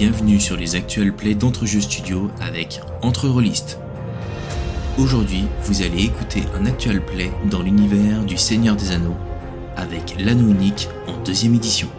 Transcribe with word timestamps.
bienvenue 0.00 0.40
sur 0.40 0.56
les 0.56 0.76
actuels 0.76 1.14
plays 1.14 1.34
d'Entrejeux 1.34 1.82
Studio 1.82 2.30
avec 2.40 2.80
Entre 3.02 3.28
Rollistes. 3.28 3.78
Aujourd'hui, 4.96 5.44
vous 5.64 5.82
allez 5.82 6.04
écouter 6.04 6.42
un 6.54 6.64
actual 6.64 7.04
play 7.04 7.30
dans 7.50 7.60
l'univers 7.60 8.24
du 8.24 8.38
Seigneur 8.38 8.76
des 8.76 8.92
Anneaux 8.92 9.18
avec 9.76 10.18
l'anneau 10.18 10.54
unique 10.54 10.88
en 11.06 11.22
deuxième 11.22 11.54
édition. 11.54 11.90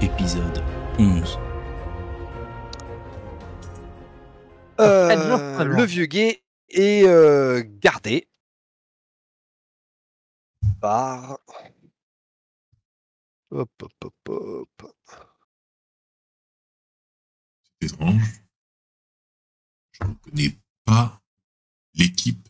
Épisode 0.00 0.62
11. 1.00 1.40
Euh, 4.78 5.64
le 5.64 5.82
vieux 5.82 6.06
gay 6.06 6.44
est 6.68 7.08
euh, 7.08 7.64
gardé 7.66 8.28
par. 10.80 11.40
Hop, 13.50 13.68
hop, 13.82 13.92
hop, 14.04 14.14
hop. 14.28 15.31
Je 19.92 20.04
ne 20.04 20.14
connais 20.14 20.58
pas 20.84 21.20
l'équipe. 21.94 22.48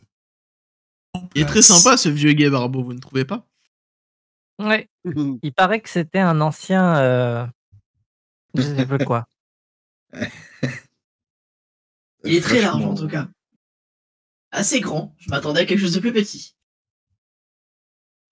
Il 1.34 1.42
est 1.42 1.46
très 1.46 1.62
sympa 1.62 1.96
ce 1.96 2.08
vieux 2.08 2.32
gay 2.32 2.48
barbeau, 2.50 2.82
vous 2.82 2.94
ne 2.94 2.98
trouvez 3.00 3.24
pas? 3.24 3.46
Ouais, 4.58 4.88
il 5.42 5.52
paraît 5.54 5.80
que 5.80 5.88
c'était 5.88 6.18
un 6.20 6.40
ancien. 6.40 6.96
euh, 6.98 7.46
Je 8.54 8.62
sais 8.62 8.86
pas 8.86 8.98
quoi. 8.98 9.26
Il 12.24 12.34
est 12.36 12.40
très 12.40 12.60
large 12.60 12.84
en 12.84 12.94
tout 12.94 13.08
cas. 13.08 13.26
Assez 14.52 14.78
grand. 14.80 15.12
Je 15.18 15.28
m'attendais 15.30 15.62
à 15.62 15.64
quelque 15.66 15.80
chose 15.80 15.94
de 15.94 16.00
plus 16.00 16.12
petit. 16.12 16.54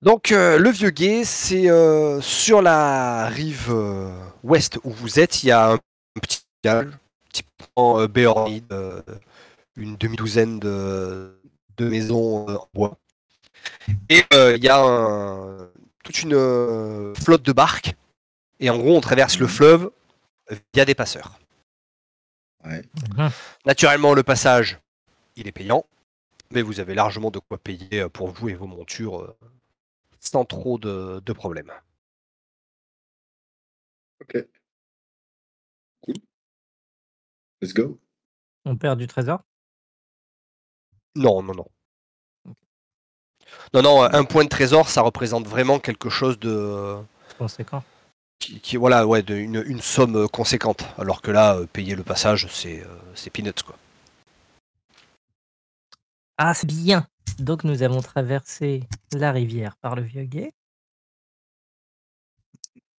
Donc, 0.03 0.31
euh, 0.33 0.59
le 0.59 0.71
vieux 0.71 0.91
gay, 0.91 1.25
c'est 1.25 1.69
euh, 1.69 2.21
sur 2.21 2.63
la 2.63 3.27
rive 3.29 3.67
euh, 3.71 4.15
ouest 4.45 4.79
où 4.85 4.91
vous 4.91 5.19
êtes. 5.19 5.43
Il 5.43 5.49
y 5.49 5.51
a 5.51 5.73
un 5.73 5.79
petit 6.21 6.43
village, 6.63 6.93
typiquement 7.61 8.01
euh, 8.01 8.09
de- 8.09 9.05
une 9.77 9.97
demi-douzaine 9.97 10.59
de, 10.59 11.41
de 11.77 11.89
maisons 11.89 12.49
euh, 12.49 12.57
en 12.57 12.69
bois. 12.75 12.99
Et 14.09 14.23
euh, 14.35 14.57
il 14.57 14.65
y 14.65 14.69
a 14.69 14.81
un- 14.81 15.69
toute 16.05 16.23
une 16.23 16.35
euh, 16.35 17.15
flotte 17.15 17.43
de 17.43 17.53
barques. 17.53 17.95
Et 18.59 18.69
en 18.71 18.79
gros, 18.79 18.97
on 18.97 19.01
traverse 19.01 19.39
le 19.39 19.47
fleuve 19.47 19.91
via 20.75 20.85
des 20.85 20.95
passeurs. 20.95 21.39
Ouais. 22.65 22.83
Naturellement, 23.65 24.13
le 24.13 24.23
passage, 24.23 24.79
il 25.37 25.49
est 25.49 25.53
payant, 25.53 25.87
mais 26.51 26.61
vous 26.61 26.79
avez 26.81 26.95
largement 26.95 27.31
de 27.31 27.39
quoi 27.39 27.57
payer 27.59 28.01
euh, 28.01 28.09
pour 28.09 28.29
vous 28.29 28.49
et 28.51 28.55
vos 28.55 28.67
montures 28.67 29.21
euh, 29.23 29.37
sans 30.21 30.45
trop 30.45 30.79
de, 30.79 31.21
de 31.25 31.33
problèmes. 31.33 31.73
Ok. 34.21 34.45
Let's 37.61 37.75
go. 37.75 37.99
On 38.65 38.77
perd 38.77 38.99
du 38.99 39.07
trésor? 39.07 39.41
Non, 41.17 41.43
non, 41.43 41.55
non. 41.55 41.67
Non, 43.75 43.83
non, 43.83 44.03
un 44.03 44.25
point 44.25 44.45
de 44.45 44.49
trésor, 44.49 44.89
ça 44.89 45.03
représente 45.03 45.47
vraiment 45.47 45.79
quelque 45.79 46.09
chose 46.09 46.39
de. 46.39 46.97
Conséquent. 47.39 47.83
Qui, 48.39 48.61
qui- 48.61 48.77
voilà, 48.77 49.07
ouais, 49.07 49.23
de- 49.23 49.35
une, 49.35 49.63
une 49.67 49.81
somme 49.81 50.17
euh, 50.17 50.27
conséquente. 50.29 50.85
Alors 50.99 51.21
que 51.21 51.31
là, 51.31 51.57
euh, 51.57 51.67
payer 51.67 51.95
le 51.95 52.03
passage, 52.03 52.47
c'est 52.51 52.83
euh, 52.83 52.99
c'est 53.15 53.31
peanuts, 53.31 53.53
quoi. 53.65 53.77
Ah, 56.39 56.55
c'est 56.55 56.67
bien. 56.67 57.07
Donc 57.39 57.65
nous 57.65 57.83
avons 57.83 58.01
traversé 58.01 58.85
la 59.13 59.31
rivière 59.33 59.77
par 59.77 59.95
le 59.95 60.03
vieux 60.03 60.25
guet. 60.25 60.53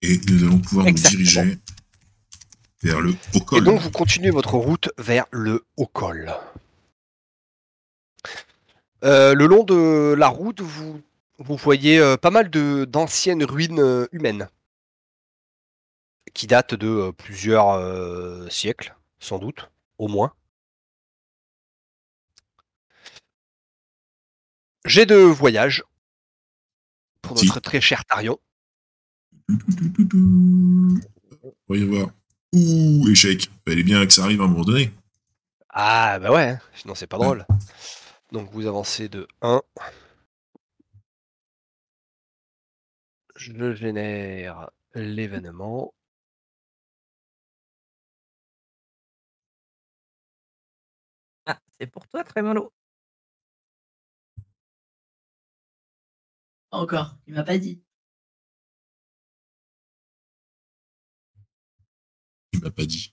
Et 0.03 0.19
nous 0.29 0.43
allons 0.43 0.59
pouvoir 0.59 0.85
nous 0.87 0.93
diriger 0.93 1.59
vers 2.83 2.99
le 3.01 3.11
haut 3.11 3.15
Et 3.33 3.41
col. 3.45 3.63
donc, 3.63 3.79
vous 3.79 3.91
continuez 3.91 4.29
votre 4.31 4.55
route 4.55 4.89
vers 4.97 5.25
le 5.31 5.65
haut 5.77 5.87
col. 5.87 6.33
Euh, 9.03 9.33
le 9.33 9.45
long 9.47 9.63
de 9.63 10.13
la 10.17 10.27
route, 10.27 10.61
vous, 10.61 11.01
vous 11.39 11.57
voyez 11.57 11.99
euh, 11.99 12.17
pas 12.17 12.29
mal 12.31 12.49
de- 12.49 12.85
d'anciennes 12.85 13.43
ruines 13.43 13.79
euh, 13.79 14.07
humaines 14.11 14.47
qui 16.33 16.47
datent 16.47 16.75
de 16.75 17.11
plusieurs 17.11 18.49
siècles, 18.51 18.95
sans 19.19 19.37
doute, 19.37 19.69
au 19.97 20.07
moins. 20.07 20.33
J'ai 24.85 25.05
de 25.05 25.15
voyage 25.15 25.83
pour 27.21 27.37
Si. 27.37 27.45
notre 27.47 27.59
très 27.59 27.81
cher 27.81 28.05
Tarion. 28.05 28.39
On 29.49 31.01
va 31.69 31.75
y 31.77 31.83
voir. 31.83 32.09
Ouh, 32.53 33.07
échec. 33.09 33.49
Fallait 33.67 33.83
bien 33.83 34.05
que 34.05 34.13
ça 34.13 34.23
arrive 34.23 34.41
à 34.41 34.45
un 34.45 34.47
moment 34.47 34.63
donné. 34.63 34.91
Ah 35.69 36.19
bah 36.19 36.31
ouais, 36.31 36.49
hein, 36.49 36.59
sinon 36.75 36.95
c'est 36.95 37.07
pas 37.07 37.17
drôle. 37.17 37.45
Donc 38.31 38.49
vous 38.51 38.67
avancez 38.67 39.09
de 39.09 39.27
1. 39.41 39.61
Je 43.35 43.73
génère 43.73 44.69
l'événement. 44.93 45.93
Ah, 51.45 51.59
c'est 51.79 51.87
pour 51.87 52.07
toi, 52.07 52.23
Trémolo. 52.23 52.73
Pas 56.69 56.77
Encore. 56.79 57.15
Il 57.27 57.33
m'a 57.35 57.43
pas 57.43 57.57
dit. 57.57 57.81
Tu 62.61 62.65
m'as 62.65 62.71
pas 62.71 62.85
dit. 62.85 63.11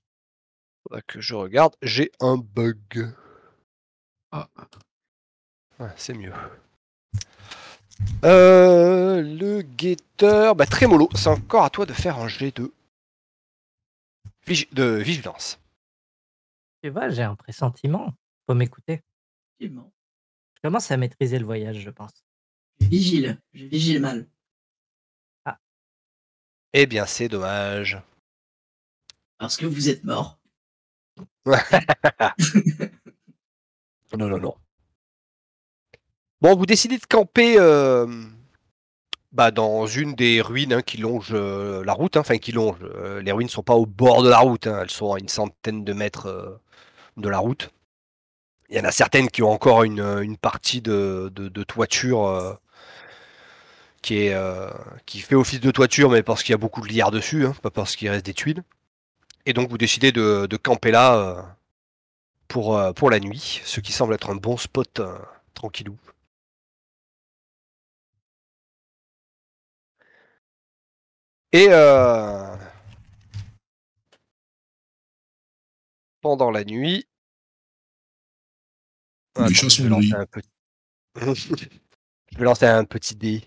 Faudra 0.83 1.01
que 1.01 1.23
je 1.23 1.35
regarde. 1.35 1.75
J'ai 1.81 2.13
un 2.21 2.37
bug. 2.37 3.15
Ah. 4.31 4.47
Ouais, 5.79 5.89
c'est 5.97 6.13
mieux. 6.13 6.35
Euh, 8.25 9.23
le 9.23 9.63
guetteur. 9.63 10.55
Bah 10.55 10.67
Trémolo, 10.67 11.09
c'est 11.15 11.31
encore 11.31 11.65
à 11.65 11.71
toi 11.71 11.87
de 11.87 11.95
faire 11.95 12.19
un 12.19 12.29
jet 12.29 12.55
de, 12.55 12.75
Vigi- 14.47 14.69
de 14.73 14.85
vigilance. 14.97 15.59
Tu 16.83 16.91
vois, 16.91 17.09
j'ai 17.09 17.23
un 17.23 17.35
pressentiment. 17.35 18.13
Faut 18.47 18.55
m'écouter. 18.55 19.03
Effectivement. 19.59 19.91
Je 20.57 20.61
commence 20.69 20.91
à 20.91 20.99
maîtriser 20.99 21.39
le 21.39 21.47
voyage, 21.47 21.79
je 21.79 21.91
pense. 21.91 22.23
Je 22.81 22.87
vigile. 22.87 23.41
Je 23.55 23.65
vigile 23.65 24.01
mal. 24.03 24.29
Eh 26.75 26.85
bien, 26.85 27.07
c'est 27.07 27.29
dommage. 27.29 27.99
Parce 29.39 29.57
que 29.57 29.67
vous 29.67 29.89
êtes 29.89 30.05
mort. 30.05 30.39
Non, 34.19 34.29
non, 34.29 34.39
non. 34.41 34.55
Bon, 36.41 36.57
vous 36.57 36.67
décidez 36.67 36.99
de 36.99 37.05
camper 37.07 37.57
euh, 37.59 38.07
bah, 39.33 39.51
dans 39.51 39.87
une 39.87 40.15
des 40.15 40.41
ruines 40.41 40.73
hein, 40.73 40.83
qui 40.83 40.97
longent 40.99 41.33
euh, 41.35 41.85
la 41.85 41.93
route. 41.93 42.17
hein, 42.17 42.21
Enfin, 42.21 42.39
qui 42.39 42.53
longent. 42.53 42.77
euh, 42.83 43.21
les 43.23 43.33
ruines 43.33 43.47
ne 43.47 43.51
sont 43.53 43.63
pas 43.63 43.75
au 43.75 43.87
bord 43.87 44.23
de 44.23 44.29
la 44.31 44.39
route. 44.39 44.67
hein, 44.67 44.81
elles 44.83 44.91
sont 44.91 45.13
à 45.13 45.19
une 45.19 45.29
centaine 45.29 45.85
de 45.85 45.93
mètres 45.93 46.61
de 47.19 47.29
la 47.31 47.39
route. 47.39 47.71
Il 48.71 48.77
y 48.77 48.81
en 48.81 48.85
a 48.85 48.93
certaines 48.93 49.29
qui 49.31 49.43
ont 49.43 49.51
encore 49.53 49.83
une, 49.85 50.01
une 50.01 50.39
partie 50.39 50.81
de, 50.83 51.31
de- 51.35 51.49
de 51.49 51.63
toiture 51.65 52.59
qui, 54.03 54.17
est, 54.29 54.37
qui 55.07 55.21
fait 55.21 55.35
office 55.35 55.61
de 55.61 55.71
toiture, 55.71 56.11
mais 56.11 56.23
parce 56.23 56.43
qu'il 56.43 56.53
y 56.53 56.55
a 56.55 56.59
beaucoup 56.59 56.81
de 56.81 56.89
lierre 56.89 57.11
dessus, 57.11 57.47
pas 57.63 57.71
parce 57.71 57.97
qu'il 57.97 58.09
reste 58.09 58.27
des 58.27 58.35
tuiles. 58.35 58.63
Et 59.49 59.53
donc, 59.53 59.69
vous 59.69 59.79
décidez 59.79 60.13
de, 60.13 60.47
de 60.47 60.57
camper 60.57 60.93
là. 60.93 61.17
euh, 61.17 61.43
pour, 62.49 62.77
euh, 62.77 62.93
pour 62.93 63.11
la 63.11 63.21
nuit, 63.21 63.61
ce 63.65 63.81
qui 63.81 63.93
semble 63.93 64.15
être 64.15 64.31
un 64.31 64.35
bon 64.37 64.57
spot 64.57 65.01
euh, 65.01 65.19
tranquillou. 65.55 65.97
Et 71.53 71.67
euh, 71.71 72.57
pendant 76.21 76.51
la 76.53 76.65
nuit, 76.65 77.07
Les 79.39 79.45
Attends, 79.45 79.55
chats 79.55 79.69
je, 79.69 79.83
vais 79.83 79.89
lancer 79.89 80.13
un 80.15 80.27
petit... 80.27 80.49
je 82.33 82.39
vais 82.39 82.45
lancer 82.45 82.67
un 82.67 82.85
petit 82.85 83.17
dé. 83.17 83.43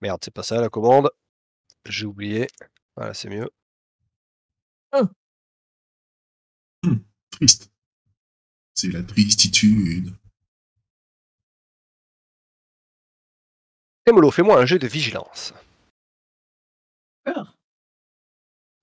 Merde, 0.00 0.20
c'est 0.24 0.32
pas 0.32 0.42
ça 0.42 0.60
la 0.60 0.68
commande. 0.68 1.10
J'ai 1.86 2.06
oublié. 2.06 2.46
Voilà, 2.96 3.14
c'est 3.14 3.28
mieux. 3.28 3.50
Triste. 7.30 7.70
C'est 8.74 8.88
la 8.88 9.02
tristitude. 9.02 10.14
Tremolo, 14.04 14.30
fais-moi 14.30 14.60
un 14.60 14.66
jeu 14.66 14.78
de 14.78 14.86
vigilance. 14.86 15.52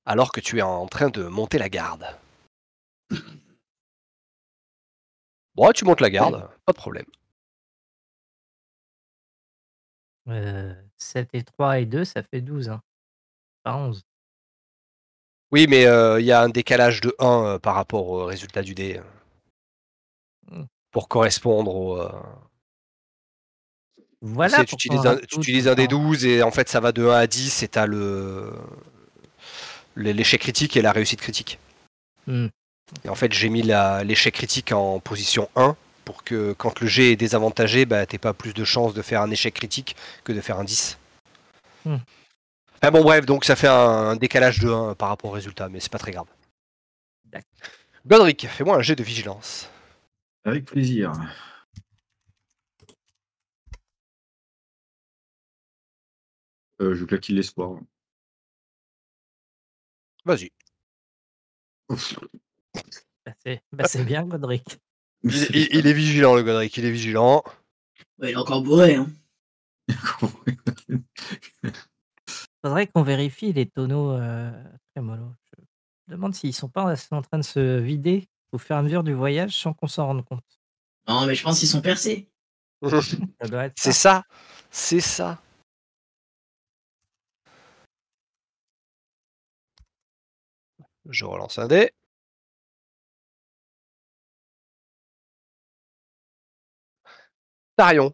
Alors 0.05 0.31
que 0.31 0.39
tu 0.39 0.59
es 0.59 0.61
en 0.61 0.85
train 0.87 1.09
de 1.09 1.23
monter 1.23 1.57
la 1.57 1.69
garde. 1.69 2.05
Bon, 5.55 5.71
tu 5.71 5.85
montes 5.85 6.01
la 6.01 6.09
garde, 6.09 6.47
pas 6.65 6.73
de 6.73 6.77
problème. 6.77 7.05
Euh, 10.27 10.84
7 10.97 11.29
et 11.33 11.43
3 11.43 11.79
et 11.79 11.85
2, 11.85 12.05
ça 12.05 12.23
fait 12.23 12.41
12. 12.41 12.69
Hein. 12.69 12.81
Pas 13.63 13.75
11. 13.75 14.03
Oui, 15.51 15.67
mais 15.69 15.85
euh, 15.85 16.19
il 16.19 16.25
y 16.25 16.31
a 16.31 16.41
un 16.41 16.49
décalage 16.49 17.01
de 17.01 17.15
1 17.19 17.25
euh, 17.25 17.59
par 17.59 17.75
rapport 17.75 18.07
au 18.09 18.25
résultat 18.25 18.61
du 18.61 18.75
dé. 18.75 18.97
euh, 18.97 19.03
Mm. 20.51 20.65
Pour 20.91 21.07
correspondre 21.07 21.75
au. 21.75 22.01
Voilà. 24.21 24.63
tu 24.63 24.73
utilises, 24.75 25.05
un, 25.05 25.15
rajoute 25.15 25.27
tu 25.27 25.37
utilises 25.39 25.67
un 25.67 25.75
des 25.75 25.83
autant. 25.85 26.03
12 26.09 26.25
et 26.25 26.41
en 26.41 26.51
fait 26.51 26.69
ça 26.69 26.79
va 26.79 26.91
de 26.91 27.05
1 27.05 27.11
à 27.11 27.27
10 27.27 27.63
et 27.63 27.67
t'as 27.67 27.85
le. 27.85 28.53
L'échec 29.95 30.41
critique 30.41 30.75
et 30.75 30.81
la 30.81 30.91
réussite 30.91 31.21
critique. 31.21 31.57
Hmm. 32.27 32.47
Et 33.03 33.09
en 33.09 33.15
fait, 33.15 33.31
j'ai 33.33 33.49
mis 33.49 33.61
l'échec 33.61 34.33
critique 34.33 34.71
en 34.71 34.99
position 34.99 35.49
1 35.55 35.75
pour 36.05 36.23
que 36.23 36.53
quand 36.53 36.79
le 36.79 36.87
jet 36.87 37.11
est 37.11 37.15
désavantagé, 37.15 37.85
bah, 37.85 38.05
t'aies 38.05 38.17
pas 38.17 38.33
plus 38.33 38.53
de 38.53 38.63
chances 38.63 38.93
de 38.93 39.01
faire 39.01 39.21
un 39.21 39.31
échec 39.31 39.53
critique 39.53 39.95
que 40.23 40.31
de 40.31 40.41
faire 40.41 40.59
un 40.59 40.63
10. 40.63 40.97
Hmm. 41.85 41.97
Enfin 42.75 42.91
bon, 42.91 43.03
bref, 43.03 43.25
donc 43.25 43.45
ça 43.45 43.55
fait 43.55 43.67
un, 43.67 43.73
un 43.73 44.15
décalage 44.15 44.59
de 44.59 44.69
1 44.69 44.95
par 44.95 45.09
rapport 45.09 45.31
au 45.31 45.33
résultat, 45.33 45.69
mais 45.69 45.79
c'est 45.79 45.91
pas 45.91 45.97
très 45.97 46.11
grave. 46.11 46.27
Godric, 48.05 48.47
fais-moi 48.47 48.77
un 48.77 48.81
jet 48.81 48.95
de 48.95 49.03
vigilance. 49.03 49.69
Avec 50.43 50.65
plaisir. 50.65 51.11
Euh, 56.81 56.93
je 56.93 57.05
claque 57.05 57.27
l'espoir. 57.29 57.79
Vas-y. 60.25 60.51
Bah, 61.89 63.33
c'est 63.43 63.63
bah, 63.71 63.87
c'est 63.87 64.03
bien, 64.03 64.23
Godric. 64.23 64.79
Il, 65.25 65.33
il- 65.55 65.67
il 65.79 65.87
est 65.87 65.93
vigilant, 65.93 66.35
le 66.35 66.43
Godric, 66.43 66.77
il 66.77 66.85
est 66.85 66.91
vigilant. 66.91 67.43
Ouais, 68.19 68.29
il 68.31 68.33
est 68.33 68.37
encore 68.37 68.61
bourré. 68.61 68.95
Hein. 68.95 69.07
Faudrait 72.63 72.87
qu'on 72.87 73.03
vérifie 73.03 73.51
les 73.53 73.65
tonneaux 73.67 74.11
euh, 74.13 74.51
trémolo. 74.93 75.33
Je 76.07 76.11
me 76.11 76.17
demande 76.17 76.35
s'ils 76.35 76.53
sont 76.53 76.69
pas 76.69 76.95
en 77.11 77.21
train 77.21 77.37
de 77.39 77.43
se 77.43 77.79
vider 77.79 78.27
au 78.51 78.57
fur 78.57 78.75
et 78.75 78.79
à 78.79 78.81
mesure 78.83 79.03
du 79.03 79.13
voyage 79.13 79.55
sans 79.55 79.73
qu'on 79.73 79.87
s'en 79.87 80.05
rende 80.07 80.23
compte. 80.25 80.43
Non, 81.07 81.25
mais 81.25 81.35
je 81.35 81.43
pense 81.43 81.59
qu'ils 81.59 81.67
sont 81.67 81.81
percés. 81.81 82.29
Ça 83.41 83.47
doit 83.47 83.65
être 83.65 83.73
C'est 83.77 83.91
ça. 83.91 84.21
ça, 84.21 84.23
c'est 84.69 84.99
ça. 84.99 85.41
Je 91.09 91.25
relance 91.25 91.57
un 91.59 91.67
dé. 91.67 91.91
Tarion, 97.75 98.13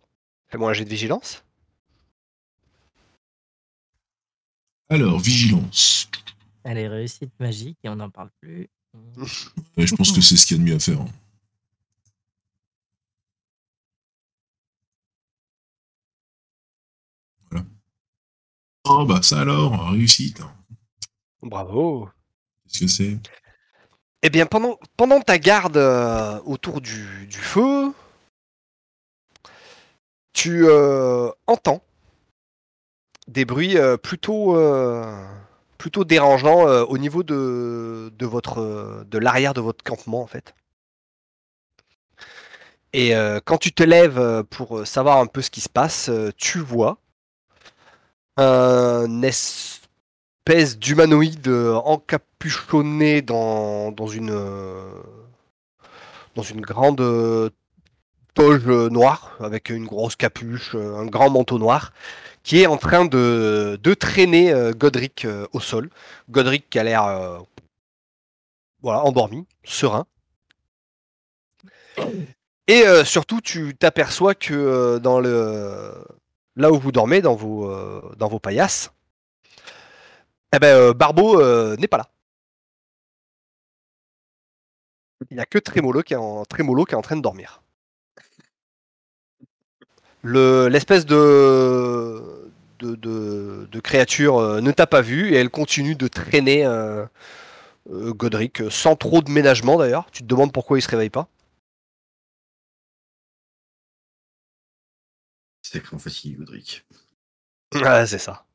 fais-moi 0.50 0.72
un 0.72 0.74
jet 0.74 0.86
de 0.86 0.90
vigilance. 0.90 1.44
Alors, 4.90 5.20
vigilance. 5.20 6.10
Est 6.64 6.88
réussite 6.88 7.32
magique 7.40 7.78
et 7.84 7.90
on 7.90 7.96
n'en 7.96 8.10
parle 8.10 8.30
plus. 8.42 8.70
Ouais, 9.78 9.88
je 9.88 9.96
pense 9.96 10.12
que 10.12 10.20
c'est 10.22 10.36
ce 10.36 10.46
qu'il 10.46 10.58
y 10.58 10.60
a 10.60 10.64
de 10.64 10.70
mieux 10.70 10.76
à 10.76 10.80
faire. 10.80 11.00
hein. 11.00 11.08
Voilà. 17.50 17.66
Oh, 18.86 19.06
bah 19.06 19.22
ça 19.22 19.42
alors, 19.42 19.90
réussite. 19.92 20.42
Bravo. 21.42 22.10
Qu'est-ce 22.68 22.80
que 22.82 22.88
c'est? 22.88 23.18
Eh 24.24 24.30
bien, 24.30 24.46
pendant, 24.46 24.78
pendant 24.98 25.20
ta 25.20 25.40
garde 25.40 25.78
euh, 25.78 26.40
autour 26.46 26.80
du, 26.82 27.26
du 27.28 27.38
feu, 27.38 27.92
tu 30.34 30.66
euh, 30.66 31.30
entends 31.48 31.84
des 33.28 33.46
bruits 33.46 33.78
euh, 33.78 33.98
plutôt, 33.98 34.58
euh, 34.58 35.04
plutôt 35.78 36.04
dérangeants 36.04 36.66
au 36.84 36.98
niveau 36.98 37.24
de, 37.24 38.12
votre, 38.22 39.06
de 39.06 39.18
l'arrière 39.18 39.54
de 39.54 39.62
votre 39.62 39.84
campement, 39.84 40.22
en 40.22 40.28
fait. 40.28 40.54
Et 42.94 43.14
quand 43.46 43.58
tu 43.58 43.72
te 43.72 43.84
lèves 43.84 44.44
pour 44.50 44.86
savoir 44.86 45.20
un 45.20 45.26
peu 45.26 45.42
ce 45.42 45.50
qui 45.50 45.62
se 45.62 45.70
passe, 45.70 46.12
tu 46.36 46.60
vois 46.60 46.98
un 48.36 49.22
espèce 49.22 50.78
d'humanoïde 50.78 51.48
encapuchonné 51.48 53.22
dans, 53.22 53.94
dans 53.94 54.08
une 54.08 54.38
dans 56.36 56.44
une 56.44 56.62
grande 56.62 57.02
toge 58.34 58.66
noire 58.68 59.36
avec 59.40 59.70
une 59.70 59.86
grosse 59.86 60.16
capuche, 60.16 60.76
un 60.76 61.06
grand 61.06 61.30
manteau 61.30 61.60
noir, 61.60 61.92
qui 62.44 62.62
est 62.62 62.68
en 62.68 62.78
train 62.78 63.06
de, 63.06 63.80
de 63.82 63.94
traîner 63.94 64.52
euh, 64.52 64.72
Godric 64.74 65.26
euh, 65.26 65.48
au 65.54 65.60
sol. 65.60 65.90
Godric 66.30 66.70
qui 66.70 66.80
a 66.80 66.84
l'air 66.84 67.04
euh, 67.04 67.40
voilà, 68.82 69.04
endormi, 69.04 69.46
serein. 69.64 70.06
Et 72.68 72.84
surtout, 73.04 73.42
tu 73.42 73.76
t'aperçois 73.76 74.34
que 74.34 74.98
dans 75.00 75.20
le 75.20 75.94
là 76.56 76.72
où 76.72 76.80
vous 76.80 76.92
dormez, 76.94 77.22
dans 77.22 77.36
vos, 77.36 77.70
dans 78.16 78.30
vos 78.30 78.40
paillasses, 78.40 78.92
eh 80.56 80.60
ben, 80.60 80.94
Barbeau 80.94 81.42
n'est 81.76 81.88
pas 81.88 81.98
là. 81.98 82.08
Il 85.30 85.36
n'y 85.36 85.42
a 85.42 85.46
que 85.46 85.58
qui 85.58 85.58
est 85.58 86.46
Trémolo 86.50 86.86
qui 86.86 86.94
est 86.94 86.98
en 86.98 87.02
train 87.02 87.18
de 87.18 87.22
dormir. 87.22 87.61
Le- 90.24 90.68
L'espèce 90.68 91.06
de, 91.06 92.22
de, 92.80 92.96
de- 92.96 93.68
de 93.72 93.80
créature 93.80 94.38
euh, 94.38 94.62
ne 94.62 94.72
t'a 94.72 94.88
pas 94.88 95.02
vu 95.02 95.32
et 95.34 95.36
elle 95.36 95.50
continue 95.50 95.96
de 95.96 96.08
traîner 96.08 96.66
euh, 96.66 97.06
euh, 97.92 98.14
Godric 98.14 98.64
sans 98.72 98.96
trop 98.96 99.22
de 99.22 99.32
ménagement 99.32 99.78
d'ailleurs. 99.78 100.08
Tu 100.12 100.22
te 100.24 100.28
demandes 100.28 100.54
pourquoi 100.54 100.80
il 100.80 100.82
se 100.82 100.90
réveille 100.90 101.10
pas. 101.10 101.28
Sacrément 105.64 106.00
facile, 106.00 106.38
Godric. 106.38 106.86
Ah, 107.84 108.06
c'est 108.06 108.20
ça. 108.20 108.46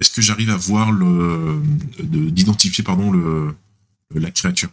Est-ce 0.00 0.10
que 0.10 0.20
j'arrive 0.22 0.50
à 0.50 0.56
voir 0.56 0.92
le. 0.92 1.62
de- 2.02 2.30
d'identifier, 2.30 2.84
pardon, 2.84 3.10
le, 3.10 3.54
la 4.14 4.30
créature? 4.30 4.70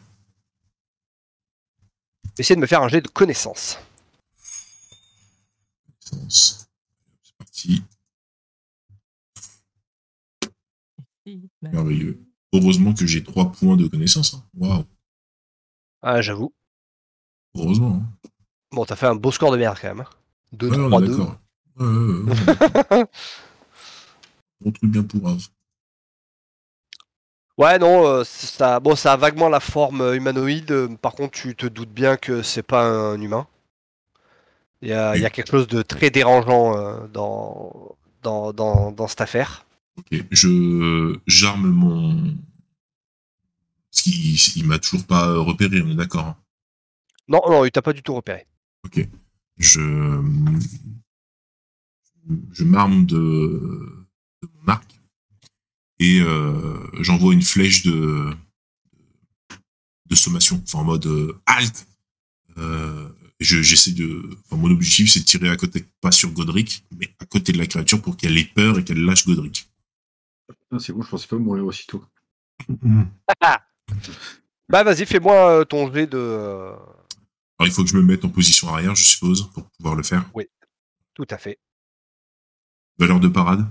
Essayez 2.37 2.55
de 2.55 2.61
me 2.61 2.65
faire 2.67 2.81
un 2.81 2.87
jet 2.87 3.01
de 3.01 3.07
connaissance. 3.07 3.77
C'est 6.29 7.35
parti. 7.37 7.83
Merveilleux. 11.61 12.19
Heureusement 12.53 12.93
que 12.93 13.05
j'ai 13.07 13.23
trois 13.23 13.51
points 13.51 13.77
de 13.77 13.87
connaissance. 13.87 14.33
hein. 14.35 14.43
Waouh. 14.55 14.83
Ah, 16.01 16.21
j'avoue. 16.21 16.53
Heureusement. 17.55 18.01
hein. 18.03 18.29
Bon, 18.71 18.85
t'as 18.85 18.95
fait 18.95 19.07
un 19.07 19.15
beau 19.15 19.31
score 19.31 19.51
de 19.51 19.57
merde 19.57 19.77
quand 19.81 19.87
même. 19.89 20.01
hein. 20.01 20.09
2, 20.51 20.69
Ouais, 20.69 20.77
on 20.79 20.89
3, 20.89 21.01
est 21.01 21.05
2. 21.05 21.17
d'accord. 21.17 21.39
Ouais, 21.77 21.85
ouais, 21.87 22.97
ouais. 22.99 23.05
Bon 24.61 24.71
truc 24.71 24.91
bien 24.91 25.03
pourrave. 25.03 25.45
Ouais, 27.57 27.77
non, 27.77 28.05
euh, 28.07 28.23
ça, 28.23 28.79
bon, 28.79 28.95
ça 28.95 29.13
a 29.13 29.17
vaguement 29.17 29.47
la 29.49 29.59
forme 29.59 30.01
euh, 30.01 30.15
humanoïde. 30.15 30.71
euh, 30.71 30.87
Par 30.97 31.13
contre, 31.13 31.37
tu 31.39 31.55
te 31.55 31.67
doutes 31.67 31.91
bien 31.93 32.17
que 32.17 32.41
c'est 32.41 32.63
pas 32.63 32.83
un 32.85 33.19
humain. 33.21 33.47
Il 34.81 34.89
y 34.89 34.93
a, 34.93 35.15
il 35.15 35.21
y 35.21 35.25
a 35.25 35.29
quelque 35.29 35.49
chose 35.51 35.67
de 35.67 35.81
très 35.81 36.09
dérangeant 36.09 36.75
euh, 36.77 37.07
dans, 37.07 37.95
dans, 38.21 38.51
dans, 38.53 38.91
dans 38.91 39.07
cette 39.07 39.21
affaire. 39.21 39.65
Ok, 39.97 40.07
je 40.31 41.15
j'arme 41.27 41.69
mon. 41.69 42.35
Parce 43.91 44.01
qu'il 44.01 44.35
il 44.57 44.65
m'a 44.65 44.79
toujours 44.79 45.05
pas 45.05 45.37
repéré, 45.37 45.81
on 45.83 45.91
est 45.91 45.95
d'accord. 45.95 46.25
hein. 46.25 46.37
Non, 47.27 47.41
non, 47.47 47.63
il 47.65 47.71
t'a 47.71 47.81
pas 47.83 47.93
du 47.93 48.01
tout 48.01 48.15
repéré. 48.15 48.47
Ok. 48.83 49.07
Je 49.57 49.79
je 52.51 52.63
m'arme 52.63 53.05
de, 53.05 53.15
de 54.41 54.47
mon 54.55 54.67
arc 54.67 54.99
et 55.99 56.19
euh, 56.21 56.77
j'envoie 57.01 57.33
une 57.33 57.41
flèche 57.41 57.83
de 57.83 58.33
de 60.05 60.15
sommation, 60.15 60.61
enfin 60.63 60.79
en 60.79 60.83
mode 60.83 61.05
euh, 61.05 61.41
halt. 61.45 61.87
Euh, 62.57 63.09
je- 63.39 63.61
j'essaie 63.61 63.91
de. 63.93 64.29
Enfin, 64.45 64.57
mon 64.61 64.69
objectif 64.71 65.11
c'est 65.11 65.21
de 65.21 65.25
tirer 65.25 65.49
à 65.49 65.55
côté, 65.57 65.85
pas 66.01 66.11
sur 66.11 66.29
Godric, 66.31 66.85
mais 66.97 67.09
à 67.19 67.25
côté 67.25 67.51
de 67.51 67.57
la 67.57 67.65
créature 67.65 68.01
pour 68.01 68.15
qu'elle 68.17 68.37
ait 68.37 68.45
peur 68.45 68.77
et 68.79 68.83
qu'elle 68.83 69.03
lâche 69.03 69.25
Godric. 69.25 69.69
Ah, 70.71 70.77
c'est 70.79 70.93
bon, 70.93 71.01
je 71.01 71.09
pensais 71.09 71.27
pas 71.27 71.37
mourir 71.37 71.65
aussitôt. 71.65 72.03
Bah, 74.69 74.83
vas-y, 74.83 75.05
fais-moi 75.05 75.65
ton 75.65 75.93
jet 75.93 76.07
de. 76.07 76.17
Alors 76.17 77.67
il 77.67 77.71
faut 77.71 77.83
que 77.83 77.89
je 77.89 77.97
me 77.97 78.01
mette 78.01 78.25
en 78.25 78.29
position 78.29 78.69
arrière, 78.69 78.95
je 78.95 79.03
suppose, 79.03 79.49
pour 79.53 79.69
pouvoir 79.71 79.95
le 79.95 80.03
faire. 80.03 80.25
Tout 81.13 81.27
à 81.29 81.37
fait. 81.37 81.59
Valeur 82.97 83.19
de 83.19 83.27
parade. 83.27 83.67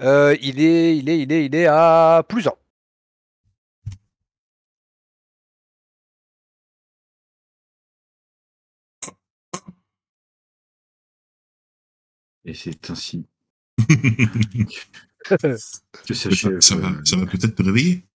Euh, 0.00 0.36
il 0.42 0.60
est, 0.60 0.96
il 0.98 1.08
est, 1.08 1.20
il 1.20 1.32
est, 1.32 1.46
il 1.46 1.54
est 1.54 1.66
à 1.66 2.24
plus 2.28 2.46
1. 2.46 2.52
Et 12.44 12.54
c'est 12.54 12.90
ainsi 12.90 13.26
que 15.28 16.14
ça, 16.14 16.28
va, 16.76 16.88
euh, 16.88 17.16
va 17.16 17.26
peut-être 17.26 17.54
te 17.54 17.62
réveiller. 17.62 18.07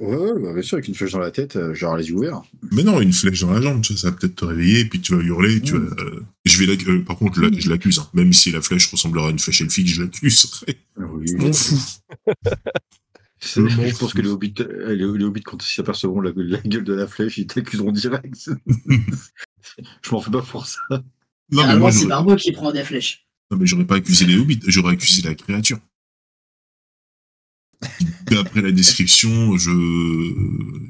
Ouais, 0.00 0.16
ouais, 0.16 0.42
bah, 0.42 0.52
bien 0.52 0.62
sûr, 0.62 0.74
avec 0.76 0.88
une 0.88 0.94
flèche 0.94 1.12
dans 1.12 1.20
la 1.20 1.30
tête, 1.30 1.54
euh, 1.56 1.72
genre 1.72 1.96
les 1.96 2.08
yeux 2.08 2.16
ouverts. 2.16 2.42
Mais 2.72 2.82
non, 2.82 3.00
une 3.00 3.12
flèche 3.12 3.40
dans 3.42 3.52
la 3.52 3.60
jambe, 3.60 3.80
tu 3.80 3.92
vois, 3.92 4.00
ça 4.02 4.10
va 4.10 4.16
peut-être 4.16 4.34
te 4.34 4.44
réveiller, 4.44 4.84
puis 4.86 5.00
tu 5.00 5.14
vas 5.14 5.22
hurler, 5.22 5.60
tu 5.60 5.74
Mm. 5.74 5.86
vas, 5.86 6.02
euh, 6.02 6.20
je 6.44 6.64
vais 6.64 6.88
euh, 6.88 7.02
par 7.04 7.16
contre, 7.16 7.36
je 7.36 7.42
la- 7.42 7.58
je 7.58 7.70
l'accuse, 7.70 8.00
hein. 8.00 8.08
même 8.12 8.32
si 8.32 8.50
la 8.50 8.60
flèche 8.60 8.88
ressemblera 8.90 9.28
à 9.28 9.30
une 9.30 9.38
flèche 9.38 9.60
elfique, 9.60 9.86
je 9.88 10.02
l'accuserai. 10.02 10.78
Ah 10.98 11.02
oui, 11.12 11.26
Je 11.28 11.36
m'en 11.36 11.52
fous. 11.52 11.78
Je 13.40 13.98
pense 13.98 14.14
que 14.14 14.22
les 14.22 14.28
hobbits, 14.30 14.54
euh, 14.60 14.94
les, 14.94 15.18
les 15.18 15.24
hobbits, 15.24 15.42
quand 15.42 15.62
ils 15.64 15.72
s'apercevront 15.74 16.20
la, 16.22 16.32
la 16.34 16.58
gueule 16.60 16.84
de 16.84 16.94
la 16.94 17.06
flèche, 17.06 17.36
ils 17.38 17.46
t'accuseront 17.46 17.92
direct. 17.92 18.50
je 20.02 20.10
m'en 20.10 20.20
fais 20.20 20.30
pas 20.30 20.40
pour 20.42 20.66
ça. 20.66 20.80
Non, 20.90 20.98
mais 20.98 21.56
Généralement, 21.58 21.80
moi, 21.80 21.92
c'est 21.92 22.06
Barbeau 22.06 22.36
qui 22.36 22.52
prend 22.52 22.72
des 22.72 22.82
flèches. 22.84 23.26
non, 23.50 23.58
mais 23.58 23.66
j'aurais 23.66 23.84
pas 23.84 23.96
accusé 23.96 24.24
les 24.24 24.36
hobbits, 24.38 24.60
j'aurais 24.66 24.94
accusé 24.94 25.22
la 25.22 25.34
créature. 25.34 25.78
D'après 28.34 28.62
la 28.62 28.72
description, 28.72 29.56
je, 29.56 29.70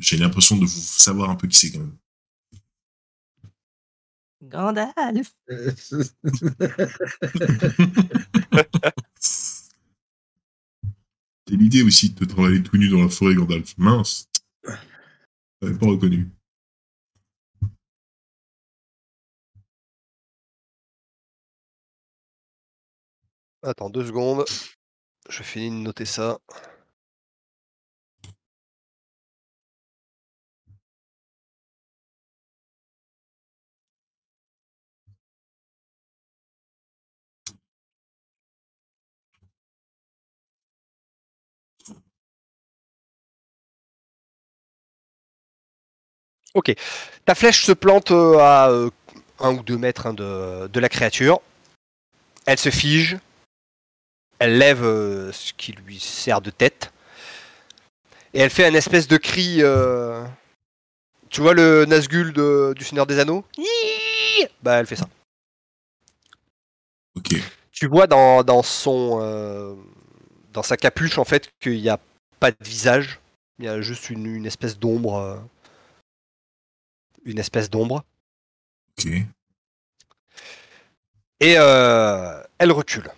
j'ai 0.01 0.17
l'impression 0.17 0.57
de 0.57 0.65
vous 0.65 0.81
savoir 0.81 1.29
un 1.29 1.37
peu 1.37 1.47
qui 1.47 1.59
c'est 1.59 1.73
quand 1.73 1.81
même. 1.81 1.99
Gandalf 4.43 5.35
C'est 11.47 11.55
l'idée 11.57 11.83
aussi 11.83 12.11
de 12.11 12.25
te 12.25 12.25
travailler 12.25 12.63
tout 12.63 12.79
nu 12.79 12.89
dans 12.89 13.03
la 13.03 13.11
forêt, 13.11 13.35
Gandalf. 13.35 13.75
Mince. 13.77 14.27
J'avais 15.61 15.79
pas 15.79 15.87
reconnu. 15.87 16.31
Attends 23.63 23.91
deux 23.91 24.07
secondes. 24.07 24.47
Je 25.29 25.43
finis 25.43 25.71
de 25.71 25.83
noter 25.83 26.07
ça. 26.07 26.39
Ok. 46.55 46.73
Ta 47.25 47.35
flèche 47.35 47.65
se 47.65 47.73
plante 47.73 48.11
euh, 48.11 48.39
à 48.39 48.71
euh, 48.71 48.91
un 49.41 49.53
ou 49.55 49.63
deux 49.63 49.77
mètres 49.79 50.07
hein, 50.07 50.15
de, 50.15 50.69
de 50.69 50.81
la 50.81 50.89
créature. 50.89 51.41
Elle 52.47 52.59
se 52.59 52.71
fige. 52.71 53.19
Elle 54.39 54.59
lève 54.59 54.85
euh, 54.85 55.33
ce 55.33 55.53
qui 55.53 55.73
lui 55.73 55.99
sert 55.99 56.41
de 56.41 56.51
tête. 56.51 56.93
Et 58.35 58.41
elle 58.41 58.51
fait 58.51 58.67
un 58.67 58.75
espèce 58.75 59.07
de 59.09 59.17
cri. 59.17 59.59
euh, 59.63 60.25
Tu 61.31 61.41
vois 61.41 61.55
le 61.55 61.85
Nazgûl 61.87 62.33
de- 62.33 62.73
du 62.77 62.85
Seigneur 62.85 63.07
des 63.07 63.19
Anneaux? 63.19 63.45
Bah, 64.63 64.79
elle 64.79 64.87
fait 64.87 64.97
ça. 64.97 65.09
Ok. 67.17 67.35
Tu 67.73 67.87
vois 67.89 68.07
dans, 68.07 68.43
dans 68.43 68.63
son. 68.63 69.19
euh, 69.23 69.75
dans 70.53 70.63
sa 70.63 70.77
capuche, 70.77 71.19
en 71.19 71.25
fait, 71.25 71.51
qu'il 71.61 71.81
n'y 71.81 71.89
a 71.89 71.99
pas 72.39 72.51
de 72.53 72.57
visage. 72.61 73.19
Il 73.59 73.65
y 73.65 73.69
a 73.69 73.81
juste 73.81 74.11
une, 74.11 74.27
une 74.27 74.47
espèce 74.47 74.79
d'ombre. 74.79 75.41
Euh, 77.27 77.31
une 77.31 77.39
espèce 77.39 77.71
d'ombre. 77.71 78.05
Ok. 78.99 79.07
Et 81.41 81.55
euh, 81.59 82.43
elle 82.59 82.73
recule. 82.73 83.11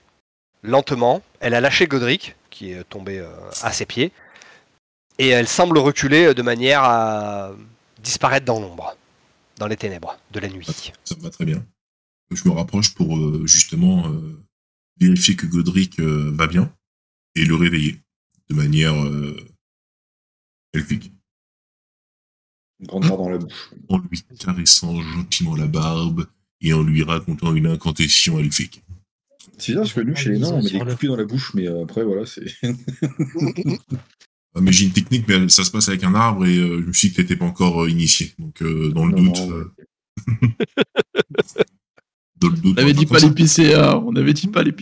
Lentement, 0.62 1.22
elle 1.40 1.54
a 1.54 1.60
lâché 1.60 1.86
Godric, 1.86 2.34
qui 2.50 2.72
est 2.72 2.84
tombé 2.84 3.18
euh, 3.18 3.30
à 3.62 3.72
ses 3.72 3.86
pieds. 3.86 4.12
Et 5.18 5.28
elle 5.28 5.48
semble 5.48 5.78
reculer 5.78 6.34
de 6.34 6.42
manière 6.42 6.82
à 6.82 7.52
disparaître 7.98 8.44
dans 8.44 8.60
l'ombre, 8.60 8.96
dans 9.56 9.66
les 9.66 9.76
ténèbres 9.76 10.18
de 10.32 10.40
la 10.40 10.48
nuit. 10.48 10.92
Ça 11.04 11.14
me 11.16 11.22
va 11.22 11.30
très 11.30 11.44
bien. 11.44 11.64
Je 12.30 12.48
me 12.48 12.54
rapproche 12.54 12.94
pour 12.94 13.16
euh, 13.16 13.46
justement 13.46 14.08
euh, 14.08 14.42
vérifier 14.98 15.36
que 15.36 15.46
Godric 15.46 16.00
euh, 16.00 16.32
va 16.34 16.46
bien 16.46 16.72
et 17.34 17.44
le 17.44 17.54
réveiller 17.54 18.00
de 18.50 18.54
manière 18.54 18.94
euh, 18.94 19.36
elfique. 20.72 21.12
Une 22.80 22.86
grande 22.86 23.08
barre 23.08 23.16
dans 23.18 23.28
la 23.28 23.38
bouche. 23.38 23.70
En 23.88 23.98
lui 23.98 24.22
caressant 24.38 25.00
gentiment 25.00 25.56
la 25.56 25.66
barbe 25.66 26.26
et 26.60 26.72
en 26.72 26.82
lui 26.82 27.02
racontant 27.02 27.54
une 27.54 27.66
incantation 27.66 28.38
elfique. 28.38 28.82
C'est 29.58 29.72
bien 29.72 29.80
parce 29.82 29.94
que 29.94 30.00
nous, 30.02 30.14
chez 30.14 30.30
les 30.30 30.38
nains, 30.38 30.52
on 30.52 30.62
met 30.62 30.70
des 30.70 30.78
coups 30.78 31.06
dans 31.06 31.16
la 31.16 31.24
bouche, 31.24 31.54
mais 31.54 31.66
euh, 31.66 31.84
après, 31.84 32.04
voilà, 32.04 32.26
c'est. 32.26 32.44
Ah, 34.56 34.62
mais 34.62 34.72
j'ai 34.72 34.86
une 34.86 34.92
technique, 34.92 35.28
mais 35.28 35.50
ça 35.50 35.64
se 35.64 35.70
passe 35.70 35.90
avec 35.90 36.02
un 36.02 36.14
arbre 36.14 36.46
et 36.46 36.56
euh, 36.56 36.80
je 36.80 36.86
me 36.86 36.92
suis 36.94 37.08
dit 37.08 37.14
que 37.14 37.20
t'étais 37.20 37.36
pas 37.36 37.44
encore 37.44 37.84
euh, 37.84 37.90
initié. 37.90 38.32
Donc 38.38 38.62
euh, 38.62 38.88
dans 38.88 39.04
le 39.04 39.14
Non, 39.14 39.24
doute, 39.24 39.36
non, 39.36 39.50
euh, 39.52 39.72
dans 42.40 42.48
le 42.48 42.56
doute, 42.56 42.74
On 42.78 42.80
avait 42.80 42.92
on 42.92 42.94
dit 42.94 43.04
va 43.04 43.20
pas 43.20 43.30
PCA, 43.30 43.98
on 43.98 44.16
avait 44.16 44.32
dit 44.32 44.46
pas 44.46 44.62
les 44.62 44.72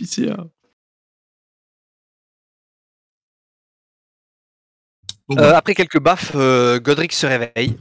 Bon, 5.27 5.35
Euh, 5.37 5.41
bah, 5.41 5.57
après 5.57 5.73
quelques 5.73 5.99
baffes, 5.99 6.33
euh, 6.35 6.79
Godric 6.79 7.11
se 7.13 7.25
réveille. 7.25 7.77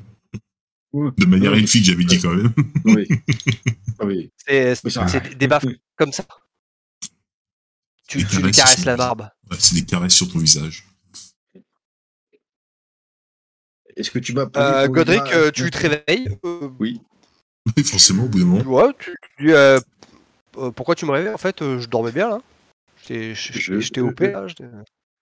de 0.93 1.27
manière 1.27 1.53
Ouais. 1.53 1.59
elfique, 1.59 1.85
j'avais 1.85 2.05
dit 2.05 2.21
quand 2.21 2.33
même. 2.35 2.53
oui. 2.85 3.07
Oui. 4.01 4.33
C'est 4.47 5.39
des 5.39 5.47
baffes 5.47 5.67
comme 5.97 6.13
ça. 6.13 6.25
Tu, 8.09 8.19
lui 8.19 8.51
caresses 8.53 8.85
la 8.85 8.97
barbe. 8.97 9.29
Ouais, 9.51 9.57
c'est 9.59 9.75
des 9.77 9.85
caresses 9.85 10.15
sur 10.15 10.31
ton 10.31 10.39
visage. 10.39 10.85
Est-ce 13.97 14.11
que 14.11 14.19
tu 14.19 14.33
m'as 14.35 14.47
Euh, 14.57 14.89
Godric, 14.89 15.23
euh, 15.33 15.51
tu 15.51 15.71
te 15.71 15.79
réveilles 15.79 16.29
euh, 16.45 16.69
Oui. 16.81 17.01
Oui, 17.77 17.85
forcément, 17.85 18.25
au 18.25 18.29
bout 18.29 18.41
d'un 18.41 18.45
moment. 18.47 18.63
Ouais, 18.71 18.93
tu 18.99 19.15
tu 19.39 19.47
dis 19.47 19.53
pourquoi 20.75 20.95
tu 20.95 21.07
me 21.07 21.13
réveilles? 21.13 21.33
En 21.33 21.39
fait, 21.39 21.63
euh, 21.63 21.79
je 21.81 21.89
dormais 21.89 22.13
bien 22.13 22.29
là. 22.29 22.41
J'étais 23.07 24.01
OP 24.01 24.21
là. 24.21 24.47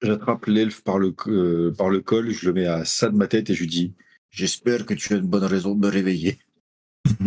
J'attrape 0.03 0.47
l'elfe 0.47 0.83
par 0.83 0.99
le, 0.99 1.15
euh, 1.29 1.73
par 1.73 1.89
le 1.89 2.01
col, 2.01 2.31
je 2.31 2.47
le 2.47 2.53
mets 2.53 2.67
à 2.67 2.85
ça 2.85 3.09
de 3.09 3.17
ma 3.17 3.29
tête 3.29 3.51
et 3.51 3.55
je 3.55 3.61
lui 3.61 3.69
dis 3.69 3.95
J'espère 4.31 4.87
que 4.87 4.95
tu 4.95 5.15
as 5.15 5.19
une 5.19 5.27
bonne 5.27 5.45
raison 5.45 5.75
de 5.75 5.81
me 5.81 5.89
réveiller. 5.89 6.39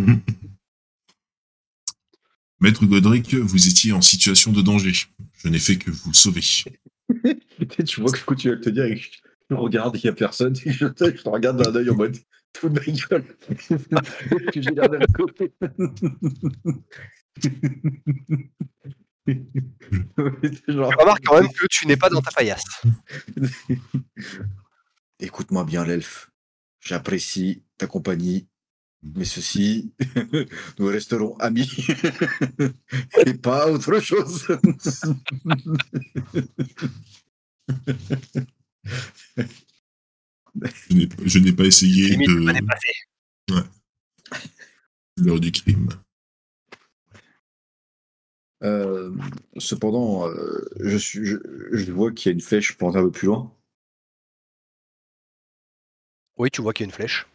Maître 2.60 2.86
Godric, 2.86 3.36
vous 3.36 3.68
étiez 3.68 3.92
en 3.92 4.02
situation 4.02 4.52
de 4.52 4.62
danger. 4.62 4.94
Je 5.38 5.50
n'ai 5.50 5.60
fait 5.60 5.78
que 5.78 5.92
vous 5.92 6.14
sauver. 6.14 6.42
tu 7.86 8.02
vois 8.02 8.12
que 8.12 8.18
je 8.18 8.26
continue 8.26 8.54
à 8.54 8.58
te 8.58 8.70
dire 8.70 8.86
et 8.86 8.98
je 8.98 9.10
je 9.50 9.56
regarde, 9.56 9.98
il 9.98 10.02
n'y 10.04 10.10
a 10.10 10.14
personne. 10.14 10.56
Et 10.66 10.72
je, 10.72 10.86
te, 10.88 11.06
je 11.06 11.22
te 11.22 11.30
regarde 11.30 11.62
d'un 11.62 11.76
œil 11.76 11.90
en 11.90 11.96
mode 11.96 12.18
Tout 12.54 12.70
de 12.70 12.80
ma 12.80 12.86
gueule. 12.86 13.26
que 14.52 14.62
j'ai 14.62 14.72
l'air 14.72 14.90
d'un 14.90 15.00
côté. 15.14 15.54
Genre- 19.28 20.90
Tu 20.92 20.96
remarques 21.00 21.24
quand 21.26 21.42
même 21.42 21.52
que 21.52 21.66
tu 21.70 21.88
n'es 21.88 21.98
pas 21.98 22.10
dans 22.10 22.22
ta 22.22 22.32
paillasse. 22.32 22.64
Écoute-moi 25.20 25.64
bien, 25.64 25.84
l'elfe. 25.86 26.30
J'apprécie 26.80 27.64
ta 27.78 27.88
compagnie, 27.88 28.48
mais 29.02 29.26
ceci, 29.26 29.94
nous 30.80 30.86
resterons 30.88 31.36
amis 31.38 31.70
et 33.26 33.34
pas 33.34 33.72
autre 33.72 34.00
chose. 34.00 34.46
Je 40.86 41.40
n'ai- 41.40 41.52
pas 41.54 41.66
essayé 41.66 42.16
de 42.16 42.52
dépassé. 42.54 42.94
l'heure 45.18 45.40
du 45.40 45.52
crime. 45.52 45.90
Euh, 48.64 49.12
cependant, 49.58 50.28
euh, 50.28 50.66
je, 50.80 50.98
suis, 50.98 51.26
je, 51.26 51.38
je 51.72 51.92
vois 51.92 52.12
qu'il 52.12 52.30
y 52.30 52.32
a 52.32 52.34
une 52.34 52.42
flèche 52.42 52.78
plantée 52.78 52.98
un 53.00 53.04
peu 53.04 53.12
plus 53.12 53.28
loin. 53.28 53.52
Oui, 56.38 56.50
tu 56.52 56.62
vois 56.62 56.74
qu'il 56.74 56.86
y 56.86 56.88
a 56.88 56.90
une 56.90 56.96
flèche. 56.96 57.28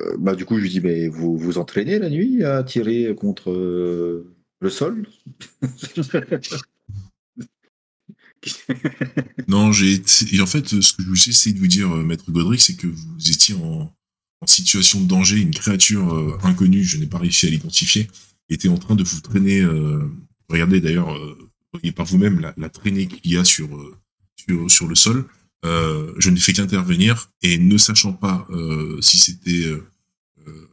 Euh, 0.00 0.16
bah, 0.18 0.34
du 0.34 0.44
coup, 0.44 0.56
je 0.58 0.62
lui 0.62 0.70
dis 0.70 0.80
mais 0.80 1.08
vous 1.08 1.36
vous 1.38 1.58
entraînez 1.58 1.98
la 1.98 2.10
nuit 2.10 2.44
à 2.44 2.62
tirer 2.64 3.14
contre 3.14 3.50
euh, 3.50 4.34
le 4.60 4.70
sol? 4.70 5.06
Non, 9.48 9.72
j'ai 9.72 9.94
été- 9.94 10.34
et 10.36 10.40
en 10.40 10.46
fait, 10.46 10.66
ce 10.68 10.92
que 10.92 11.02
je 11.02 11.08
voulais 11.08 11.20
essayer 11.28 11.54
de 11.54 11.60
vous 11.60 11.66
dire, 11.66 11.90
euh, 11.94 12.02
Maître 12.02 12.30
Godric, 12.30 12.60
c'est 12.60 12.76
que 12.76 12.86
vous 12.86 13.30
étiez 13.30 13.54
en, 13.54 13.92
en 14.40 14.46
situation 14.46 15.00
de 15.00 15.06
danger. 15.06 15.38
Une 15.40 15.50
créature 15.54 16.14
euh, 16.14 16.38
inconnue, 16.42 16.84
je 16.84 16.98
n'ai 16.98 17.06
pas 17.06 17.18
réussi 17.18 17.46
à 17.46 17.50
l'identifier, 17.50 18.08
était 18.48 18.68
en 18.68 18.76
train 18.78 18.94
de 18.96 19.04
vous 19.04 19.20
traîner. 19.20 19.60
euh, 19.60 20.04
regardez 20.48 20.80
d'ailleurs, 20.80 21.14
euh, 21.14 21.50
voyez 21.72 21.92
par 21.92 22.06
vous-même 22.06 22.52
la, 22.56 22.68
traînée 22.68 23.06
qu'il 23.06 23.32
y 23.32 23.36
a 23.36 23.44
sur, 23.44 23.74
euh, 23.76 24.68
sur, 24.68 24.88
le 24.88 24.94
sol. 24.94 25.26
Euh, 25.64 26.12
je 26.18 26.30
n'ai 26.30 26.40
fait 26.40 26.52
qu'intervenir 26.52 27.30
et 27.42 27.58
ne 27.58 27.78
sachant 27.78 28.12
pas 28.12 28.46
euh, 28.50 29.00
si 29.00 29.18
c'était 29.18 29.66
euh, 29.66 29.86
euh, 30.46 30.68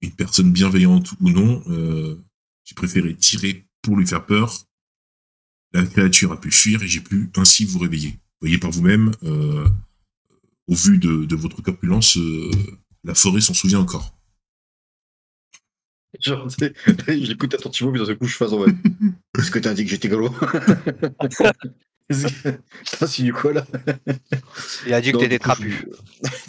une 0.00 0.12
personne 0.12 0.52
bienveillante 0.52 1.12
ou 1.20 1.30
non, 1.30 1.62
euh, 1.68 2.16
j'ai 2.64 2.74
préféré 2.74 3.14
tirer 3.14 3.64
pour 3.82 3.96
lui 3.96 4.06
faire 4.06 4.26
peur 4.26 4.66
la 5.72 5.86
créature 5.86 6.32
a 6.32 6.40
pu 6.40 6.50
fuir 6.50 6.82
et 6.82 6.88
j'ai 6.88 7.00
pu 7.00 7.30
ainsi 7.36 7.64
vous 7.64 7.78
réveiller. 7.78 8.18
Voyez 8.40 8.58
par 8.58 8.70
vous-même, 8.70 9.12
euh, 9.22 9.66
au 10.68 10.74
vu 10.74 10.98
de, 10.98 11.34
votre 11.34 11.62
corpulence, 11.62 12.16
euh, 12.16 12.50
la 13.04 13.14
forêt 13.14 13.40
s'en 13.40 13.54
souvient 13.54 13.80
encore. 13.80 14.14
Genre, 16.20 16.48
j'écoute 17.08 17.54
attentivement, 17.54 17.92
mais 17.92 17.98
dans 17.98 18.06
ce 18.06 18.12
coup, 18.12 18.26
je 18.26 18.36
fasse 18.36 18.52
en 18.52 18.58
mode. 18.58 18.76
Est-ce 19.38 19.50
que 19.50 19.58
t'as 19.58 19.74
dit 19.74 19.84
que 19.84 19.90
j'étais 19.90 20.08
gros? 20.08 20.28
Ça, 22.84 23.06
c'est 23.06 23.22
du 23.22 23.32
quoi 23.32 23.54
là 23.54 23.66
Il 24.86 24.92
a 24.92 25.00
dit 25.00 25.12
que 25.12 25.16
t'étais 25.18 25.38
trapu. 25.38 25.86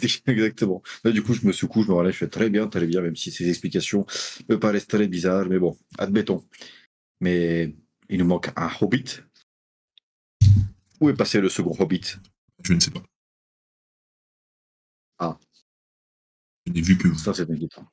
je- 0.02 0.18
Exactement. 0.26 0.82
Là, 1.04 1.10
du 1.12 1.22
coup, 1.22 1.32
je 1.32 1.46
me 1.46 1.52
secoue, 1.52 1.82
je 1.82 1.88
me 1.88 1.94
relève, 1.94 2.12
je 2.12 2.18
fais 2.18 2.28
très 2.28 2.50
bien, 2.50 2.66
très 2.68 2.86
bien, 2.86 3.00
même 3.00 3.16
si 3.16 3.30
ces 3.30 3.48
explications 3.48 4.04
me 4.50 4.58
paraissent 4.58 4.86
très 4.88 5.06
bizarres, 5.08 5.46
mais 5.46 5.58
bon, 5.58 5.78
admettons. 5.96 6.44
Mais 7.20 7.74
il 8.10 8.18
nous 8.18 8.26
manque 8.26 8.50
un 8.56 8.68
hobbit. 8.80 9.04
Où 11.00 11.08
est 11.08 11.14
passé 11.16 11.40
le 11.40 11.48
second 11.48 11.74
hobbit? 11.78 12.16
Je 12.62 12.74
ne 12.74 12.80
sais 12.80 12.90
pas. 12.90 13.02
Ah. 15.18 15.38
Je 16.66 16.72
n'ai 16.72 16.82
vu 16.82 16.98
que 16.98 17.08
vous. 17.08 17.18
Ça, 17.18 17.32
c'est 17.32 17.50
inquiétant. 17.50 17.86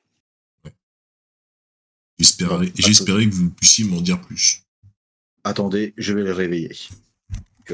J'espérais 2.19 3.25
que 3.25 3.33
vous 3.33 3.49
puissiez 3.49 3.85
m'en 3.85 4.01
dire 4.01 4.19
plus. 4.21 4.61
Attendez, 5.43 5.93
je 5.97 6.13
vais 6.13 6.23
le 6.23 6.33
réveiller. 6.33 6.71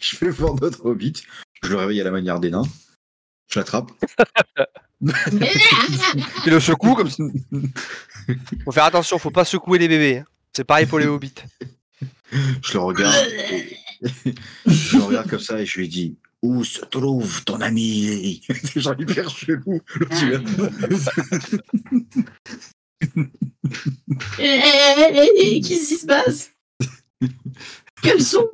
Je 0.00 0.16
vais 0.20 0.30
voir 0.30 0.54
notre 0.60 0.84
hobbit. 0.86 1.14
Je 1.62 1.68
le 1.70 1.76
réveille 1.76 2.00
à 2.00 2.04
la 2.04 2.10
manière 2.12 2.38
des 2.40 2.50
nains. 2.50 2.66
Je 3.50 3.58
l'attrape. 3.58 3.90
Il 5.00 6.52
le 6.52 6.60
secoue 6.60 6.94
comme 6.94 7.10
ça. 7.10 7.24
Faut 8.64 8.72
faire 8.72 8.84
attention, 8.84 9.18
faut 9.18 9.30
pas 9.30 9.44
secouer 9.44 9.78
les 9.78 9.88
bébés. 9.88 10.18
hein. 10.18 10.24
C'est 10.52 10.64
pareil 10.64 10.86
pour 10.86 10.98
les 11.00 11.06
hobbits. 11.06 11.34
Je 12.30 12.72
le 12.74 12.78
regarde. 12.78 13.14
et- 13.50 13.76
je 14.66 14.96
le 14.98 15.02
regarde 15.02 15.28
comme 15.28 15.40
ça 15.40 15.60
et 15.60 15.66
je 15.66 15.78
lui 15.80 15.88
dis 15.88 16.16
Où 16.42 16.62
se 16.64 16.84
trouve 16.84 17.42
ton 17.44 17.60
ami? 17.60 18.40
C'est 18.64 18.80
genre 18.80 18.94
hyper 18.98 19.28
chelou. 19.30 19.80
L'autre, 23.16 23.30
Eh, 24.38 25.60
Qu'est-ce 25.60 25.88
qui 25.88 25.96
se 25.96 26.06
passe? 26.06 26.52
Quels 28.02 28.22
sont 28.22 28.50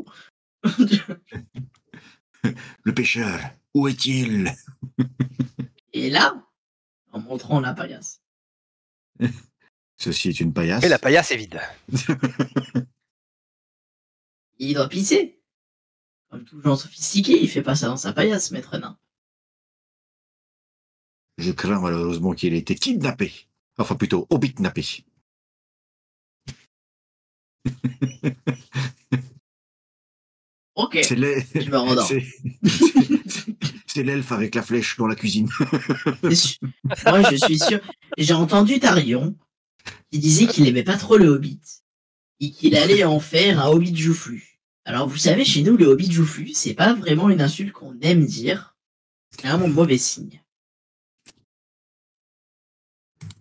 Le 2.84 2.94
pêcheur, 2.94 3.40
où 3.74 3.88
est-il? 3.88 4.52
Et 5.92 6.10
là, 6.10 6.46
en 7.12 7.20
montrant 7.20 7.60
la 7.60 7.74
paillasse. 7.74 8.22
Ceci 9.96 10.28
est 10.30 10.40
une 10.40 10.52
paillasse. 10.54 10.84
Et 10.84 10.88
la 10.88 10.98
paillasse 10.98 11.30
est 11.32 11.36
vide. 11.36 11.60
Il 14.58 14.74
doit 14.74 14.88
pisser. 14.88 15.42
Comme 16.30 16.44
tout 16.44 16.60
genre 16.62 16.80
sophistiqué, 16.80 17.42
il 17.42 17.50
fait 17.50 17.62
pas 17.62 17.74
ça 17.74 17.88
dans 17.88 17.96
sa 17.96 18.12
paillasse, 18.12 18.50
maître 18.52 18.78
nain. 18.78 18.96
Je 21.38 21.50
crains 21.52 21.80
malheureusement 21.80 22.32
qu'il 22.32 22.54
ait 22.54 22.58
été 22.58 22.74
kidnappé. 22.74 23.48
Enfin 23.78 23.94
plutôt 23.94 24.26
hobbitnappé. 24.30 25.04
Ok, 30.74 30.98
C'est 33.86 34.02
l'elfe 34.02 34.32
avec 34.32 34.54
la 34.54 34.62
flèche 34.62 34.96
dans 34.96 35.06
la 35.06 35.14
cuisine. 35.14 35.48
Moi, 35.60 37.22
je 37.30 37.36
suis 37.44 37.58
sûr. 37.58 37.80
J'ai 38.16 38.34
entendu 38.34 38.80
Tarion 38.80 39.36
qui 40.10 40.18
disait 40.18 40.46
qu'il 40.46 40.66
aimait 40.68 40.84
pas 40.84 40.96
trop 40.96 41.16
le 41.16 41.28
Hobbit 41.28 41.60
et 42.40 42.50
qu'il 42.50 42.76
allait 42.76 43.04
en 43.04 43.20
faire 43.20 43.60
un 43.60 43.68
Hobbit 43.68 43.96
joufflu. 43.96 44.60
Alors, 44.84 45.08
vous 45.08 45.18
savez, 45.18 45.44
chez 45.44 45.62
nous, 45.62 45.76
le 45.76 45.86
Hobbit 45.86 46.10
joufflu, 46.10 46.52
c'est 46.54 46.74
pas 46.74 46.94
vraiment 46.94 47.28
une 47.28 47.42
insulte 47.42 47.72
qu'on 47.72 47.98
aime 48.00 48.24
dire. 48.24 48.76
C'est 49.30 49.48
un 49.48 49.58
mauvais 49.58 49.98
signe. 49.98 50.42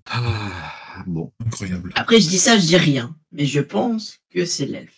Ah, 0.09 1.03
bon. 1.07 1.31
Incroyable. 1.45 1.91
Après, 1.95 2.19
je 2.19 2.27
dis 2.27 2.39
ça, 2.39 2.57
je 2.57 2.65
dis 2.65 2.77
rien. 2.77 3.15
Mais 3.31 3.45
je 3.45 3.59
pense 3.59 4.19
que 4.29 4.45
c'est 4.45 4.65
l'elfe. 4.65 4.95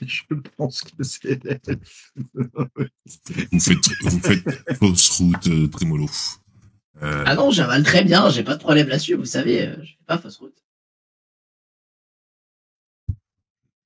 Je 0.06 0.22
pense 0.56 0.82
que 0.82 1.02
c'est 1.04 1.44
l'elfe. 1.44 2.12
Vous 3.52 3.60
faites, 3.60 4.02
vous 4.02 4.18
faites 4.20 4.76
fausse 4.78 5.10
route, 5.10 5.46
euh, 5.46 5.68
Trémolo. 5.68 6.08
Euh, 7.02 7.22
Ah 7.24 7.36
non, 7.36 7.52
j'avale 7.52 7.84
très 7.84 8.02
bien, 8.02 8.28
j'ai 8.28 8.42
pas 8.42 8.56
de 8.56 8.60
problème 8.60 8.88
là-dessus, 8.88 9.14
vous 9.14 9.24
savez, 9.24 9.68
euh, 9.68 9.76
je 9.84 9.92
fais 9.92 10.04
pas 10.06 10.18
fausse 10.18 10.38
route. 10.38 10.62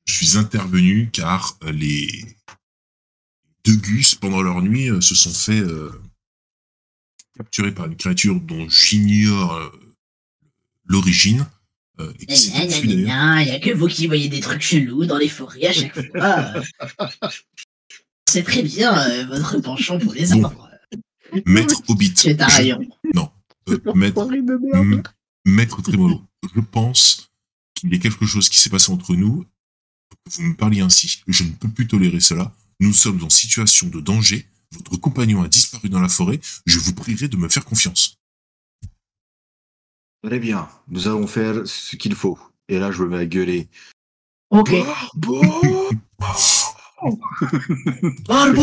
je 0.06 0.14
suis 0.14 0.38
intervenu 0.38 1.10
car 1.12 1.58
euh, 1.64 1.72
les 1.72 2.08
deux 3.64 3.76
gus, 3.76 4.14
pendant 4.14 4.40
leur 4.40 4.62
nuit, 4.62 4.88
euh, 4.88 5.00
se 5.00 5.14
sont 5.14 5.32
fait 5.32 5.60
capturer 7.36 7.72
par 7.72 7.86
une 7.86 7.96
créature 7.96 8.40
dont 8.40 8.68
j'ignore 8.68 9.54
euh, 9.54 9.68
l'origine. 10.86 11.46
euh, 12.00 12.12
et 12.20 12.26
qui 12.26 12.48
Il 12.84 13.00
y 13.02 13.10
a 13.10 13.58
que 13.60 13.72
vous 13.74 13.86
qui 13.88 14.06
voyez 14.06 14.28
des 14.28 14.40
trucs 14.40 14.62
chelous 14.62 15.06
dans 15.06 15.18
les 15.18 15.28
forêts 15.28 15.66
à 15.66 15.72
chaque 15.72 15.94
fois. 15.94 16.52
C'est 18.28 18.42
très 18.42 18.62
bien 18.62 18.96
euh, 18.98 19.24
votre 19.26 19.58
penchant 19.60 19.98
pour 19.98 20.12
les 20.12 20.26
Bon. 20.28 20.44
arbres. 20.44 20.68
Maître 21.46 21.80
Hobbit. 21.88 22.14
Tu 22.14 22.28
es 22.28 22.42
un 22.42 22.48
je- 22.48 22.56
rayon. 22.56 22.80
euh, 23.68 23.78
maître, 23.94 24.28
Maître 25.44 25.80
Trémolo, 25.82 26.22
je 26.54 26.60
pense 26.60 27.30
qu'il 27.74 27.92
y 27.92 27.96
a 27.96 27.98
quelque 27.98 28.26
chose 28.26 28.48
qui 28.48 28.58
s'est 28.58 28.70
passé 28.70 28.90
entre 28.92 29.14
nous. 29.14 29.44
Vous 30.30 30.42
me 30.42 30.54
parliez 30.54 30.80
ainsi. 30.80 31.22
Je 31.28 31.44
ne 31.44 31.50
peux 31.50 31.68
plus 31.68 31.86
tolérer 31.86 32.20
cela. 32.20 32.52
Nous 32.80 32.92
sommes 32.92 33.22
en 33.24 33.30
situation 33.30 33.86
de 33.88 34.00
danger. 34.00 34.46
Votre 34.72 34.96
compagnon 34.96 35.42
a 35.42 35.48
disparu 35.48 35.88
dans 35.88 36.00
la 36.00 36.08
forêt. 36.08 36.40
Je 36.66 36.78
vous 36.78 36.92
prierai 36.94 37.28
de 37.28 37.36
me 37.36 37.48
faire 37.48 37.64
confiance. 37.64 38.18
Très 40.22 40.38
bien, 40.38 40.68
nous 40.88 41.06
allons 41.08 41.26
faire 41.26 41.66
ce 41.66 41.96
qu'il 41.96 42.14
faut. 42.14 42.38
Et 42.68 42.78
là, 42.78 42.90
je 42.90 43.02
me 43.02 43.08
mets 43.10 43.18
à 43.18 43.26
gueuler. 43.26 43.68
Ok. 44.50 44.72
Barbo 48.26 48.62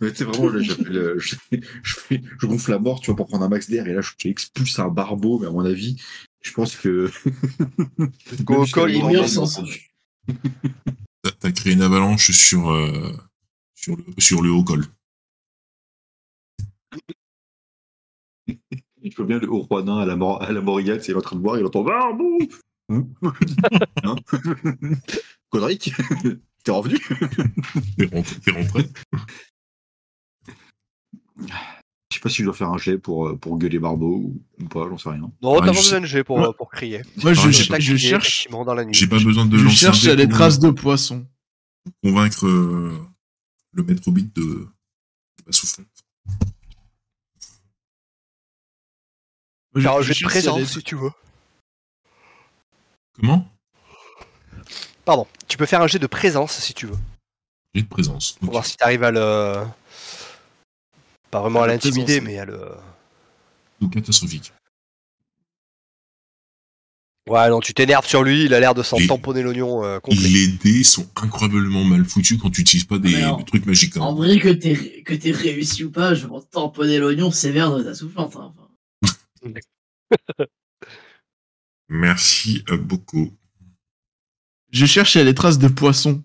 Mais 0.00 0.10
tu 0.12 0.16
sais, 0.18 0.24
vraiment, 0.24 0.50
je, 0.58 1.18
je, 1.18 1.94
fais- 1.96 2.22
je 2.40 2.46
gonfle 2.46 2.70
la 2.70 2.78
mort, 2.78 3.00
tu 3.00 3.06
vois, 3.06 3.16
pour 3.16 3.26
prendre 3.26 3.44
un 3.44 3.48
max 3.48 3.68
d'air. 3.68 3.86
Et 3.86 3.92
là, 3.92 4.00
je 4.00 4.10
j'expulse 4.18 4.78
un 4.78 4.88
barbeau, 4.88 5.38
mais 5.38 5.46
à 5.46 5.50
mon 5.50 5.64
avis, 5.64 6.00
je 6.42 6.52
pense 6.52 6.76
que. 6.76 7.10
Go 8.42 8.64
T'as 11.40 11.52
créé 11.52 11.72
une 11.72 11.82
avalanche 11.82 12.30
sur, 12.30 12.70
euh, 12.70 13.12
sur, 13.80 13.96
le, 13.96 14.04
sur 14.18 14.42
le 14.42 14.50
haut 14.50 14.64
col. 14.64 14.84
Je 18.48 19.16
vois 19.16 19.26
bien 19.26 19.38
le 19.38 19.48
haut 19.50 19.60
roi 19.62 19.82
nain 19.82 19.98
à 19.98 20.06
la, 20.06 20.16
mor 20.16 20.42
à 20.42 20.50
la 20.52 20.60
Mauriac, 20.60 21.00
c'est 21.02 21.12
il 21.12 21.14
est 21.14 21.18
en 21.18 21.20
train 21.20 21.36
de 21.36 21.40
boire, 21.42 21.58
il 21.58 21.64
entend 21.64 21.84
Barbo 21.84 22.38
Hein 22.90 23.06
Hein 24.02 24.16
Godric 25.52 25.92
T'es 26.64 26.70
revenu 26.72 26.98
T'es 27.96 28.50
rentré. 28.50 28.88
Je 32.10 32.16
sais 32.16 32.20
pas 32.20 32.28
si 32.28 32.36
je 32.38 32.44
dois 32.44 32.54
faire 32.54 32.70
un 32.70 32.78
jet 32.78 32.98
pour, 32.98 33.28
euh, 33.28 33.36
pour 33.36 33.56
gueuler 33.58 33.78
Barbeau 33.78 34.34
ou, 34.60 34.64
pas, 34.68 34.88
j'en 34.88 34.98
sais 34.98 35.10
rien. 35.10 35.30
Non, 35.40 35.52
Ouais, 35.52 35.60
t'as 35.60 35.66
pas 35.66 35.72
besoin 35.72 36.00
de 36.00 36.06
G 36.06 36.24
pour, 36.24 36.38
Ouais. 36.38 36.46
euh, 36.46 36.52
pour 36.52 36.68
crier. 36.70 37.02
Moi, 37.22 37.32
je, 37.32 37.40
Ah, 37.72 37.78
je, 37.78 37.92
je 37.92 37.96
cherche, 37.96 38.28
effectivement, 38.28 38.64
dans 38.64 38.74
la 38.74 38.84
nuit. 38.84 38.92
J'ai 38.94 39.06
pas 39.06 39.22
besoin 39.22 39.46
de 39.46 39.56
je 39.56 39.68
cherche 39.68 40.04
pour 40.16 40.28
traces 40.30 40.58
de 40.58 40.70
poisson. 40.70 41.26
convaincre 42.02 42.46
euh, 42.46 42.98
le 43.72 43.82
maître 43.82 44.06
Hobbit 44.08 44.30
de, 44.34 44.42
de 44.42 44.68
ma 45.46 45.52
souffrance. 45.52 45.86
Un 49.74 50.02
je 50.02 50.12
jet 50.12 50.24
a 50.24 50.28
présence 50.28 50.58
des- 50.58 50.66
si 50.66 50.82
tu 50.82 50.96
veux. 50.96 51.10
Comment? 53.14 53.48
Pardon, 55.04 55.26
tu 55.46 55.56
peux 55.56 55.66
faire 55.66 55.80
un 55.82 55.86
jet 55.86 55.98
de 55.98 56.06
présence 56.06 56.58
si 56.58 56.74
tu 56.74 56.86
veux. 56.86 56.98
J'ai 57.74 57.82
de 57.82 57.88
présence. 57.88 58.32
Pour 58.32 58.50
voir 58.50 58.66
si 58.66 58.76
t'arrives 58.76 59.04
à 59.04 59.10
le. 59.10 59.64
Pas 61.30 61.40
vraiment 61.40 61.62
à 61.62 61.66
l'intimider, 61.66 62.20
mais 62.20 62.38
à 62.38 62.44
le. 62.44 62.70
Ou 63.80 63.88
catastrophique. 63.88 64.52
Ouais, 67.28 67.48
non, 67.50 67.60
tu 67.60 67.74
t'énerves 67.74 68.06
sur 68.06 68.22
lui, 68.22 68.44
il 68.44 68.54
a 68.54 68.60
l'air 68.60 68.74
de 68.74 68.82
s'en 68.82 68.96
tamponner 69.06 69.42
l'oignon 69.42 69.84
euh, 69.84 70.00
complet. 70.00 70.28
Les 70.28 70.48
dés 70.48 70.82
sont 70.84 71.06
incroyablement 71.16 71.84
mal 71.84 72.04
foutus 72.04 72.38
quand 72.40 72.50
tu 72.50 72.62
n'utilises 72.62 72.84
pas 72.84 72.98
des, 72.98 73.12
des 73.14 73.44
trucs 73.46 73.66
magiques. 73.66 73.96
hein. 73.96 74.00
En 74.00 74.14
vrai, 74.14 74.38
que 74.38 74.48
t'aies 75.14 75.30
réussi 75.30 75.84
ou 75.84 75.90
pas, 75.90 76.14
je 76.14 76.26
vais 76.26 76.32
tamponner 76.50 76.98
l'oignon 76.98 77.30
sévère 77.30 77.74
de 77.76 77.82
ta 77.82 77.94
soufflante. 77.94 78.36
hein. 78.36 78.52
Enfin, 79.44 79.52
Merci 81.88 82.64
euh, 82.70 82.76
beaucoup. 82.76 83.30
Je 84.70 84.84
cherche 84.86 85.16
a 85.16 85.24
des 85.24 85.34
traces 85.34 85.58
de 85.58 85.68
poisson. 85.68 86.22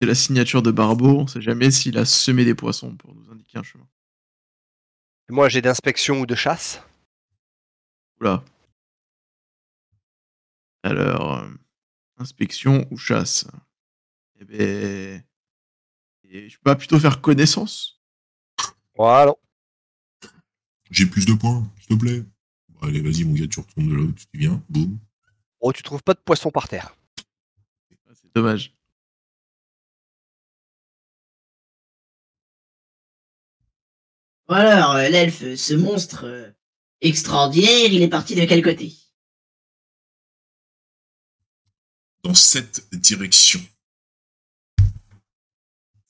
C'est 0.00 0.08
la 0.08 0.14
signature 0.14 0.62
de 0.62 0.70
Barbeau. 0.72 1.20
On 1.20 1.26
sait 1.26 1.40
jamais 1.40 1.70
s'il 1.70 1.96
a 1.98 2.04
semé 2.04 2.44
des 2.44 2.54
poissons 2.54 2.96
pour 2.96 3.14
nous 3.14 3.30
indiquer 3.30 3.58
un 3.58 3.62
chemin. 3.62 3.86
Moi, 5.30 5.48
j'ai 5.48 5.62
d'inspection 5.62 6.20
ou 6.20 6.26
de 6.26 6.34
chasse. 6.34 6.82
Oula. 8.20 8.42
Alors. 10.84 11.38
euh, 11.38 11.48
inspection 12.18 12.86
ou 12.90 12.96
chasse? 12.96 13.46
Eh 14.40 14.44
ben. 14.44 15.24
et 16.28 16.48
je 16.48 16.56
peux 16.58 16.64
pas 16.64 16.76
plutôt 16.76 16.98
faire 16.98 17.20
connaissance? 17.20 18.00
Voilà. 18.96 19.34
J'ai 20.90 21.06
plus 21.06 21.26
de 21.26 21.34
points, 21.34 21.68
s'il 21.80 21.96
te 21.96 22.00
plaît. 22.00 22.22
Bon, 22.68 22.86
allez, 22.86 23.00
vas-y, 23.00 23.24
mon 23.24 23.34
gars, 23.34 23.48
tu 23.48 23.60
retournes 23.60 23.88
de 23.88 23.94
là 23.96 24.02
où 24.02 24.12
tu 24.12 24.26
viens. 24.34 24.62
Boum. 24.68 24.98
Oh, 25.60 25.72
tu 25.72 25.82
trouves 25.82 26.02
pas 26.02 26.14
de 26.14 26.20
poisson 26.20 26.50
par 26.50 26.68
terre. 26.68 26.94
Ah, 28.06 28.12
C'est 28.14 28.32
dommage. 28.34 28.74
Voilà, 34.46 34.76
alors, 34.76 34.96
euh, 34.96 35.08
l'elfe, 35.08 35.54
ce 35.56 35.74
monstre 35.74 36.24
euh, 36.26 36.50
extraordinaire, 37.00 37.90
il 37.92 38.02
est 38.02 38.08
parti 38.08 38.34
de 38.34 38.44
quel 38.44 38.62
côté? 38.62 38.92
Dans 42.24 42.34
cette 42.34 42.88
direction. 42.92 43.60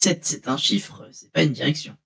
7, 0.03 0.25
c'est 0.25 0.49
un 0.49 0.57
chiffre, 0.57 1.09
c'est 1.13 1.31
pas 1.33 1.43
une 1.43 1.53
direction. 1.53 1.97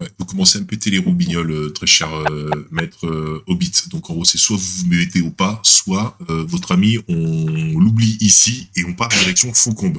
Ouais, 0.00 0.08
vous 0.16 0.24
commencez 0.26 0.58
à 0.58 0.60
me 0.60 0.66
péter 0.66 0.90
les 0.90 0.98
roubignoles, 0.98 1.50
euh, 1.50 1.70
très 1.70 1.88
cher 1.88 2.12
euh, 2.14 2.50
maître 2.70 3.06
euh, 3.06 3.42
Hobbit. 3.48 3.72
Donc 3.90 4.10
en 4.10 4.14
gros, 4.14 4.24
c'est 4.24 4.38
soit 4.38 4.56
vous 4.56 4.62
vous 4.62 4.86
mettez 4.86 5.22
au 5.22 5.30
pas, 5.30 5.60
soit 5.64 6.16
euh, 6.30 6.44
votre 6.44 6.70
ami, 6.70 6.98
on 7.08 7.78
l'oublie 7.80 8.16
ici 8.20 8.68
et 8.76 8.84
on 8.84 8.94
part 8.94 9.08
en 9.12 9.18
direction 9.18 9.52
Faucombe. 9.52 9.98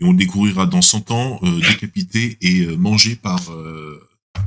Et 0.00 0.04
on 0.04 0.12
le 0.12 0.18
découvrira 0.18 0.66
dans 0.66 0.82
100 0.82 1.10
ans, 1.10 1.40
décapité 1.60 2.38
et 2.40 2.66
mangé 2.76 3.16
par, 3.16 3.50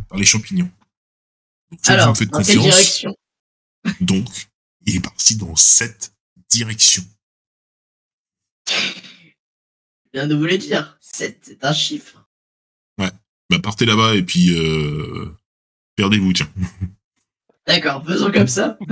par 0.08 0.18
les 0.18 0.24
champignons. 0.24 0.72
Donc, 1.72 1.80
soit 1.84 1.96
vous 1.96 2.02
Alors, 2.02 2.10
me 2.10 2.16
faites 2.16 2.30
dans 2.30 2.42
quelle 2.42 2.58
confiance, 2.58 2.76
direction 2.76 3.16
donc 4.00 4.28
il 4.86 4.96
est 4.96 5.02
parti 5.02 5.36
dans 5.36 5.56
cette 5.56 6.14
direction. 6.50 7.04
Je 10.14 10.20
viens 10.20 10.28
de 10.28 10.36
vous 10.36 10.44
le 10.44 10.58
dire, 10.58 10.98
7, 11.00 11.40
c'est 11.42 11.64
un 11.66 11.74
chiffre. 11.74 12.18
Bah, 12.98 13.60
partez 13.62 13.86
là-bas 13.86 14.16
et 14.16 14.24
puis 14.24 14.58
euh, 14.58 15.30
perdez-vous, 15.98 16.32
tiens. 16.32 16.50
D'accord, 17.68 18.06
faisons 18.06 18.32
comme 18.32 18.48
ça. 18.48 18.78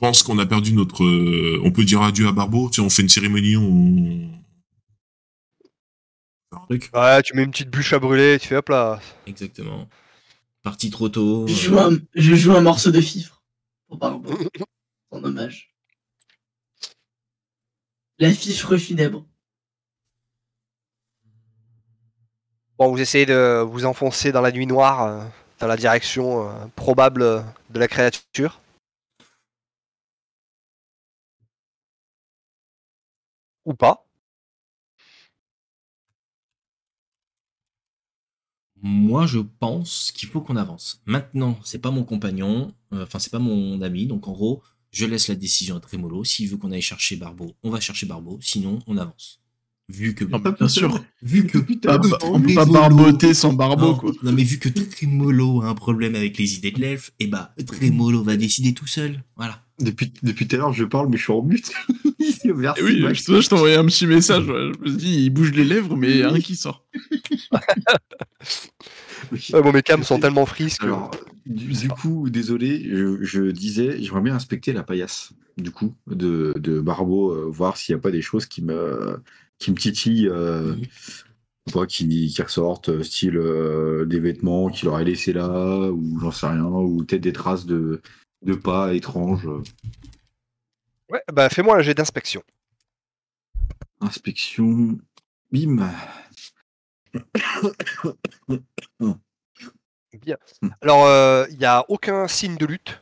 Je 0.00 0.06
pense 0.06 0.22
qu'on 0.24 0.38
a 0.38 0.46
perdu 0.46 0.72
notre. 0.72 1.04
euh, 1.04 1.60
on 1.62 1.70
peut 1.70 1.84
dire 1.84 2.02
adieu 2.02 2.26
à 2.26 2.32
Barbeau. 2.32 2.70
Tu 2.70 2.76
sais, 2.76 2.80
on 2.80 2.90
fait 2.90 3.02
une 3.02 3.08
cérémonie, 3.08 3.56
on. 3.56 4.30
Un 6.52 6.58
truc. 6.66 6.90
Ouais, 6.92 7.22
tu 7.22 7.34
mets 7.36 7.44
une 7.44 7.50
petite 7.52 7.70
bûche 7.70 7.92
à 7.92 7.98
brûler, 8.00 8.38
tu 8.40 8.48
fais 8.48 8.56
hop 8.56 8.68
là. 8.70 8.98
Exactement. 9.26 9.88
Parti 10.62 10.90
trop 10.90 11.08
tôt. 11.08 11.46
Je 11.46 11.54
joue 11.54 11.78
un, 11.78 11.98
je 12.14 12.34
joue 12.34 12.52
un 12.52 12.62
morceau 12.62 12.90
de 12.90 13.00
fifre. 13.00 13.44
Pour 13.86 13.98
Barbeau, 13.98 14.36
en 15.12 15.22
hommage. 15.22 15.72
La 18.20 18.30
fifre 18.34 18.76
funèbre. 18.76 19.24
Bon, 22.78 22.90
vous 22.90 23.00
essayez 23.00 23.24
de 23.24 23.62
vous 23.62 23.86
enfoncer 23.86 24.30
dans 24.30 24.42
la 24.42 24.52
nuit 24.52 24.66
noire, 24.66 25.02
euh, 25.04 25.24
dans 25.58 25.66
la 25.66 25.78
direction 25.78 26.46
euh, 26.46 26.66
probable 26.76 27.22
de 27.70 27.78
la 27.78 27.88
créature. 27.88 28.60
Ou 33.64 33.72
pas. 33.74 34.04
Moi, 38.82 39.26
je 39.26 39.38
pense 39.38 40.12
qu'il 40.12 40.28
faut 40.28 40.40
qu'on 40.42 40.56
avance. 40.56 41.02
Maintenant, 41.06 41.58
c'est 41.64 41.78
pas 41.78 41.90
mon 41.90 42.04
compagnon, 42.04 42.74
euh, 42.92 43.04
enfin, 43.04 43.18
c'est 43.18 43.30
pas 43.30 43.38
mon 43.38 43.80
ami, 43.82 44.06
donc 44.06 44.26
en 44.28 44.32
gros, 44.32 44.62
je 44.92 45.06
laisse 45.06 45.28
la 45.28 45.34
décision 45.34 45.76
à 45.76 45.80
Trémolo. 45.80 46.24
S'il 46.24 46.48
veut 46.48 46.56
qu'on 46.56 46.72
aille 46.72 46.82
chercher 46.82 47.16
Barbeau, 47.16 47.54
on 47.62 47.70
va 47.70 47.80
chercher 47.80 48.06
Barbeau, 48.06 48.38
sinon, 48.42 48.78
on 48.86 48.96
avance. 48.96 49.40
Vu 49.92 50.14
que. 50.14 50.24
Ah, 50.32 50.38
bah, 50.38 50.52
bien 50.56 50.68
sûr. 50.68 51.02
Vu 51.20 51.46
que. 51.46 51.58
Pas, 51.58 51.98
que 51.98 52.06
ba- 52.08 52.18
on 52.22 52.40
peut 52.40 52.54
pas 52.54 52.64
barboter 52.64 53.34
sans 53.34 53.52
barbeau, 53.52 53.86
non, 53.88 53.96
quoi. 53.96 54.12
non, 54.22 54.30
mais 54.32 54.44
vu 54.44 54.58
que 54.60 54.68
Trémolo 54.68 55.62
a 55.62 55.66
un 55.68 55.74
problème 55.74 56.14
avec 56.14 56.38
les 56.38 56.54
idées 56.54 56.70
de 56.70 56.80
l'elfe, 56.80 57.10
et 57.18 57.26
bah, 57.26 57.52
Trémolo 57.66 58.22
va 58.22 58.36
décider 58.36 58.72
tout 58.72 58.86
seul. 58.86 59.24
Voilà. 59.36 59.64
Depuis, 59.80 60.12
depuis 60.22 60.46
tout 60.46 60.54
à 60.56 60.58
l'heure, 60.60 60.72
je 60.72 60.84
parle, 60.84 61.08
mais 61.08 61.16
je 61.16 61.22
suis 61.24 61.32
en 61.32 61.42
but. 61.42 61.72
Merci, 62.44 62.80
Eh 62.80 62.84
oui, 62.84 63.00
Max. 63.00 63.18
je, 63.20 63.24
te- 63.32 63.40
je 63.40 63.48
t'ai 63.48 63.54
envoyé 63.54 63.74
un 63.76 63.86
petit 63.86 64.06
message. 64.06 64.46
ouais. 64.46 64.70
Je 64.78 64.84
me 64.84 64.88
suis 64.90 64.96
dit, 64.98 65.24
il 65.24 65.30
bouge 65.30 65.50
les 65.52 65.64
lèvres, 65.64 65.96
mais 65.96 66.18
y 66.18 66.22
a 66.22 66.30
rien 66.30 66.40
qui 66.40 66.54
sort. 66.54 66.86
Ouais, 69.32 69.62
bon, 69.62 69.72
mes 69.72 69.82
cams 69.82 70.02
sont 70.02 70.18
tellement 70.18 70.46
frises 70.46 70.78
que. 70.78 70.84
Alors, 70.84 71.10
du, 71.46 71.72
du 71.72 71.88
coup, 71.88 72.30
désolé, 72.30 72.84
je, 72.90 73.22
je 73.22 73.50
disais, 73.50 74.02
j'aimerais 74.02 74.22
bien 74.22 74.34
inspecter 74.34 74.72
la 74.72 74.82
paillasse, 74.82 75.32
du 75.56 75.70
coup, 75.70 75.94
de, 76.06 76.54
de 76.56 76.80
Barbeau, 76.80 77.32
euh, 77.32 77.48
voir 77.48 77.76
s'il 77.76 77.94
n'y 77.94 78.00
a 78.00 78.02
pas 78.02 78.10
des 78.10 78.22
choses 78.22 78.46
qui 78.46 78.62
me, 78.62 79.22
qui 79.58 79.70
me 79.70 79.76
titillent, 79.76 80.28
euh, 80.28 80.74
ou 81.68 81.70
pas, 81.70 81.86
qui, 81.86 82.26
qui 82.26 82.42
ressortent, 82.42 82.88
euh, 82.88 83.02
style 83.02 83.36
euh, 83.36 84.04
des 84.04 84.20
vêtements 84.20 84.68
qu'il 84.68 84.88
aurait 84.88 85.04
laissés 85.04 85.32
là, 85.32 85.90
ou 85.90 86.18
j'en 86.20 86.32
sais 86.32 86.46
rien, 86.46 86.64
ou 86.64 87.04
peut-être 87.04 87.22
des 87.22 87.32
traces 87.32 87.66
de, 87.66 88.00
de 88.42 88.54
pas 88.54 88.94
étranges. 88.94 89.48
Ouais, 91.08 91.22
bah 91.32 91.48
fais-moi 91.48 91.76
un 91.76 91.82
jet 91.82 91.94
d'inspection. 91.94 92.42
Inspection, 94.00 94.98
bim. 95.52 95.90
Bien. 100.22 100.36
Alors, 100.82 101.06
euh, 101.06 101.46
il 101.50 101.58
n'y 101.58 101.64
a 101.64 101.84
aucun 101.88 102.26
signe 102.28 102.56
de 102.56 102.66
lutte 102.66 103.00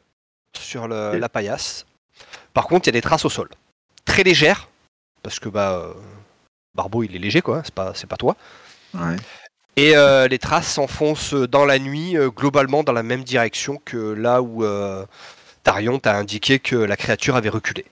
sur 0.57 0.87
le- 0.89 1.19
la 1.19 1.29
paillasse. 1.29 1.87
Par 2.53 2.67
contre, 2.67 2.87
il 2.87 2.89
y 2.89 2.91
a 2.91 2.93
des 2.93 3.03
traces 3.03 3.25
au 3.25 3.31
sol. 3.31 3.49
Très 4.05 4.23
légères, 4.23 4.69
parce 5.23 5.39
que 5.39 5.49
bah, 5.49 5.73
euh, 5.73 5.95
Barbeau, 6.75 7.03
il 7.03 7.15
est 7.17 7.19
léger, 7.19 7.41
quoi, 7.41 7.63
c'est 7.65 7.75
pas, 7.75 7.95
c'est 7.95 8.07
pas 8.07 8.17
toi. 8.17 8.37
Ouais. 8.95 9.17
Et 9.77 9.97
euh, 9.97 10.29
les 10.29 10.39
traces 10.39 10.73
s'enfoncent 10.75 11.35
dans 11.35 11.65
la 11.65 11.79
nuit, 11.79 12.17
euh, 12.17 12.31
globalement 12.31 12.83
dans 12.83 12.93
la 12.93 13.03
même 13.03 13.23
direction 13.25 13.81
que 13.85 13.97
là 13.97 14.43
où 14.43 14.65
euh, 14.65 15.07
Tarion 15.63 15.99
t'a 15.99 16.17
indiqué 16.17 16.59
que 16.59 16.77
la 16.77 16.97
créature 16.97 17.37
avait 17.37 17.49
reculé. 17.49 17.85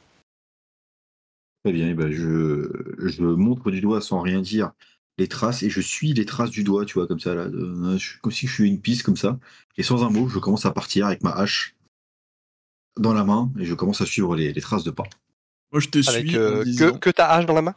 Très 1.65 1.73
bien, 1.73 1.89
eh 1.89 1.95
ben, 1.95 2.11
je, 2.11 2.71
je 2.99 3.23
montre 3.23 3.71
du 3.71 3.81
doigt 3.81 4.01
sans 4.01 4.21
rien 4.21 4.41
dire 4.41 4.73
les 5.19 5.29
traces 5.29 5.63
et 5.63 5.71
je 5.71 5.81
suis 5.81 6.13
les 6.13 6.25
traces 6.27 6.51
du 6.51 6.63
doigt, 6.63 6.85
tu 6.85 6.95
vois, 6.95 7.07
comme 7.07 7.21
ça, 7.21 7.35
là, 7.35 7.47
de- 7.49 7.97
je- 7.99 8.19
comme 8.21 8.33
si 8.33 8.47
je 8.47 8.53
suis 8.53 8.69
une 8.69 8.81
piste 8.81 9.03
comme 9.03 9.17
ça. 9.17 9.39
Et 9.79 9.83
sans 9.83 10.05
un 10.05 10.11
mot, 10.11 10.29
je 10.29 10.39
commence 10.39 10.67
à 10.67 10.71
partir 10.73 11.07
avec 11.07 11.23
ma 11.23 11.31
hache 11.31 11.75
dans 12.99 13.13
la 13.15 13.25
main 13.25 13.51
et 13.59 13.65
je 13.65 13.75
commence 13.75 14.01
à 14.01 14.07
suivre 14.07 14.37
les, 14.37 14.53
les 14.53 14.61
traces 14.61 14.85
de 14.85 14.91
pas. 14.91 15.05
Moi, 15.73 15.81
je 15.81 15.89
te 15.89 15.99
Avec 16.09 16.29
suis. 16.29 16.37
euh, 16.37 16.65
disant- 16.65 16.93
que, 16.93 16.99
que 16.99 17.11
ta 17.11 17.31
hache 17.31 17.47
dans 17.47 17.55
la 17.55 17.63
main? 17.63 17.75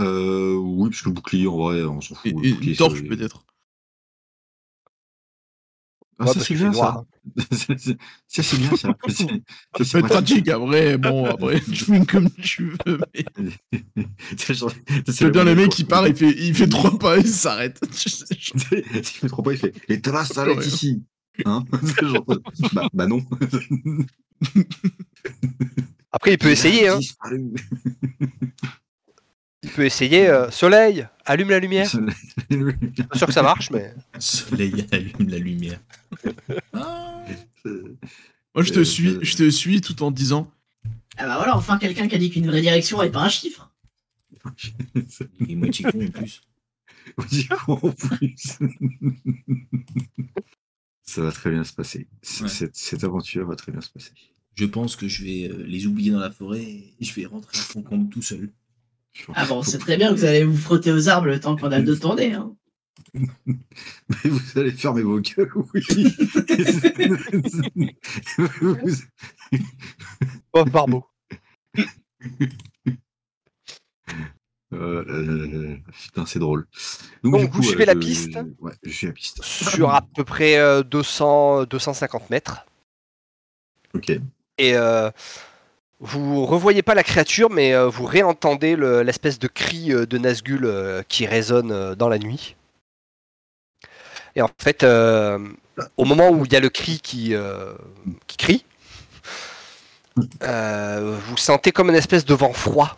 Euh, 0.00 0.54
oui, 0.54 0.88
parce 0.90 1.02
que 1.02 1.08
le 1.08 1.14
bouclier, 1.14 1.46
en 1.46 1.56
vrai, 1.56 1.82
on 1.84 2.00
s'en 2.00 2.14
fout. 2.14 2.26
Et, 2.26 2.30
le 2.32 2.62
et 2.62 2.70
une 2.70 2.76
torche, 2.76 3.02
peut-être. 3.04 3.44
Ah, 6.18 6.24
Ouais, 6.26 6.32
ça, 6.34 6.40
c'est 6.44 6.54
bien, 6.54 6.72
ça. 6.72 7.04
Ça, 8.28 8.42
c'est- 8.42 8.56
bien, 8.58 8.70
ça. 8.76 8.96
Ça, 9.08 9.84
c'est- 9.84 9.98
être 9.98 10.06
pratique, 10.06 10.48
après, 10.48 10.98
bon, 10.98 11.24
après, 11.26 11.60
tu 11.60 11.84
fais 11.84 12.04
comme 12.06 12.30
tu 12.30 12.74
veux, 12.86 12.98
mais. 13.14 13.24
C'est 15.08 15.30
bien 15.30 15.44
le 15.44 15.54
mec 15.54 15.70
qui 15.70 15.84
part, 15.84 16.06
il 16.08 16.14
fait, 16.16 16.30
il 16.36 16.54
fait 16.54 16.68
trois 16.68 16.98
pas 16.98 17.16
et 17.18 17.20
il 17.20 17.28
s'arrête. 17.28 17.80
S'il 17.92 18.14
me 19.24 19.28
trompe 19.28 19.44
pas, 19.46 19.52
il 19.52 19.58
fait 19.58 19.72
Les 19.88 20.00
traces 20.00 20.32
s'arrêtent 20.32 20.64
ici. 20.66 21.02
Hein 21.46 21.64
C'est 21.82 22.06
genre, 22.06 22.24
bah, 22.72 22.88
bah 22.92 23.06
non. 23.06 23.24
Après, 26.12 26.32
il 26.34 26.38
peut 26.38 26.50
essayer, 26.50 26.88
hein. 26.88 26.98
Il 29.62 29.70
peut 29.70 29.84
essayer. 29.84 30.28
euh, 30.28 30.50
soleil, 30.50 31.06
allume 31.24 31.50
la 31.50 31.58
lumière. 31.60 31.90
Pas 33.08 33.16
sûr 33.18 33.26
que 33.28 33.32
ça 33.32 33.42
marche, 33.42 33.70
mais. 33.70 33.94
Soleil 34.18 34.86
allume 34.92 35.28
la 35.28 35.38
lumière. 35.38 35.78
Ah. 36.72 37.24
Moi, 38.54 38.64
je 38.64 38.72
te 38.72 38.80
Euh, 38.80 38.84
suis, 38.84 39.08
euh, 39.08 39.18
je 39.22 39.36
te 39.36 39.48
suis 39.50 39.80
tout 39.80 40.02
en 40.02 40.10
disant. 40.10 40.50
Ah 41.16 41.26
bah 41.26 41.36
voilà, 41.36 41.56
enfin 41.56 41.78
quelqu'un 41.78 42.08
qui 42.08 42.14
a 42.14 42.18
dit 42.18 42.30
qu'une 42.30 42.46
vraie 42.46 42.60
direction 42.62 43.02
et 43.02 43.10
pas 43.10 43.20
un 43.22 43.28
chiffre. 43.28 43.70
Est 45.48 45.54
moitié 45.54 45.84
con 45.90 46.04
en 46.06 46.10
plus. 46.10 46.42
Du 47.30 47.48
coup, 47.48 47.72
en 47.72 47.92
plus. 47.92 48.58
Ça 51.02 51.22
va 51.22 51.32
très 51.32 51.50
bien 51.50 51.64
se 51.64 51.72
passer. 51.72 52.08
Ouais. 52.40 52.48
Cette, 52.48 52.76
cette 52.76 53.04
aventure 53.04 53.46
va 53.46 53.56
très 53.56 53.72
bien 53.72 53.80
se 53.80 53.90
passer. 53.90 54.12
Je 54.54 54.64
pense 54.64 54.96
que 54.96 55.08
je 55.08 55.24
vais 55.24 55.48
euh, 55.50 55.64
les 55.66 55.86
oublier 55.86 56.10
dans 56.10 56.20
la 56.20 56.30
forêt 56.30 56.62
et 56.62 56.94
je 57.00 57.14
vais 57.14 57.26
rentrer 57.26 57.58
à 57.58 57.60
Foncombe 57.62 58.10
tout 58.10 58.22
seul. 58.22 58.50
Ah 59.34 59.44
bon, 59.46 59.62
c'est 59.62 59.78
très 59.78 59.96
bien 59.96 60.10
que 60.10 60.14
vous 60.18 60.24
allez 60.24 60.44
vous 60.44 60.56
frotter 60.56 60.90
aux 60.92 61.08
arbres 61.08 61.26
le 61.26 61.38
temps 61.40 61.56
qu'on 61.56 61.70
a 61.72 61.78
le 61.78 61.84
dos 61.86 61.96
tourné. 61.96 62.32
Hein. 62.32 62.54
Mais 63.14 63.26
vous 64.24 64.58
allez 64.58 64.72
fermer 64.72 65.02
vos 65.02 65.20
gueules, 65.20 65.50
oui. 65.74 65.82
Vous- 68.60 68.96
Oh, 70.52 70.64
Barbeau. 70.64 71.04
Euh, 74.74 75.04
euh, 75.06 75.76
putain, 76.02 76.24
c'est 76.26 76.38
drôle. 76.38 76.66
Donc, 77.22 77.50
du 77.50 77.56
vous 77.56 77.62
suivez 77.62 77.84
la 77.84 77.92
je- 77.92 77.98
piste 77.98 78.38
Ouais, 78.60 78.72
je 78.82 78.90
suis 78.90 79.06
la 79.06 79.12
piste. 79.12 79.42
Sur 79.42 79.90
à 79.90 80.00
peu 80.02 80.24
près 80.24 80.56
euh, 80.56 80.82
200, 80.82 81.64
250 81.64 82.30
mètres. 82.30 82.64
Ok. 83.94 84.10
Et 84.58 84.74
euh, 84.76 85.10
vous 86.00 86.46
revoyez 86.46 86.82
pas 86.82 86.94
la 86.94 87.04
créature, 87.04 87.50
mais 87.50 87.74
euh, 87.74 87.88
vous 87.88 88.06
réentendez 88.06 88.76
le- 88.76 89.02
l'espèce 89.02 89.38
de 89.38 89.46
cri 89.48 89.92
euh, 89.92 90.06
de 90.06 90.16
Nazgûl 90.16 90.64
euh, 90.64 91.02
qui 91.06 91.26
résonne 91.26 91.70
euh, 91.70 91.94
dans 91.94 92.08
la 92.08 92.18
nuit. 92.18 92.56
Et 94.36 94.42
en 94.42 94.50
fait, 94.58 94.82
euh, 94.82 95.38
au 95.96 96.04
moment 96.04 96.30
où 96.30 96.44
il 96.44 96.52
y 96.52 96.56
a 96.56 96.60
le 96.60 96.70
cri 96.70 97.00
qui, 97.00 97.34
euh, 97.34 97.74
qui 98.26 98.36
crie, 98.36 98.64
euh, 100.42 101.18
vous 101.26 101.36
sentez 101.36 101.72
comme 101.72 101.88
une 101.90 101.96
espèce 101.96 102.24
de 102.24 102.34
vent 102.34 102.52
froid 102.52 102.96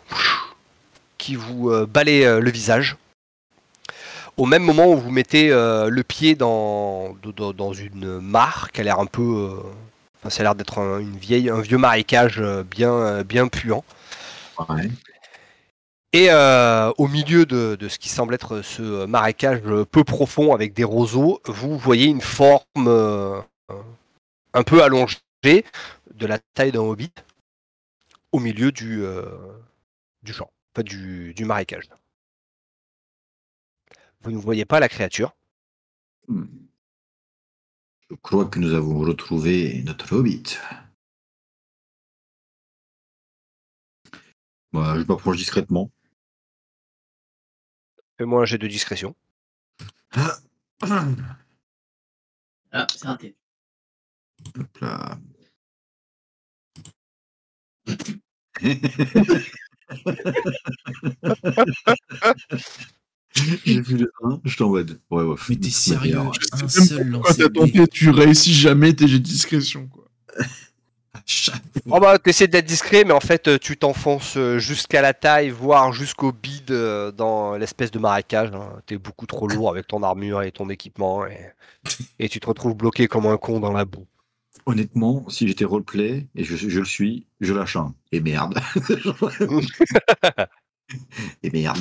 qui 1.17 1.35
vous 1.35 1.85
balaye 1.87 2.23
le 2.23 2.51
visage. 2.51 2.97
Au 4.37 4.45
même 4.45 4.63
moment 4.63 4.87
où 4.87 4.97
vous 4.97 5.11
mettez 5.11 5.49
le 5.49 6.01
pied 6.03 6.35
dans, 6.35 7.15
une 7.73 8.19
mare 8.19 8.71
qui 8.71 8.81
a 8.81 8.83
l'air 8.83 8.99
un 8.99 9.07
peu. 9.07 9.59
ça 10.27 10.41
a 10.41 10.43
l'air 10.43 10.55
d'être 10.55 10.77
un, 10.77 10.99
une 10.99 11.17
vieille, 11.17 11.49
un 11.49 11.61
vieux 11.61 11.77
marécage 11.77 12.43
bien, 12.69 13.23
bien 13.23 13.47
puant. 13.47 13.83
Et 16.15 16.27
euh, 16.29 16.93
au 16.97 17.09
milieu 17.09 17.45
de, 17.45 17.77
ce 17.89 17.99
qui 17.99 18.07
semble 18.07 18.35
être 18.35 18.61
ce 18.61 19.05
marécage 19.05 19.59
peu 19.91 20.05
profond 20.05 20.53
avec 20.53 20.71
des 20.71 20.85
roseaux, 20.85 21.41
vous 21.43 21.77
voyez 21.77 22.05
une 22.05 22.21
forme 22.21 22.87
euh, 22.87 23.41
un 24.53 24.63
peu 24.63 24.81
allongée 24.81 25.17
de 25.43 26.25
la 26.25 26.39
taille 26.53 26.71
d'un 26.71 26.79
hobbit 26.79 27.11
au 28.31 28.39
milieu 28.39 28.71
du, 28.71 29.03
euh, 29.03 29.25
champ, 30.25 30.49
pas 30.73 30.83
du, 30.83 31.35
marécage. 31.41 31.89
Vous 34.21 34.31
ne 34.31 34.37
voyez 34.37 34.63
pas 34.63 34.79
la 34.79 34.87
créature. 34.87 35.35
Hmm. 36.29 36.45
Je 38.09 38.15
crois 38.21 38.45
que 38.45 38.59
nous 38.59 38.73
avons 38.73 38.99
retrouvé 38.99 39.83
notre 39.83 40.15
hobbit. 40.15 40.57
Je 44.71 45.03
m'approche 45.03 45.35
discrètement. 45.35 45.91
Fais-moi 48.17 48.41
un 48.41 48.45
jet 48.45 48.57
de 48.57 48.67
discrétion. 48.67 49.15
Ah, 50.11 50.37
c'est 52.89 53.07
raté. 53.07 53.35
Hop 54.57 54.77
là. 54.81 55.17
J'ai 63.35 63.81
vu 63.81 63.97
le 63.97 64.11
1, 64.23 64.41
je 64.45 64.55
t'en 64.57 64.69
mode. 64.69 65.01
Ouais, 65.11 65.23
ouais. 65.23 65.35
Mais 65.49 65.57
t'es 65.57 65.69
sérieux. 65.69 66.17
Un 66.17 66.67
seul 66.69 67.11
pourquoi 67.11 67.31
lancer 67.31 67.43
t'as 67.43 67.49
tenté, 67.49 67.87
tu 67.87 68.09
réussis 68.09 68.53
jamais 68.53 68.93
tes 68.93 69.07
jets 69.07 69.19
de 69.19 69.23
discrétion, 69.23 69.87
quoi. 69.87 70.07
Oh 71.89 71.99
bah, 71.99 72.17
t'essaies 72.19 72.47
d'être 72.47 72.65
discret, 72.65 73.03
mais 73.03 73.13
en 73.13 73.19
fait, 73.19 73.47
euh, 73.47 73.57
tu 73.59 73.77
t'enfonces 73.77 74.37
euh, 74.37 74.57
jusqu'à 74.59 75.01
la 75.01 75.13
taille, 75.13 75.49
voire 75.49 75.93
jusqu'au 75.93 76.31
bide 76.31 76.71
euh, 76.71 77.11
dans 77.11 77.55
l'espèce 77.55 77.91
de 77.91 77.99
marécage. 77.99 78.49
hein. 78.53 78.81
T'es 78.85 78.97
beaucoup 78.97 79.25
trop 79.27 79.47
lourd 79.47 79.69
avec 79.69 79.87
ton 79.87 80.03
armure 80.03 80.41
et 80.43 80.51
ton 80.51 80.69
équipement, 80.69 81.25
et, 81.25 81.51
et 82.19 82.29
tu 82.29 82.39
te 82.39 82.47
retrouves 82.47 82.75
bloqué 82.75 83.07
comme 83.07 83.25
un 83.27 83.37
con 83.37 83.59
dans 83.59 83.71
la 83.71 83.85
boue. 83.85 84.05
Honnêtement, 84.65 85.29
si 85.29 85.47
j'étais 85.47 85.65
roleplay, 85.65 86.27
et 86.35 86.43
je, 86.43 86.55
je 86.55 86.79
le 86.79 86.85
suis, 86.85 87.27
je 87.39 87.53
lâche 87.53 87.75
un. 87.75 87.93
Et 88.11 88.19
merde. 88.19 88.59
et 91.43 91.49
merde. 91.51 91.79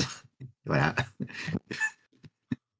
Voilà. 0.67 0.95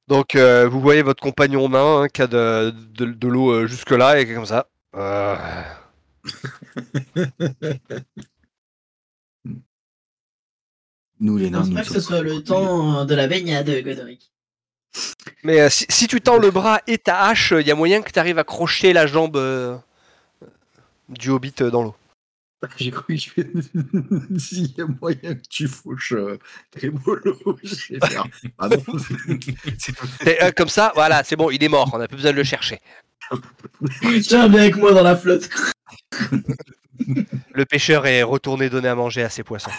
Donc, 0.09 0.35
euh, 0.35 0.69
vous 0.69 0.81
voyez 0.81 1.03
votre 1.03 1.23
compagnon 1.23 1.69
nain 1.69 2.03
hein, 2.03 2.09
qui 2.09 2.23
a 2.23 2.27
de, 2.27 2.73
de- 2.95 3.07
de 3.07 3.29
l'eau 3.29 3.51
euh, 3.53 3.67
jusque-là, 3.67 4.21
et 4.21 4.33
comme 4.33 4.47
ça. 4.47 4.69
Euh, 4.97 5.37
Nous, 11.21 11.37
les 11.39 11.47
Je 11.47 11.51
nains, 11.51 11.59
pense 11.61 11.69
nous 11.69 11.75
pas 11.75 11.83
que 11.83 11.87
sommes 11.89 11.97
ce 11.97 12.01
soit 12.01 12.23
le 12.23 12.43
temps 12.43 13.05
de 13.05 13.15
la 13.15 13.27
baignade, 13.27 13.71
Godric. 13.83 14.33
Mais 15.43 15.61
euh, 15.61 15.71
si, 15.71 15.87
si 15.89 16.07
tu 16.07 16.21
tends 16.21 16.39
le 16.39 16.51
bras 16.51 16.81
et 16.87 16.99
ta 16.99 17.27
hache, 17.27 17.53
il 17.59 17.67
y 17.67 17.71
a 17.71 17.75
moyen 17.75 18.03
que 18.03 18.11
tu 18.11 18.19
arrives 18.19 18.39
à 18.39 18.45
crocher 18.45 18.93
la 18.93 19.07
jambe 19.07 19.37
euh, 19.37 19.77
du 21.09 21.31
hobbit 21.31 21.55
euh, 21.61 21.71
dans 21.71 21.83
l'eau. 21.83 21.95
J'ai 22.77 22.91
cru 22.91 23.17
que 23.17 23.43
s'il 24.39 24.73
y 24.77 24.81
a 24.81 24.87
moyen 24.87 25.35
que 25.35 25.49
tu 25.49 25.69
fauches 25.69 26.13
euh, 26.13 26.39
tes 26.71 26.91
molos, 26.91 27.39
je 27.63 27.95
vais 27.95 28.07
faire. 28.07 28.27
Ah 28.59 28.69
non, 28.69 28.83
c'est 29.79 29.93
tout. 29.93 30.07
Et, 30.27 30.43
euh, 30.43 30.51
comme 30.53 30.69
ça, 30.69 30.93
voilà, 30.95 31.25
c'est 31.25 31.37
bon, 31.37 31.51
il 31.51 31.63
est 31.63 31.69
mort, 31.69 31.91
on 31.93 31.99
n'a 31.99 32.09
plus 32.09 32.17
besoin 32.17 32.33
de 32.33 32.37
le 32.37 32.45
chercher. 32.45 32.81
Tiens, 34.23 34.49
viens 34.49 34.63
avec 34.63 34.77
moi 34.77 34.93
dans 34.93 35.03
la 35.03 35.17
flotte. 35.17 35.49
Le 37.53 37.65
pêcheur 37.65 38.07
est 38.07 38.23
retourné 38.23 38.71
donner 38.71 38.89
à 38.89 38.95
manger 38.95 39.23
à 39.23 39.29
ses 39.31 39.43
poissons. 39.45 39.71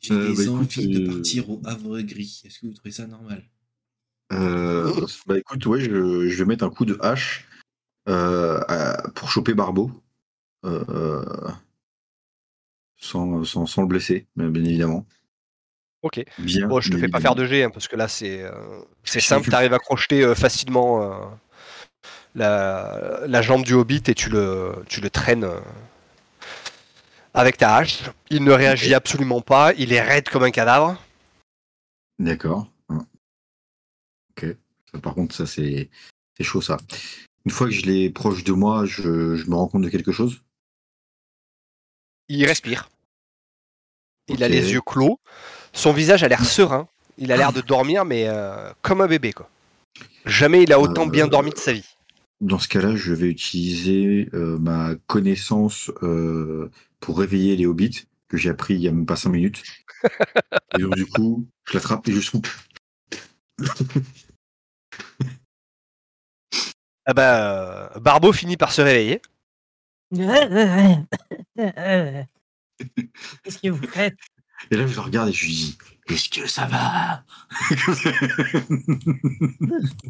J'ai 0.00 0.12
Euh, 0.12 0.28
des 0.28 0.34
bah, 0.36 0.42
écoute, 0.42 0.78
envies 0.78 0.88
de 0.88 1.00
euh, 1.08 1.14
partir 1.14 1.50
au 1.50 1.62
Havre 1.64 2.00
Gris. 2.00 2.42
Est-ce 2.44 2.58
que 2.60 2.66
vous 2.66 2.74
trouvez 2.74 2.90
ça 2.92 3.06
normal? 3.06 3.42
Euh, 4.32 5.06
bah 5.26 5.38
écoute, 5.38 5.64
ouais, 5.66 5.80
je, 5.80 6.28
je 6.28 6.38
vais 6.38 6.44
mettre 6.44 6.64
un 6.64 6.70
coup 6.70 6.84
de 6.84 6.98
hache 7.00 7.46
euh, 8.08 8.60
à- 8.68 9.10
pour 9.14 9.30
choper 9.30 9.54
Barbeau. 9.54 9.90
Sans, 12.96 13.44
sans, 13.44 13.66
sans 13.66 13.82
le 13.82 13.88
blesser, 13.88 14.26
bien 14.34 14.48
bien 14.48 14.64
évidemment. 14.64 15.06
Ok. 16.02 16.24
Bien. 16.38 16.68
Bon, 16.68 16.80
je 16.80 16.90
te 16.90 16.96
fais 16.96 17.08
pas 17.08 17.20
faire 17.20 17.34
de 17.34 17.44
jet, 17.44 17.64
hein, 17.64 17.70
parce 17.70 17.88
que 17.88 17.96
là, 17.96 18.08
c'est 18.08 18.42
euh, 18.42 18.82
simple, 19.04 19.48
tu 19.48 19.54
arrives 19.54 19.72
à 19.74 19.78
crocheter 19.78 20.22
euh, 20.22 20.34
facilement 20.34 21.02
euh, 21.02 21.26
la, 22.34 23.20
la 23.26 23.42
jambe 23.42 23.64
du 23.64 23.74
hobbit 23.74 24.02
et 24.06 24.14
tu 24.14 24.28
le, 24.28 24.74
tu 24.88 25.00
le 25.00 25.10
traînes 25.10 25.44
euh, 25.44 25.60
avec 27.32 27.56
ta 27.56 27.76
hache. 27.76 28.02
Il 28.30 28.44
ne 28.44 28.52
réagit 28.52 28.94
absolument 28.94 29.40
pas, 29.40 29.72
il 29.74 29.92
est 29.92 30.00
raide 30.02 30.28
comme 30.28 30.44
un 30.44 30.50
cadavre. 30.50 31.00
D'accord. 32.18 32.68
Hein. 32.88 33.06
Ok. 34.30 34.46
Ça, 34.92 34.98
par 35.00 35.14
contre, 35.14 35.34
ça, 35.34 35.46
c'est 35.46 35.90
chaud, 36.40 36.60
ça. 36.60 36.76
Une 37.44 37.50
fois 37.50 37.66
que 37.66 37.72
je 37.72 37.86
l'ai 37.86 38.10
proche 38.10 38.44
de 38.44 38.52
moi, 38.52 38.84
je, 38.86 39.36
je 39.36 39.50
me 39.50 39.54
rends 39.54 39.68
compte 39.68 39.82
de 39.82 39.88
quelque 39.88 40.12
chose? 40.12 40.42
Il 42.28 42.46
respire. 42.46 42.88
Il 44.28 44.42
a 44.42 44.48
les 44.48 44.72
yeux 44.72 44.80
clos. 44.80 45.20
Son 45.72 45.92
visage 45.92 46.22
a 46.22 46.28
l'air 46.28 46.44
serein. 46.44 46.88
Il 47.18 47.30
a 47.30 47.36
l'air 47.36 47.52
de 47.52 47.60
dormir, 47.60 48.04
mais 48.04 48.26
euh, 48.28 48.72
comme 48.80 49.02
un 49.02 49.06
bébé, 49.06 49.32
quoi. 49.32 49.50
Jamais 50.24 50.62
il 50.62 50.72
a 50.72 50.80
autant 50.80 51.06
Euh, 51.06 51.10
bien 51.10 51.28
dormi 51.28 51.50
de 51.50 51.58
sa 51.58 51.72
vie. 51.72 51.93
Dans 52.40 52.58
ce 52.58 52.68
cas-là, 52.68 52.96
je 52.96 53.14
vais 53.14 53.28
utiliser 53.28 54.28
euh, 54.34 54.58
ma 54.58 54.96
connaissance 55.06 55.90
euh, 56.02 56.70
pour 57.00 57.18
réveiller 57.18 57.56
les 57.56 57.66
hobbits, 57.66 58.06
que 58.28 58.36
j'ai 58.36 58.50
appris 58.50 58.74
il 58.74 58.80
y 58.80 58.88
a 58.88 58.92
même 58.92 59.06
pas 59.06 59.16
5 59.16 59.30
minutes. 59.30 59.62
et 60.76 60.82
donc, 60.82 60.94
du 60.94 61.06
coup, 61.06 61.48
je 61.64 61.74
l'attrape 61.74 62.06
et 62.08 62.12
je 62.12 62.20
soupe. 62.20 62.48
Ah 67.06 67.12
bah, 67.12 67.92
euh, 67.96 68.00
Barbeau 68.00 68.32
finit 68.32 68.56
par 68.56 68.72
se 68.72 68.80
réveiller. 68.80 69.20
Qu'est-ce 70.10 71.04
que 73.58 73.68
vous 73.68 73.86
faites? 73.86 74.16
Et 74.70 74.76
là, 74.76 74.86
je 74.86 74.94
le 74.94 75.00
regarde 75.00 75.28
et 75.28 75.32
je 75.32 75.44
lui 75.44 75.52
dis 75.52 75.76
Est-ce 76.08 76.28
que 76.28 76.46
ça 76.46 76.66
va? 76.66 77.22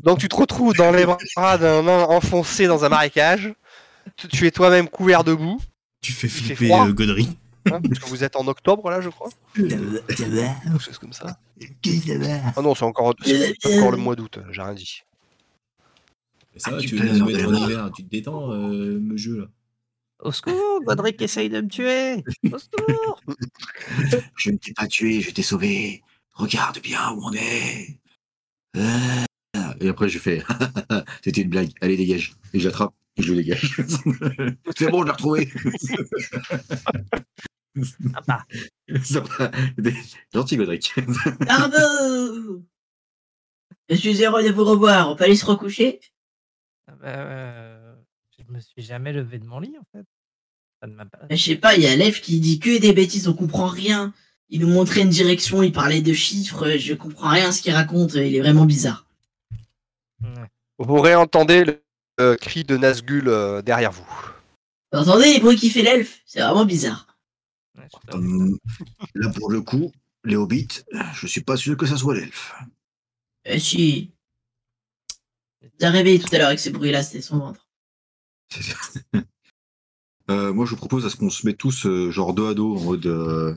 Donc 0.02 0.18
tu 0.18 0.28
te 0.28 0.36
retrouves 0.36 0.74
dans 0.74 0.90
les 0.92 1.06
bras 1.36 1.58
d'un 1.58 1.82
nain 1.82 2.02
enfoncé 2.04 2.66
dans 2.66 2.84
un 2.84 2.88
marécage. 2.88 3.54
Tu- 4.16 4.28
Tu 4.28 4.46
es 4.46 4.50
toi-même 4.50 4.88
couvert 4.88 5.24
de 5.24 5.34
boue, 5.34 5.60
Tu 6.02 6.12
fais 6.12 6.28
flipper 6.28 6.72
euh, 6.72 6.92
Godry. 6.92 7.36
hein, 7.66 7.80
parce 7.80 7.98
que 7.98 8.06
vous 8.08 8.22
êtes 8.24 8.36
en 8.36 8.46
octobre 8.48 8.90
là, 8.90 9.00
je 9.00 9.08
crois. 9.08 9.30
Quelque 9.54 10.78
chose 10.80 10.98
comme 10.98 11.12
ça. 11.12 11.38
Ah 12.56 12.60
non, 12.62 12.74
c'est 12.74 12.84
encore, 12.84 13.14
c'est 13.24 13.76
encore 13.78 13.90
le 13.92 13.96
mois 13.96 14.14
d'août, 14.16 14.38
j'ai 14.50 14.62
rien 14.62 14.74
dit. 14.74 15.02
Ça 16.56 16.70
Ah, 16.70 16.74
va, 16.76 16.80
tu 16.80 16.88
tu 16.88 16.96
veux 16.96 17.18
nous 17.18 17.24
mettre 17.26 17.48
en 17.48 17.52
hiver, 17.54 17.90
tu 17.94 18.04
te 18.04 18.10
détends, 18.10 18.52
euh, 18.52 18.98
me 19.00 19.16
jeu 19.16 19.38
là. 19.40 19.46
Au 20.20 20.32
secours, 20.32 20.82
Godric 20.84 21.20
essaye 21.22 21.48
de 21.50 21.60
me 21.60 21.68
tuer 21.68 22.24
Au 22.52 22.58
secours 22.58 23.20
Je 24.36 24.50
ne 24.50 24.56
t'ai 24.56 24.72
pas 24.72 24.86
tué, 24.86 25.20
je 25.20 25.30
t'ai 25.30 25.42
sauvé. 25.42 26.02
Regarde 26.32 26.80
bien 26.80 27.12
où 27.12 27.24
on 27.24 27.32
est. 27.32 27.98
Ah. 28.76 29.24
Et 29.80 29.88
après, 29.88 30.08
je 30.08 30.18
fais 30.18 30.42
C'était 31.24 31.42
une 31.42 31.50
blague, 31.50 31.70
allez, 31.80 31.96
dégage. 31.96 32.34
Et 32.52 32.60
je 32.60 32.68
l'attrape 32.68 32.94
et 33.16 33.22
je 33.22 33.30
le 33.32 33.36
dégage. 33.42 33.76
C'est 34.76 34.90
bon, 34.90 35.02
je 35.02 35.06
l'ai 35.06 35.12
retrouvé. 35.12 35.52
Ah 38.14 38.22
bah, 38.26 38.44
Ça 39.02 39.20
va. 39.20 39.50
Gentil, 40.32 40.56
Godric. 40.56 40.94
Barbeau 41.40 42.62
Je 43.88 43.94
suis 43.94 44.24
heureux 44.24 44.42
de 44.42 44.50
vous 44.50 44.64
revoir. 44.64 45.10
On 45.10 45.16
peut 45.16 45.24
aller 45.24 45.36
se 45.36 45.46
recoucher? 45.46 46.00
Ah 46.86 46.94
bah, 47.00 47.06
euh, 47.08 47.73
je 48.46 48.52
me 48.52 48.60
suis 48.60 48.82
jamais 48.82 49.12
levé 49.12 49.38
de 49.38 49.46
mon 49.46 49.60
lit 49.60 49.76
en 49.78 49.84
fait. 49.92 50.04
Ça 50.80 50.88
ne 50.88 50.94
m'a 50.94 51.06
pas... 51.06 51.26
Je 51.30 51.36
sais 51.36 51.56
pas, 51.56 51.76
il 51.76 51.82
y 51.82 51.86
a 51.86 51.96
Lev 51.96 52.20
qui 52.20 52.40
dit 52.40 52.58
que 52.58 52.78
des 52.78 52.92
bêtises, 52.92 53.28
on 53.28 53.34
comprend 53.34 53.66
rien. 53.66 54.12
Il 54.50 54.60
nous 54.60 54.68
montrait 54.68 55.00
une 55.00 55.08
direction, 55.08 55.62
il 55.62 55.72
parlait 55.72 56.02
de 56.02 56.12
chiffres, 56.12 56.76
je 56.76 56.94
comprends 56.94 57.30
rien 57.30 57.48
à 57.48 57.52
ce 57.52 57.62
qu'il 57.62 57.72
raconte, 57.72 58.14
il 58.14 58.34
est 58.34 58.40
vraiment 58.40 58.66
bizarre. 58.66 59.06
Ouais. 60.22 60.50
Vous 60.78 61.00
réentendez 61.00 61.64
le, 61.64 61.82
le 62.18 62.36
cri 62.36 62.64
de 62.64 62.76
Nazgûl 62.76 63.28
euh, 63.28 63.62
derrière 63.62 63.92
vous. 63.92 64.06
Vous 64.92 64.98
entendez 64.98 65.34
les 65.34 65.40
bruits 65.40 65.56
qui 65.56 65.70
fait 65.70 65.82
l'elfe 65.82 66.20
C'est 66.26 66.40
vraiment 66.40 66.66
bizarre. 66.66 67.06
Ouais. 67.76 67.88
Hum, 68.12 68.58
là, 69.14 69.30
pour 69.30 69.50
le 69.50 69.62
coup, 69.62 69.90
les 70.24 70.36
hobbits, 70.36 70.82
je 71.14 71.26
suis 71.26 71.42
pas 71.42 71.56
sûr 71.56 71.76
que 71.76 71.86
ça 71.86 71.96
soit 71.96 72.14
l'elfe. 72.14 72.54
Eh 73.44 73.58
si. 73.58 74.12
J'ai 75.80 75.88
réveillé 75.88 76.20
tout 76.20 76.32
à 76.32 76.38
l'heure 76.38 76.48
avec 76.48 76.60
ces 76.60 76.70
bruits-là, 76.70 77.02
c'était 77.02 77.22
son 77.22 77.38
ventre. 77.38 77.63
Euh, 80.30 80.54
moi, 80.54 80.64
je 80.64 80.70
vous 80.70 80.76
propose 80.78 81.04
à 81.04 81.10
ce 81.10 81.16
qu'on 81.16 81.28
se 81.28 81.46
mette 81.46 81.58
tous 81.58 81.84
euh, 81.84 82.10
genre 82.10 82.32
dos 82.32 82.46
à 82.46 82.54
dos 82.54 82.76
en 82.76 82.80
mode. 82.80 83.04
euh, 83.04 83.54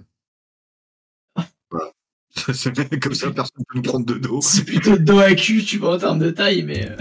Voilà. 1.71 1.93
Comme 3.01 3.13
ça, 3.13 3.31
personne 3.31 3.59
ne 3.59 3.63
peut 3.63 3.75
nous 3.75 3.81
prendre 3.83 4.05
de 4.05 4.15
dos. 4.15 4.41
C'est 4.41 4.65
plutôt 4.65 4.97
dos 4.97 5.19
à 5.19 5.33
cul, 5.33 5.63
tu 5.63 5.77
vois, 5.77 5.95
en 5.95 5.97
termes 5.97 6.19
de 6.19 6.29
taille, 6.29 6.63
mais. 6.63 6.91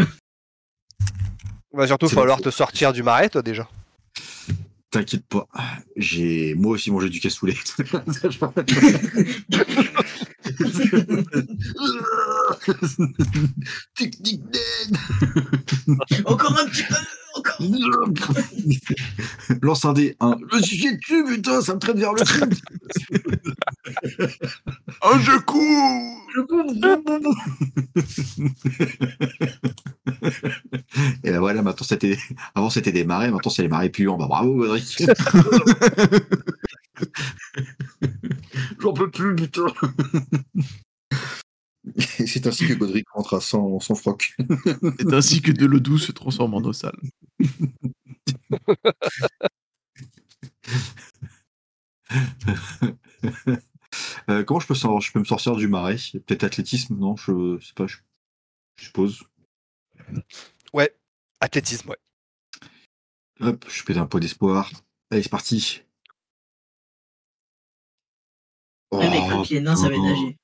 Il 1.73 1.77
va 1.77 1.89
surtout 1.89 2.09
falloir 2.09 2.41
te 2.41 2.51
sortir 2.51 2.93
du 2.93 3.03
marais, 3.03 3.29
toi, 3.29 3.43
déjà. 3.43 3.69
T'inquiète 4.91 5.27
pas, 5.27 5.49
j'ai 5.97 6.55
moi 6.55 6.71
aussi 6.71 6.93
mangé 6.93 7.09
du 7.11 7.19
cassoulet. 7.19 7.57
Technique 13.97 14.43
d'aide 14.51 14.97
Encore 16.25 16.59
un 16.59 16.67
petit 16.67 16.85
peu 16.85 16.95
Lance 19.63 19.85
un 19.85 19.93
dé. 19.93 20.17
Un. 20.21 20.37
Je 20.51 20.57
me 20.57 20.63
suis 20.63 20.77
chié 20.79 20.97
dessus, 20.97 21.25
putain, 21.25 21.61
ça 21.61 21.75
me 21.75 21.79
traîne 21.79 21.99
vers 21.99 22.13
le 22.13 22.21
truc. 22.21 22.53
Un 25.03 25.19
je 25.21 25.39
cours 25.39 26.23
Et 31.25 31.31
ben 31.31 31.39
voilà, 31.39 31.63
maintenant 31.63 31.87
c'était. 31.87 32.19
Avant 32.55 32.69
c'était 32.69 32.93
des 32.93 33.05
marais, 33.05 33.31
maintenant 33.31 33.51
c'est 33.51 33.63
les 33.63 33.69
marais 33.69 33.89
puants. 33.89 34.19
Bah 34.19 34.27
bravo, 34.29 34.55
Godric. 34.55 35.03
J'en 38.81 38.93
peux 38.93 39.11
plus, 39.11 39.35
putain. 39.35 39.67
Et 42.19 42.27
c'est 42.27 42.47
ainsi 42.47 42.67
que 42.67 42.75
Godric 42.75 43.09
rentre 43.11 43.35
à 43.35 43.41
sans, 43.41 43.79
sans 43.81 43.95
froc. 43.95 44.35
C'est 44.99 45.15
ainsi 45.15 45.41
que 45.41 45.53
de 45.53 45.67
l'eau 45.67 45.79
douce 45.79 46.07
se 46.07 46.13
transforme 46.13 46.55
en 46.55 46.59
eau 46.63 46.73
sale. 46.73 46.99
Euh, 54.29 54.45
comment 54.45 54.61
je 54.61 54.67
peux, 54.67 54.75
sor- 54.75 55.01
je 55.01 55.11
peux 55.13 55.21
me 55.21 55.25
sortir 55.25 55.57
du 55.57 55.69
marais? 55.69 55.97
Peut-être 56.27 56.45
athlétisme 56.45 56.97
Non, 56.97 57.17
je 57.17 57.59
sais 57.61 57.73
pas, 57.75 57.87
je, 57.87 57.97
je 58.77 58.85
suppose. 58.85 59.23
Athlétisme, 61.41 61.91
ouais. 61.91 61.99
Hop, 63.41 63.65
je 63.71 63.85
pète 63.85 63.97
un 63.99 64.07
pot 64.07 64.19
d'espoir. 64.21 64.71
Allez, 65.11 65.23
c'est 65.23 65.29
parti. 65.29 65.83
Oh, 68.91 68.99
comme 68.99 69.45
il 69.51 69.57
est 69.57 69.61
nain, 69.61 69.77
ça 69.77 69.89
va 69.89 69.99
nager. 69.99 70.37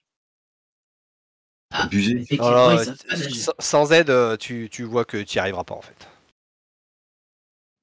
Abusé. 1.85 2.25
Alors, 2.39 2.73
ils 2.73 2.95
nager. 3.11 3.35
sans, 3.35 3.53
sans 3.59 3.93
aide, 3.93 4.11
euh, 4.11 4.37
tu, 4.37 4.69
tu 4.71 4.85
vois 4.85 5.05
que 5.05 5.17
tu 5.23 5.37
n'y 5.37 5.41
arriveras 5.41 5.65
pas, 5.65 5.75
en 5.75 5.83
fait. 5.83 6.09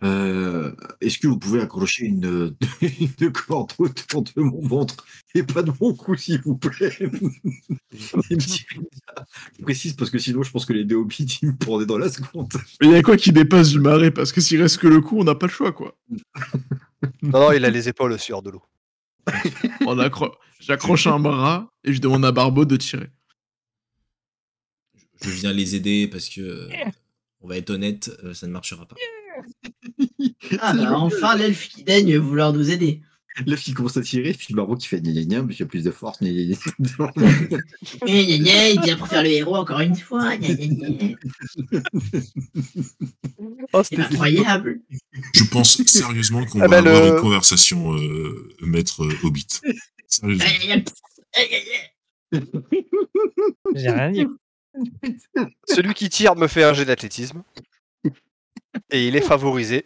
Euh, 0.01 0.71
Est-ce 1.01 1.17
que 1.17 1.27
vous 1.27 1.37
pouvez 1.37 1.61
accrocher 1.61 2.05
une, 2.05 2.55
une 2.81 3.31
corde 3.33 3.73
autour 3.77 4.23
de 4.23 4.41
mon 4.41 4.65
ventre? 4.65 5.05
Et 5.35 5.43
pas 5.43 5.61
de 5.61 5.73
mon 5.81 5.93
cou, 5.93 6.15
s'il 6.15 6.41
vous 6.41 6.57
plaît. 6.57 6.91
Je 7.91 9.61
précise 9.61 9.93
parce 9.93 10.09
que 10.09 10.17
sinon, 10.17 10.43
je 10.43 10.51
pense 10.51 10.65
que 10.65 10.73
les 10.73 10.85
deux 10.85 10.95
hobbits, 10.95 11.39
ils 11.41 11.49
me 11.49 11.57
prendraient 11.57 11.85
dans 11.85 11.97
la 11.97 12.09
seconde. 12.09 12.51
Mais 12.81 12.87
il 12.87 12.91
y 12.93 12.95
a 12.95 13.01
quoi 13.01 13.17
qui 13.17 13.31
dépasse 13.31 13.69
du 13.69 13.79
marais? 13.79 14.11
Parce 14.11 14.31
que 14.31 14.41
s'il 14.41 14.61
reste 14.61 14.77
que 14.77 14.87
le 14.87 15.01
coup, 15.01 15.19
on 15.19 15.23
n'a 15.23 15.35
pas 15.35 15.47
le 15.47 15.51
choix, 15.51 15.71
quoi. 15.71 15.95
Non, 17.21 17.39
non, 17.39 17.51
il 17.51 17.65
a 17.65 17.69
les 17.69 17.89
épaules 17.89 18.17
sur 18.19 18.41
de 18.41 18.51
l'eau. 18.51 18.63
J'accroche 20.59 21.07
un 21.07 21.19
bras 21.19 21.69
et 21.83 21.93
je 21.93 22.01
demande 22.01 22.25
à 22.25 22.31
Barbeau 22.31 22.65
de 22.65 22.75
tirer. 22.77 23.09
Je 25.21 25.29
viens 25.29 25.53
les 25.53 25.75
aider 25.75 26.07
parce 26.07 26.27
que, 26.29 26.41
euh, 26.41 26.69
on 27.41 27.47
va 27.47 27.57
être 27.57 27.69
honnête, 27.69 28.09
euh, 28.23 28.33
ça 28.33 28.47
ne 28.47 28.51
marchera 28.51 28.87
pas. 28.87 28.95
Ah 30.59 30.73
bah 30.73 30.97
enfin 30.97 31.35
l'elfe 31.37 31.69
qui 31.69 31.83
daigne 31.83 32.17
vouloir 32.17 32.51
nous 32.53 32.71
aider. 32.71 33.01
L'œuf 33.45 33.61
qui 33.63 33.73
commence 33.73 33.95
à 33.95 34.01
tirer, 34.01 34.33
puis 34.33 34.53
Barbeau 34.53 34.75
qui 34.75 34.87
fait 34.87 34.99
gna 34.99 35.13
gna 35.23 35.41
mais 35.43 35.53
il 35.53 35.59
y 35.59 35.63
a 35.63 35.65
plus 35.65 35.81
de 35.83 35.91
force. 35.91 36.19
gna 36.21 36.27
gna 36.27 36.39
il 38.69 38.81
vient 38.83 38.97
pour 38.97 39.07
faire 39.07 39.23
le 39.23 39.29
héros 39.29 39.55
encore 39.55 39.79
une 39.79 39.95
fois. 39.95 40.35
Gna. 40.35 41.15
Oh, 43.73 43.81
C'est 43.83 43.99
incroyable. 43.99 44.81
Je 45.33 45.43
pense 45.45 45.81
sérieusement 45.85 46.45
qu'on 46.45 46.59
Ah 46.61 46.67
va 46.67 46.81
bah, 46.81 46.89
avoir 46.89 47.03
le- 47.05 47.15
une 47.15 47.21
conversation, 47.21 47.93
euh, 47.95 48.49
maître 48.61 49.03
euh, 49.05 49.13
Hobbit. 49.23 49.47
Sérieusement. 50.07 50.45
Gna. 52.31 52.41
J'ai 53.75 53.89
rien 53.91 54.11
dit. 54.11 54.25
Celui 55.67 55.93
qui 55.93 56.09
tire 56.09 56.35
me 56.35 56.47
fait 56.47 56.63
un 56.63 56.73
jet 56.73 56.85
d'athlétisme. 56.85 57.43
Et 58.91 59.07
il 59.07 59.15
est 59.15 59.21
favorisé. 59.21 59.85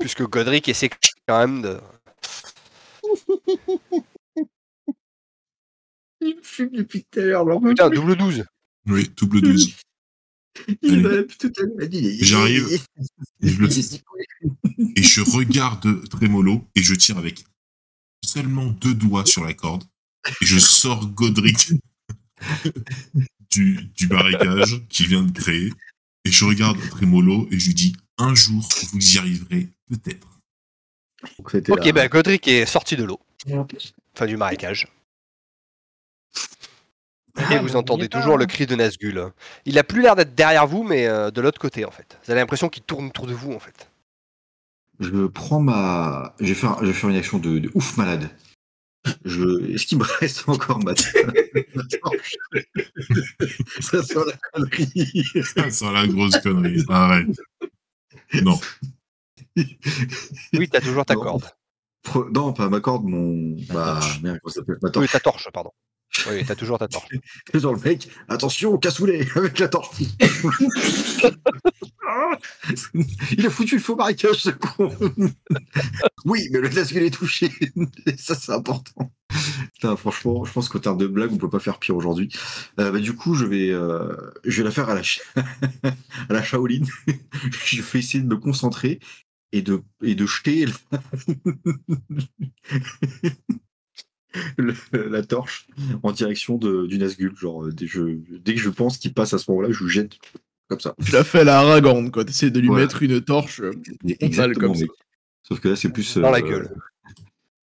Puisque 0.00 0.22
Godric 0.28 0.68
essaie 0.68 0.90
quand 1.26 1.38
même 1.38 1.62
de. 1.62 1.80
Il 6.20 6.36
me 6.36 6.42
fume 6.42 6.70
depuis 6.72 7.04
tout 7.04 7.20
à 7.20 7.22
l'heure. 7.22 7.60
Putain, 7.60 7.90
double 7.90 8.16
12. 8.16 8.44
Oui, 8.88 9.10
double 9.16 9.40
12. 9.42 9.76
Il 10.82 11.02
m'a 11.02 11.22
tout 11.24 11.52
à 11.58 11.62
l'heure 11.62 11.88
dit. 11.88 12.18
J'arrive. 12.24 12.66
Et 13.42 13.48
je, 13.48 13.60
le- 13.60 13.68
et 14.96 15.02
je 15.02 15.20
regarde 15.20 16.08
Trémolo 16.08 16.64
et 16.74 16.82
je 16.82 16.94
tire 16.94 17.18
avec 17.18 17.44
seulement 18.24 18.66
deux 18.66 18.94
doigts 18.94 19.26
sur 19.26 19.44
la 19.44 19.54
corde. 19.54 19.84
Et 20.42 20.44
je 20.46 20.58
sors 20.58 21.06
Godric 21.08 21.72
du, 23.50 23.84
du 23.96 24.06
marécage 24.08 24.82
qu'il 24.88 25.08
vient 25.08 25.22
de 25.22 25.32
créer. 25.32 25.72
Et 26.24 26.30
je 26.30 26.44
regarde 26.44 26.78
Trémolo 26.90 27.46
et 27.50 27.58
je 27.58 27.66
lui 27.68 27.74
dis 27.74 27.96
un 28.18 28.34
jour, 28.34 28.68
vous 28.92 29.14
y 29.14 29.18
arriverez 29.18 29.68
peut-être. 29.88 30.26
Ok, 31.38 31.52
la- 31.86 31.92
bah 31.92 32.08
Godric 32.08 32.46
est 32.48 32.66
sorti 32.66 32.96
de 32.96 33.04
l'eau. 33.04 33.20
Enfin, 34.14 34.26
du 34.26 34.36
marécage. 34.36 34.88
Et 37.38 37.42
Ah, 37.50 37.58
vous 37.58 37.72
bah, 37.72 37.78
entendez 37.78 38.08
pas, 38.08 38.18
toujours 38.18 38.38
le 38.38 38.44
hein. 38.44 38.46
cri 38.48 38.66
de 38.66 38.74
Nazgûl. 38.74 39.22
Il 39.66 39.78
a 39.78 39.84
plus 39.84 40.00
l'air 40.02 40.16
d'être 40.16 40.34
derrière 40.34 40.66
vous, 40.66 40.82
mais 40.82 41.06
euh, 41.06 41.30
de 41.30 41.40
l'autre 41.42 41.60
côté, 41.60 41.84
en 41.84 41.90
fait. 41.90 42.18
Vous 42.24 42.30
avez 42.30 42.40
l'impression 42.40 42.68
qu'il 42.70 42.82
tourne 42.82 43.06
autour 43.06 43.26
de 43.26 43.34
vous, 43.34 43.52
en 43.52 43.58
fait. 43.58 43.90
Je 45.00 45.26
prends 45.26 45.60
ma. 45.60 46.34
Je 46.40 46.46
vais 46.46 46.54
faire, 46.54 46.78
je 46.80 46.86
vais 46.86 46.92
faire 46.94 47.10
une 47.10 47.16
action 47.16 47.38
de, 47.38 47.58
de 47.58 47.70
ouf 47.74 47.98
malade. 47.98 48.30
Je... 49.24 49.72
Est-ce 49.74 49.86
qu'il 49.86 49.98
me 49.98 50.04
reste 50.04 50.48
encore 50.48 50.78
ma. 50.82 50.92
ma 51.74 51.82
torche 52.00 52.36
Ça 53.80 54.02
sent 54.02 54.18
la 54.26 54.36
connerie. 54.52 55.24
Ça 55.54 55.70
sent 55.70 55.92
la 55.92 56.06
grosse 56.06 56.38
connerie. 56.38 56.84
Arrête. 56.88 57.40
Non. 58.42 58.58
Oui, 59.56 60.68
t'as 60.70 60.80
toujours 60.80 61.04
ta 61.06 61.14
Non. 61.14 61.20
corde. 61.22 61.44
Non, 62.32 62.52
pas 62.52 62.68
ma 62.68 62.80
corde, 62.80 63.04
mon. 63.04 63.56
Bah, 63.68 63.98
torche. 64.00 64.22
merde, 64.22 64.38
comment 64.42 64.52
ça 64.52 64.60
s'appelle? 64.60 64.78
Ma 64.82 64.88
Oui, 64.88 64.92
torche. 64.92 65.12
ta 65.12 65.20
torche, 65.20 65.48
pardon. 65.52 65.70
Oui, 66.30 66.44
t'as 66.46 66.54
toujours 66.54 66.78
ta 66.78 66.88
torche. 66.88 67.08
Genre 67.54 67.74
le 67.74 67.80
mec, 67.80 68.08
attention, 68.28 68.76
cassoulet 68.78 69.26
avec 69.36 69.58
la 69.58 69.68
torche. 69.68 69.90
Il 73.36 73.46
a 73.46 73.50
foutu 73.50 73.76
le 73.76 73.80
faux 73.80 73.96
marécage, 73.96 74.36
ce 74.36 74.50
con. 74.50 74.90
oui, 76.24 76.48
mais 76.50 76.60
le 76.60 76.68
Nazgûl 76.68 77.02
est 77.02 77.10
touché. 77.10 77.50
Ça, 78.16 78.34
c'est 78.34 78.52
important. 78.52 79.12
Putain, 79.74 79.96
franchement, 79.96 80.44
je 80.44 80.52
pense 80.52 80.68
qu'au 80.68 80.78
terme 80.78 80.98
de 80.98 81.06
blague, 81.06 81.32
on 81.32 81.36
peut 81.36 81.50
pas 81.50 81.58
faire 81.58 81.78
pire 81.78 81.96
aujourd'hui. 81.96 82.30
Euh, 82.80 82.90
bah, 82.90 82.98
du 83.00 83.14
coup, 83.14 83.34
je 83.34 83.44
vais, 83.44 83.70
euh, 83.70 84.14
je 84.44 84.58
vais 84.58 84.64
la 84.64 84.70
faire 84.70 84.88
à 84.88 84.94
la, 84.94 85.02
à 86.28 86.32
la 86.32 86.42
Shaolin. 86.42 86.84
je 87.64 87.82
vais 87.82 87.98
essayer 87.98 88.22
de 88.22 88.28
me 88.28 88.36
concentrer 88.36 89.00
et 89.52 89.62
de, 89.62 89.82
et 90.02 90.14
de 90.14 90.26
jeter 90.26 90.66
le- 94.56 94.74
la 95.08 95.22
torche 95.22 95.66
en 96.02 96.12
direction 96.12 96.56
de, 96.56 96.86
du 96.86 96.98
Nazgûl. 96.98 97.34
Genre, 97.36 97.64
euh, 97.66 97.72
dès, 97.72 97.86
je, 97.86 98.02
dès 98.44 98.54
que 98.54 98.60
je 98.60 98.70
pense 98.70 98.98
qu'il 98.98 99.12
passe 99.14 99.32
à 99.34 99.38
ce 99.38 99.50
moment-là, 99.50 99.70
je 99.72 99.84
lui 99.84 99.90
jette 99.90 100.12
comme 100.68 100.80
ça. 100.80 100.94
Tu 101.04 101.12
l'as 101.12 101.24
fait 101.24 101.40
à 101.40 101.44
la 101.44 101.60
Aragorn, 101.60 102.10
quoi. 102.10 102.24
T'essaies 102.24 102.50
de 102.50 102.60
lui 102.60 102.68
Ouais. 102.68 102.80
mettre 102.82 103.02
une 103.02 103.20
torche. 103.20 103.60
euh, 103.60 103.72
Exactement. 104.20 104.68
comme 104.68 104.74
ça. 104.76 104.86
Sauf 105.42 105.60
que 105.60 105.68
là, 105.68 105.76
c'est 105.76 105.90
plus. 105.90 106.16
Dans 106.18 106.30
la 106.30 106.38
euh, 106.38 106.42
gueule. 106.42 106.70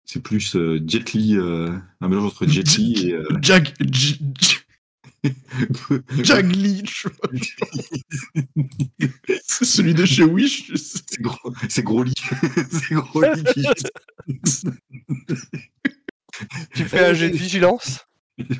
C'est 0.06 0.22
plus 0.22 0.54
euh, 0.56 0.80
Jet 0.86 1.12
Li, 1.14 1.36
euh, 1.36 1.70
un 2.00 2.08
mélange 2.08 2.26
entre 2.26 2.46
Jet 2.46 2.76
Li 2.76 3.08
et. 3.08 3.12
euh, 3.14 3.24
Jag... 3.42 3.72
J- 3.80 4.20
J- 4.40 4.58
Jagli, 6.22 6.82
je 6.84 7.08
vois. 7.08 7.30
C'est 9.42 9.64
celui 9.64 9.94
de 9.94 10.04
chez 10.04 10.22
Wish. 10.24 10.70
c'est 10.76 11.20
gros, 11.22 11.54
c'est 11.70 11.82
gros 11.82 12.02
lit. 12.02 12.12
c'est 12.70 12.94
gros 12.94 13.22
lit. 13.22 13.42
Tu 16.74 16.84
fais 16.84 17.04
un 17.06 17.12
jet 17.14 17.30
de 17.30 17.36
vigilance 17.36 18.06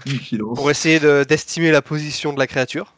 Vigilance. 0.07 0.57
pour 0.57 0.70
essayer 0.70 1.01
de- 1.01 1.24
d'estimer 1.28 1.70
la 1.70 1.82
position 1.82 2.32
de 2.32 2.38
la 2.38 2.47
créature. 2.47 2.95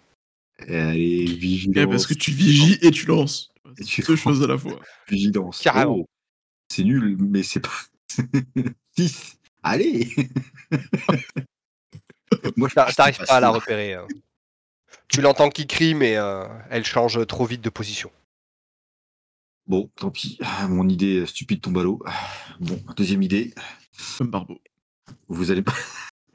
Allez, 0.59 1.25
vigilance. 1.25 1.77
Ouais, 1.77 1.87
parce 1.91 2.07
que 2.07 2.15
tu 2.15 2.31
vigies 2.33 2.79
et 2.83 2.91
tu 2.91 3.07
lances. 3.07 3.51
Et 3.79 3.85
tu 3.85 4.03
Deux 4.03 4.17
choses 4.17 4.43
à 4.43 4.47
la 4.47 4.57
fois. 4.59 4.79
Vigilance. 5.09 5.61
Carrément. 5.63 5.97
Oh, 6.01 6.09
c'est 6.73 6.85
nul, 6.85 7.17
mais 7.21 7.43
c'est 7.43 7.61
pas. 7.61 7.71
6. 8.97 9.37
Allez 9.63 10.09
Moi, 12.57 12.69
je 12.69 12.75
T'a- 12.75 12.93
T'arrives 12.93 13.19
pas 13.27 13.37
à 13.37 13.41
la 13.41 13.51
repérer. 13.51 13.95
hein. 13.95 14.07
Tu 15.09 15.21
l'entends 15.21 15.51
qui 15.51 15.67
crie, 15.67 15.95
mais 15.95 16.17
euh, 16.17 16.47
elle 16.71 16.85
change 16.85 17.25
trop 17.27 17.45
vite 17.47 17.61
de 17.61 17.71
position. 17.71 18.11
Bon, 19.67 19.91
tant 19.97 20.11
pis. 20.11 20.39
Ah, 20.43 20.69
Mon 20.69 20.89
idée 20.89 21.27
stupide 21.27 21.61
tombe 21.61 21.79
à 21.79 21.83
l'eau. 21.83 22.03
Bon, 22.61 22.81
deuxième 22.97 23.23
idée. 23.23 23.53
Comme 24.19 24.31
Barbeau. 24.31 24.59
Vous 25.29 25.51
allez 25.51 25.63
pas. 25.63 25.75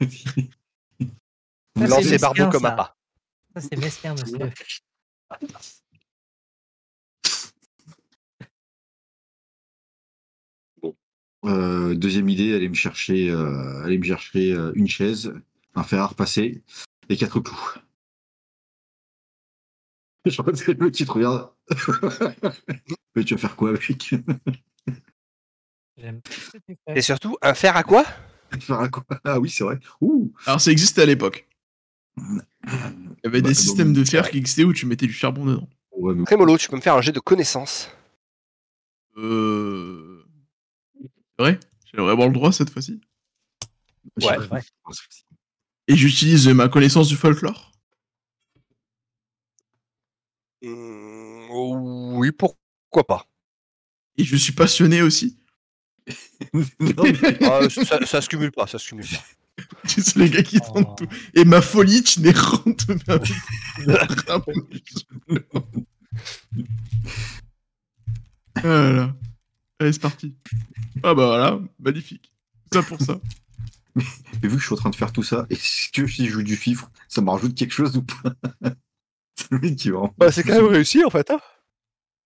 Vous 1.74 1.86
c'est 1.86 1.86
lancez 1.86 2.18
Barbeau 2.18 2.50
comme 2.50 2.62
ça. 2.62 2.72
un 2.72 2.76
pas. 2.76 2.96
Ça, 3.54 3.68
c'est 3.68 3.76
mesquin, 3.76 4.14
monsieur. 4.14 4.38
Euh, 11.44 11.94
deuxième 11.94 12.28
idée, 12.28 12.54
allez 12.54 12.68
me 12.68 12.74
chercher, 12.74 13.30
euh, 13.30 13.82
allez 13.82 13.98
me 13.98 14.04
chercher 14.04 14.52
euh, 14.52 14.70
une 14.76 14.86
chaise, 14.86 15.34
un 15.74 15.82
fer 15.82 16.00
à 16.00 16.06
repasser 16.06 16.62
et 17.08 17.16
quatre 17.16 17.40
clous. 17.40 17.74
Je 20.24 20.40
crois 20.40 20.52
que 20.52 20.58
c'est 20.58 20.78
le 20.78 20.90
qui 20.90 21.04
te 21.04 21.10
regarde. 21.10 21.50
Mais 23.16 23.24
tu 23.24 23.34
vas 23.34 23.40
faire 23.40 23.56
quoi 23.56 23.70
avec? 23.70 24.14
Et 26.94 27.02
surtout, 27.02 27.36
un 27.42 27.54
fer 27.54 27.76
à 27.76 27.82
quoi? 27.82 28.04
Ah 29.24 29.40
oui, 29.40 29.50
c'est 29.50 29.64
vrai. 29.64 29.78
Ouh. 30.00 30.32
Alors, 30.46 30.60
ça 30.60 30.70
existait 30.70 31.02
à 31.02 31.06
l'époque. 31.06 31.48
Il 32.18 32.24
y 33.24 33.26
avait 33.26 33.40
Bah, 33.42 33.48
des 33.48 33.54
systèmes 33.54 33.92
de 33.92 34.04
fer 34.04 34.30
qui 34.30 34.38
existaient 34.38 34.64
où 34.64 34.72
tu 34.72 34.86
mettais 34.86 35.06
du 35.06 35.12
charbon 35.12 35.44
dedans. 35.46 35.68
Ouais, 35.96 36.14
mais- 36.14 36.24
Trémolo, 36.24 36.58
tu 36.58 36.68
peux 36.68 36.76
me 36.76 36.80
faire 36.82 36.94
un 36.96 37.00
jet 37.02 37.12
de 37.12 37.20
connaissance. 37.20 37.90
Euh. 39.16 40.24
C'est 41.00 41.42
vrai? 41.42 41.60
J'aimerais 41.92 42.12
avoir 42.12 42.28
le 42.28 42.34
droit 42.34 42.52
cette 42.52 42.70
fois-ci? 42.70 43.00
Ouais, 44.20 44.36
ouais. 44.38 44.62
Et 45.88 45.96
j'utilise 45.96 46.48
ma 46.48 46.68
connaissance 46.68 47.08
du 47.08 47.16
folklore? 47.16 47.72
Hum, 50.62 51.48
oui, 52.18 52.30
pourquoi 52.32 53.04
pas. 53.06 53.26
Et 54.16 54.24
je 54.24 54.36
suis 54.36 54.52
passionné 54.52 55.02
aussi. 55.02 55.38
Non, 56.52 56.64
mais- 57.04 57.38
Ah, 57.42 57.60
ça, 57.70 58.04
ça 58.06 58.20
se 58.20 58.28
cumule 58.28 58.50
pas, 58.52 58.66
ça 58.66 58.78
se 58.78 58.88
cumule 58.88 59.06
pas. 59.06 59.64
C'est 59.86 60.16
les 60.16 60.30
gars 60.30 60.42
qui 60.42 60.58
Oh. 60.70 60.74
tentent 60.74 60.98
tout. 60.98 61.06
Et 61.34 61.44
ma 61.44 61.60
folie 61.60 61.98
itinérante 61.98 62.88
me 62.88 62.96
Ah 68.56 68.62
là 68.62 68.92
là. 68.92 69.14
Allez, 69.78 69.92
c'est 69.92 70.00
parti. 70.02 70.34
Ah 71.02 71.14
bah 71.14 71.26
voilà, 71.26 71.58
magnifique. 71.78 72.32
Ça 72.72 72.82
pour 72.82 73.00
ça. 73.00 73.20
mais 73.94 74.02
vu 74.42 74.50
que 74.50 74.58
je 74.58 74.64
suis 74.64 74.72
en 74.74 74.76
train 74.76 74.90
de 74.90 74.96
faire 74.96 75.12
tout 75.12 75.22
ça, 75.22 75.46
est-ce 75.50 75.90
que 75.92 76.06
si 76.06 76.26
je 76.26 76.32
joue 76.32 76.42
du 76.42 76.56
fifre, 76.56 76.90
ça 77.08 77.20
me 77.20 77.30
rajoute 77.30 77.54
quelque 77.54 77.72
chose 77.72 77.96
ou 77.96 78.02
pas? 78.02 78.34
C'est 79.36 79.50
le 79.50 79.58
mec 79.58 79.76
qui 79.76 79.90
va 79.90 79.98
en- 80.00 80.14
Bah, 80.18 80.30
c'est 80.30 80.42
quand 80.44 80.54
même 80.54 80.66
réussi 80.66 81.04
en 81.04 81.10
fait. 81.10 81.30
Hein 81.30 81.40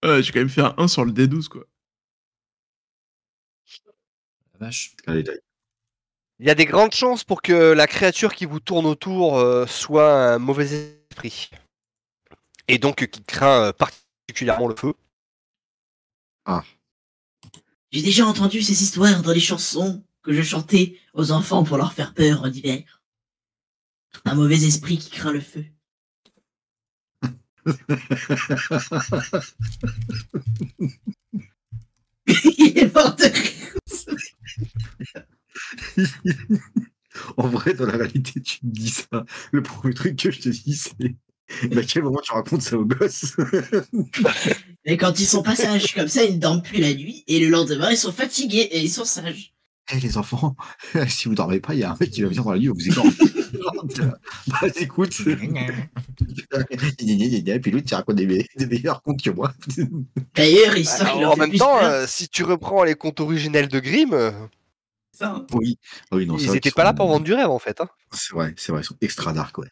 Ouais, 0.04 0.22
j'ai 0.22 0.32
quand 0.32 0.40
même 0.40 0.48
fait 0.48 0.60
un 0.62 0.74
1 0.76 0.88
sur 0.88 1.04
le 1.04 1.12
D12 1.12 1.48
quoi. 1.48 1.64
La 4.58 4.66
vache. 4.66 4.96
Allez, 5.06 5.28
allez. 5.28 5.40
Il 6.38 6.46
y 6.46 6.50
a 6.50 6.54
des 6.54 6.66
grandes 6.66 6.92
chances 6.92 7.24
pour 7.24 7.42
que 7.42 7.72
la 7.72 7.86
créature 7.86 8.34
qui 8.34 8.44
vous 8.44 8.60
tourne 8.60 8.86
autour 8.86 9.38
euh, 9.38 9.66
soit 9.66 10.34
un 10.34 10.38
mauvais 10.38 10.98
esprit. 11.10 11.50
Et 12.68 12.78
donc 12.78 13.02
euh, 13.02 13.06
qui 13.06 13.22
craint 13.22 13.64
euh, 13.64 13.72
particulièrement 13.72 14.68
le 14.68 14.76
feu. 14.76 14.94
J'ai 17.90 18.02
déjà 18.02 18.26
entendu 18.26 18.62
ces 18.62 18.82
histoires 18.82 19.22
dans 19.22 19.32
les 19.32 19.40
chansons 19.40 20.04
que 20.22 20.32
je 20.32 20.42
chantais 20.42 20.98
aux 21.14 21.32
enfants 21.32 21.64
pour 21.64 21.78
leur 21.78 21.92
faire 21.92 22.12
peur 22.12 22.42
en 22.42 22.50
hiver. 22.50 23.02
Un 24.24 24.34
mauvais 24.34 24.64
esprit 24.64 24.98
qui 24.98 25.10
craint 25.10 25.32
le 25.32 25.40
feu. 25.40 25.64
Il 32.58 32.78
est 32.78 32.94
mort 32.94 33.14
de 33.16 33.24
rire. 33.24 33.66
en 37.36 37.48
vrai, 37.48 37.74
dans 37.74 37.86
la 37.86 37.96
réalité, 37.96 38.40
tu 38.40 38.58
me 38.64 38.72
dis 38.72 38.90
ça. 38.90 39.24
Le 39.52 39.62
premier 39.62 39.94
truc 39.94 40.16
que 40.16 40.30
je 40.30 40.40
te 40.40 40.48
dis, 40.48 40.74
c'est. 40.76 41.14
À 41.76 41.82
quel 41.82 42.02
moment 42.02 42.18
tu 42.24 42.32
racontes 42.32 42.62
ça 42.62 42.76
aux 42.76 42.84
gosses 42.84 43.36
Mais 44.84 44.96
quand 44.96 45.20
ils 45.20 45.26
sont 45.26 45.44
pas 45.44 45.54
sages 45.54 45.94
comme 45.94 46.08
ça, 46.08 46.24
ils 46.24 46.34
ne 46.34 46.40
dorment 46.40 46.62
plus 46.62 46.80
la 46.80 46.92
nuit 46.92 47.22
et 47.28 47.38
le 47.38 47.48
lendemain, 47.48 47.92
ils 47.92 47.96
sont 47.96 48.10
fatigués 48.10 48.68
et 48.72 48.80
ils 48.80 48.90
sont 48.90 49.04
sages. 49.04 49.52
Eh 49.92 50.00
les 50.00 50.18
enfants, 50.18 50.56
si 51.08 51.28
vous 51.28 51.36
dormez 51.36 51.60
pas, 51.60 51.74
il 51.74 51.78
y 51.80 51.84
a 51.84 51.92
un 51.92 51.96
mec 52.00 52.10
qui 52.10 52.22
va 52.22 52.28
venir 52.28 52.42
dans 52.42 52.50
la 52.50 52.58
nuit 52.58 52.66
et 52.66 52.70
vous 52.70 52.88
égorger. 52.88 53.16
bah 54.48 54.58
écoute. 54.74 55.14
Puis 55.22 55.36
l'autre, 57.70 57.86
tu 57.86 57.94
racontes 57.94 58.16
des, 58.16 58.26
me- 58.26 58.42
des 58.58 58.66
meilleurs 58.66 59.00
contes 59.02 59.22
que 59.22 59.30
moi. 59.30 59.52
D'ailleurs, 60.34 60.74
l'histoire 60.74 61.12
qui 61.12 61.18
Alors, 61.18 61.20
leur 61.20 61.32
en 61.32 61.36
fait 61.36 61.46
même 61.46 61.56
temps, 61.58 61.78
euh, 61.80 62.04
si 62.08 62.28
tu 62.28 62.42
reprends 62.42 62.82
les 62.82 62.96
contes 62.96 63.20
originels 63.20 63.68
de 63.68 63.78
Grimm, 63.78 64.12
euh, 64.12 64.32
ça, 65.16 65.34
hein. 65.36 65.46
oui. 65.52 65.78
Oui, 66.12 66.26
non, 66.26 66.36
ils 66.36 66.46
vrai 66.46 66.58
étaient 66.58 66.70
qu'ils 66.70 66.74
pas 66.74 66.84
là 66.84 66.92
pour 66.92 67.08
vendre 67.08 67.24
du 67.24 67.34
rêve 67.34 67.50
en 67.50 67.58
fait. 67.58 67.80
Hein. 67.80 67.88
C'est 68.12 68.34
vrai, 68.34 68.54
c'est 68.56 68.72
vrai, 68.72 68.82
ils 68.82 68.84
sont 68.84 68.96
extra 69.00 69.32
dark, 69.32 69.56
ouais. 69.58 69.70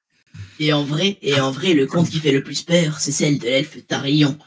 Et 0.59 0.73
en 0.73 0.85
vrai, 0.85 1.19
et 1.23 1.41
en 1.41 1.51
vrai, 1.51 1.75
le 1.75 1.87
conte 1.87 2.11
qui 2.11 2.19
fait 2.21 2.33
le 2.33 2.43
plus 2.43 2.63
peur, 2.63 3.01
c'est 3.01 3.13
celle 3.13 3.39
de 3.39 3.45
l'elfe 3.45 3.87
Tarion. 3.87 4.39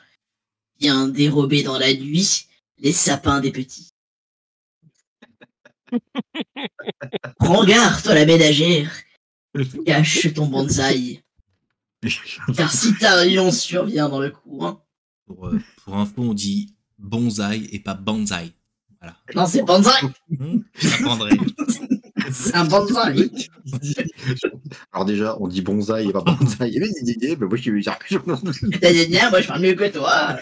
Vient 0.80 1.08
dérober 1.08 1.64
dans 1.64 1.80
la 1.80 1.94
nuit 1.94 2.48
les 2.78 2.92
sapins 2.92 3.40
des 3.40 3.52
petits. 3.52 3.90
Prends 7.40 7.66
garde, 7.66 8.04
toi 8.04 8.14
la 8.14 8.26
ménagère. 8.26 8.92
Cache 9.86 10.34
ton 10.34 10.48
bonsaï. 10.48 11.24
Car 12.56 12.72
si 12.72 12.96
Tarion 12.96 13.52
survient 13.52 14.10
dans 14.10 14.20
le 14.20 14.32
coin. 14.32 14.84
Pour, 15.26 15.48
euh, 15.48 15.60
pour 15.84 15.96
info, 15.96 16.22
on 16.22 16.34
dit 16.34 16.76
bonsaï 16.98 17.68
et 17.72 17.80
pas 17.80 17.96
banzai. 17.96 18.54
Voilà. 19.00 19.16
Non, 19.36 19.46
c'est 19.46 19.64
bonsaï. 19.64 20.02
J'apprendrai. 20.76 21.38
C'est 22.32 22.56
un 22.56 22.66
bonsaï. 22.66 23.32
Alors 24.92 25.06
déjà, 25.06 25.38
on 25.40 25.48
dit 25.48 25.62
bonsaï 25.62 26.10
et 26.10 26.12
pas 26.12 26.22
bonsaï. 26.22 26.80
Mais 26.80 26.88
mais 27.40 27.46
moi, 27.46 27.56
je 27.56 27.62
suis 27.62 27.72
Moi, 29.32 29.42
je 29.42 29.48
parle 29.48 29.62
mieux 29.62 29.74
que 29.74 29.88
toi. 29.90 30.38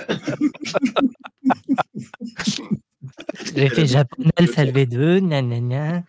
J'ai 3.56 3.70
fait 3.70 3.86
japonais 3.86 4.32
alphabet 4.36 4.86
2, 4.86 5.20
gna 5.20 5.42
gna 5.42 5.60
gna. 5.60 6.04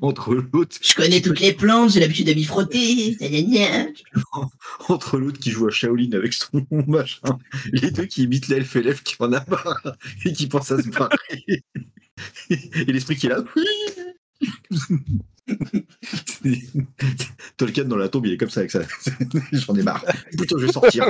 Entre 0.00 0.34
l'autre, 0.34 0.76
Je 0.80 0.94
connais 0.94 1.20
toutes 1.20 1.40
les 1.40 1.52
plantes, 1.52 1.92
j'ai 1.92 2.00
l'habitude 2.00 2.26
de 2.28 2.34
m'y 2.34 2.44
frotter. 2.44 3.16
Entre 4.88 5.18
l'autre 5.18 5.38
qui 5.38 5.50
joue 5.50 5.66
à 5.66 5.70
Shaolin 5.70 6.12
avec 6.12 6.32
son 6.32 6.66
machin, 6.86 7.38
les 7.72 7.90
deux 7.90 8.06
qui 8.06 8.22
imitent 8.24 8.48
l'elfe 8.48 8.76
et 8.76 8.82
l'elfe 8.82 9.02
qui 9.02 9.16
en 9.18 9.32
a 9.32 9.44
marre 9.48 9.96
et 10.24 10.32
qui 10.32 10.46
pense 10.46 10.70
à 10.70 10.80
se 10.80 10.88
barrer. 10.88 11.64
Et 12.50 12.92
l'esprit 12.92 13.16
qui 13.16 13.26
est 13.26 13.30
là. 13.30 13.44
Tolkien 17.56 17.84
dans 17.84 17.96
la 17.96 18.08
tombe, 18.08 18.26
il 18.26 18.34
est 18.34 18.36
comme 18.36 18.50
ça 18.50 18.60
avec 18.60 18.70
ça. 18.70 18.80
J'en 19.52 19.74
ai 19.74 19.82
marre. 19.82 20.04
Putain, 20.30 20.58
je 20.58 20.66
vais 20.66 20.72
sortir. 20.72 21.08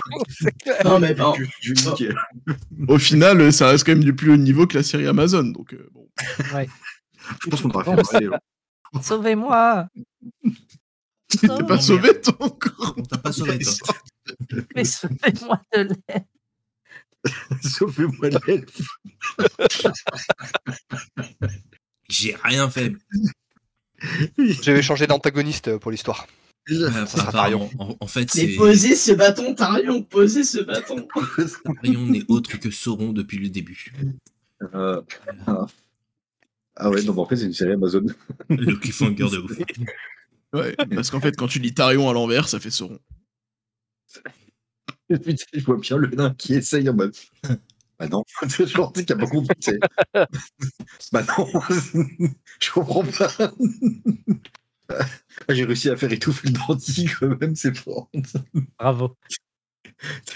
Non, 0.85 0.99
mais 0.99 1.15
bon. 1.15 1.35
Je, 1.35 1.45
je 1.61 1.75
vais 1.75 1.91
niquer. 1.91 2.11
Au 2.89 2.99
final, 2.99 3.53
ça 3.53 3.69
reste 3.69 3.85
quand 3.85 3.93
même 3.93 4.05
du 4.05 4.15
plus 4.15 4.33
haut 4.33 4.37
niveau 4.37 4.67
que 4.67 4.79
la 4.79 4.83
série 4.83 5.07
Amazon. 5.07 5.45
Donc 5.45 5.75
euh, 5.75 5.89
bon. 5.93 6.09
Ouais. 6.55 6.69
Je 7.45 7.51
pense 7.51 7.61
qu'on 7.61 7.69
devrait 7.69 7.85
faire 7.85 8.39
Sauvez-moi 9.03 9.89
T'es 11.29 11.47
pas 11.47 11.81
sauvé 11.81 12.21
toi 12.21 12.37
encore. 12.41 12.95
On 12.97 13.03
t'a 13.03 13.19
pas 13.19 13.33
sauvé, 13.33 13.59
toi. 13.59 13.95
Mais 14.75 14.85
sauvez-moi 14.85 15.61
de 15.75 15.89
l'aide 16.09 16.25
Sauvez-moi 17.63 18.29
l'elfe. 18.47 18.81
J'ai 22.09 22.35
rien 22.43 22.71
fait. 22.71 22.93
Je 24.37 24.71
vais 24.71 24.83
changer 24.83 25.07
d'antagoniste 25.07 25.77
pour 25.79 25.91
l'histoire. 25.91 26.27
Euh, 26.71 27.07
sera 27.07 27.29
apparemment, 27.29 27.71
en, 27.79 27.97
en 27.99 28.07
fait, 28.07 28.35
Mais 28.35 28.49
c'est 28.49 28.57
posez 28.57 28.95
ce 28.95 29.13
bâton, 29.13 29.55
Tarion, 29.55 30.03
posez 30.03 30.45
ce 30.45 30.59
bâton. 30.59 31.09
Arion 31.79 32.07
n'est 32.07 32.25
autre 32.29 32.59
que 32.59 32.71
Sauron 32.71 33.13
depuis 33.13 33.39
le 33.39 33.49
début. 33.49 33.93
Euh. 34.75 35.01
Ah 36.81 36.91
ouais, 36.91 37.03
non, 37.03 37.13
mais 37.13 37.21
en 37.21 37.27
fait, 37.27 37.37
c'est 37.37 37.47
une 37.47 37.53
série 37.53 37.73
Amazon. 37.73 38.07
Le 38.49 38.77
cliffhanger 38.77 39.15
de 39.31 39.39
ouf. 39.39 39.59
Ouais, 40.55 40.75
parce 40.95 41.11
qu'en 41.11 41.21
fait, 41.21 41.37
quand 41.37 41.47
tu 41.47 41.59
lis 41.59 41.75
Tarion 41.75 42.09
à 42.09 42.15
l'envers, 42.15 42.49
ça 42.49 42.59
fait 42.59 42.71
Sauron. 42.71 42.99
Putain, 45.11 45.35
je 45.53 45.65
vois 45.67 45.77
bien 45.77 45.99
le 45.99 46.09
nain 46.09 46.35
qui 46.39 46.55
essaye 46.55 46.89
en 46.89 46.95
mode. 46.95 47.15
Bah 47.99 48.09
non, 48.09 48.25
c'est 48.49 48.67
genre, 48.67 48.91
tu 48.95 49.01
sais, 49.01 49.05
qui 49.07 49.13
a 49.13 49.17
pas 49.17 49.27
compris. 49.27 49.55
bah 51.13 51.23
non, 51.37 51.47
je 52.63 52.71
comprends 52.73 53.05
pas. 53.05 53.53
Ah, 54.89 55.05
J'ai 55.51 55.65
réussi 55.65 55.91
à 55.91 55.97
faire 55.97 56.13
étouffer 56.13 56.49
le 56.49 56.59
bandit 56.67 57.11
quand 57.21 57.39
même, 57.39 57.55
c'est 57.55 57.77
fort. 57.77 58.11
Bravo. 58.79 59.19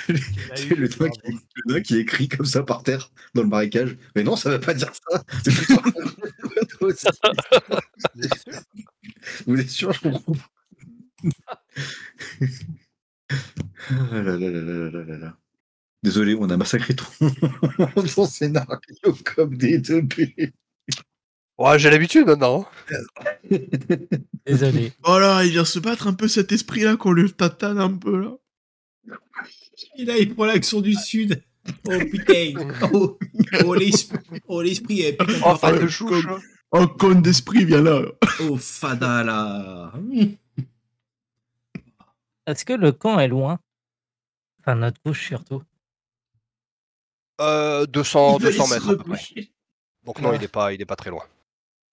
C'est 0.06 0.70
le, 0.70 0.74
le 0.76 0.88
doigt 0.88 1.08
qui, 1.08 1.20
le 1.32 1.62
doigt 1.68 1.80
qui 1.80 1.96
écrit 1.98 2.28
comme 2.28 2.46
ça 2.46 2.62
par 2.62 2.82
terre 2.82 3.10
dans 3.34 3.42
le 3.42 3.48
marécage. 3.48 3.96
Mais 4.16 4.22
non, 4.24 4.34
ça 4.36 4.50
veut 4.50 4.60
pas 4.60 4.74
dire 4.74 4.90
ça. 4.94 5.22
Vous 9.46 9.60
êtes 9.60 9.70
sûr, 9.70 9.92
je 9.92 10.00
comprends. 10.00 10.32
pas. 10.34 11.62
Ah 13.88 13.94
là 14.12 14.22
là 14.22 14.36
là 14.38 14.50
là 14.60 14.90
là 14.90 15.04
là 15.04 15.18
là. 15.18 15.36
Désolé, 16.02 16.34
on 16.34 16.50
a 16.50 16.56
massacré 16.56 16.94
ton, 16.96 17.06
ton 18.14 18.26
scénario 18.26 19.16
comme 19.24 19.56
des 19.56 19.78
deux 19.78 20.04
p 20.06 20.52
Ouais, 21.58 21.78
j'ai 21.78 21.90
l'habitude 21.90 22.26
maintenant. 22.26 22.66
hein. 23.50 23.58
Désolé. 24.46 24.92
Voilà, 25.04 25.44
il 25.44 25.52
vient 25.52 25.64
se 25.64 25.78
battre 25.78 26.08
un 26.08 26.14
peu 26.14 26.26
cet 26.26 26.50
esprit-là 26.50 26.96
qu'on 26.96 27.12
le 27.12 27.30
tatane 27.30 27.78
un 27.78 27.92
peu 27.96 28.20
là. 28.20 28.36
Et 29.96 30.04
là, 30.04 30.16
il 30.18 30.34
prend 30.34 30.44
l'accent 30.46 30.80
du 30.80 30.94
Sud. 30.94 31.42
Oh 31.86 31.98
putain. 32.10 32.52
Oh, 32.92 33.18
oh, 33.64 33.74
l'esprit 33.74 34.18
oh, 34.48 34.62
l'esprit 34.62 35.02
est 35.02 35.12
putain 35.12 35.32
Oh, 35.46 35.52
de 35.52 35.58
fan 35.58 35.72
fada. 35.74 35.78
de 35.78 35.86
chouche. 35.88 36.26
hein. 36.28 36.38
Un 36.72 36.86
con 36.86 37.20
d'esprit 37.20 37.64
vient 37.64 37.82
là. 37.82 38.02
Oh, 38.40 38.56
fada 38.56 39.22
là. 39.22 39.92
Est-ce 42.46 42.64
que 42.64 42.72
le 42.72 42.92
camp 42.92 43.18
est 43.20 43.28
loin? 43.28 43.60
Enfin, 44.60 44.74
notre 44.76 45.00
couche 45.02 45.26
surtout. 45.28 45.62
Euh, 47.40 47.86
200, 47.86 48.38
Il 48.38 48.44
veut 48.44 48.50
200 48.50 48.64
se 48.66 48.74
mètres. 48.74 48.86
à 48.86 48.90
peu 48.90 48.96
près. 48.98 49.12
recoucher. 49.12 49.52
Donc 50.04 50.20
non, 50.20 50.30
Ouais. 50.30 50.36
il 50.36 50.42
est 50.44 50.48
pas, 50.48 50.72
il 50.72 50.80
est 50.80 50.86
pas 50.86 50.96
très 50.96 51.10
loin. 51.10 51.24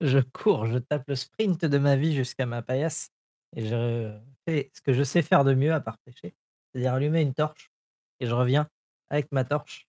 Je 0.02 0.20
cours, 0.20 0.66
je 0.66 0.78
tape 0.78 1.04
le 1.08 1.16
sprint 1.16 1.66
de 1.66 1.78
ma 1.78 1.96
vie 1.96 2.16
jusqu'à 2.16 2.46
ma 2.46 2.62
paillasse 2.62 3.10
et 3.56 3.66
je 3.68 4.18
fais 4.48 4.72
ce 4.74 4.82
que 4.82 4.94
je 4.94 5.04
sais 5.04 5.22
faire 5.22 5.44
de 5.44 5.54
mieux 5.54 5.74
à 5.74 5.80
part 5.82 5.98
pêcher, 6.00 6.34
c'est-à-dire 6.72 6.94
allumer 6.94 7.22
une 7.22 7.34
torche 7.34 7.72
et 8.20 8.28
je 8.28 8.34
reviens 8.34 8.70
avec 9.10 9.32
ma 9.32 9.44
torche 9.44 9.88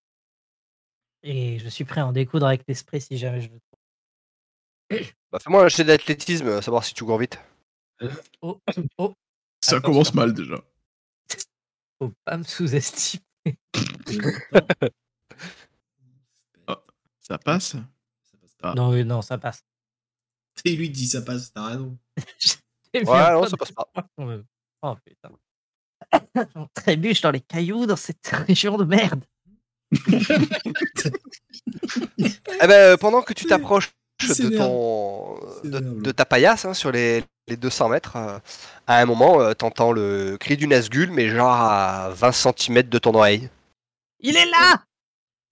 et 1.22 1.58
je 1.58 1.68
suis 1.68 1.84
prêt 1.84 2.00
à 2.00 2.06
en 2.06 2.12
découdre 2.12 2.46
avec 2.46 2.62
l'esprit 2.66 3.00
si 3.00 3.18
jamais 3.18 3.40
je 3.40 3.48
le 3.50 3.60
trouve. 3.60 5.06
Bah, 5.32 5.38
fais-moi 5.38 5.62
un 5.64 5.68
jet 5.68 5.84
d'athlétisme, 5.84 6.60
savoir 6.60 6.82
si 6.82 6.92
tu 6.92 7.04
cours 7.04 7.18
vite. 7.18 7.38
Oh, 8.42 8.60
oh, 8.98 9.14
Ça 9.60 9.76
Attention. 9.76 9.80
commence 9.80 10.14
mal 10.14 10.34
déjà. 10.34 10.56
faut 12.02 12.12
pas 12.24 12.36
me 12.36 12.42
sous-estimer. 12.42 13.22
Ça 17.20 17.38
passe? 17.38 17.76
Ah. 18.60 18.74
Non, 18.74 18.90
oui, 18.90 19.04
non, 19.04 19.22
ça 19.22 19.38
passe. 19.38 19.64
Et 20.64 20.74
lui 20.74 20.90
dit 20.90 21.06
ça 21.06 21.22
passe, 21.22 21.52
t'as 21.52 21.66
raison. 21.68 21.96
Ouais, 22.92 23.04
non, 23.04 23.46
ça 23.46 23.56
passe 23.56 23.70
pas. 23.70 23.88
Oh 24.82 24.96
putain. 25.04 25.30
On 26.54 26.66
trébuche 26.74 27.20
dans 27.20 27.30
les 27.30 27.40
cailloux 27.40 27.86
dans 27.86 27.96
cette 27.96 28.26
région 28.46 28.76
de 28.76 28.84
merde. 28.84 29.24
Eh 32.62 32.66
ben, 32.66 32.96
pendant 32.98 33.22
que 33.22 33.32
tu 33.32 33.46
t'approches 33.46 33.90
de, 34.20 34.56
ton, 34.56 36.12
ta 36.12 36.24
paillasse 36.24 36.64
hein, 36.64 36.74
sur 36.74 36.92
les, 36.92 37.24
les 37.48 37.56
200 37.56 37.88
mètres, 37.88 38.16
euh, 38.16 38.38
à 38.86 38.98
un 38.98 39.06
moment, 39.06 39.40
euh, 39.40 39.54
t'entends 39.54 39.92
le 39.92 40.36
cri 40.38 40.56
du 40.56 40.66
Nazgul, 40.66 41.10
mais 41.10 41.28
genre 41.28 41.52
à 41.52 42.10
20 42.10 42.32
cm 42.32 42.82
de 42.82 42.98
ton 42.98 43.14
oreille. 43.14 43.48
Il 44.20 44.36
est 44.36 44.46
là 44.46 44.82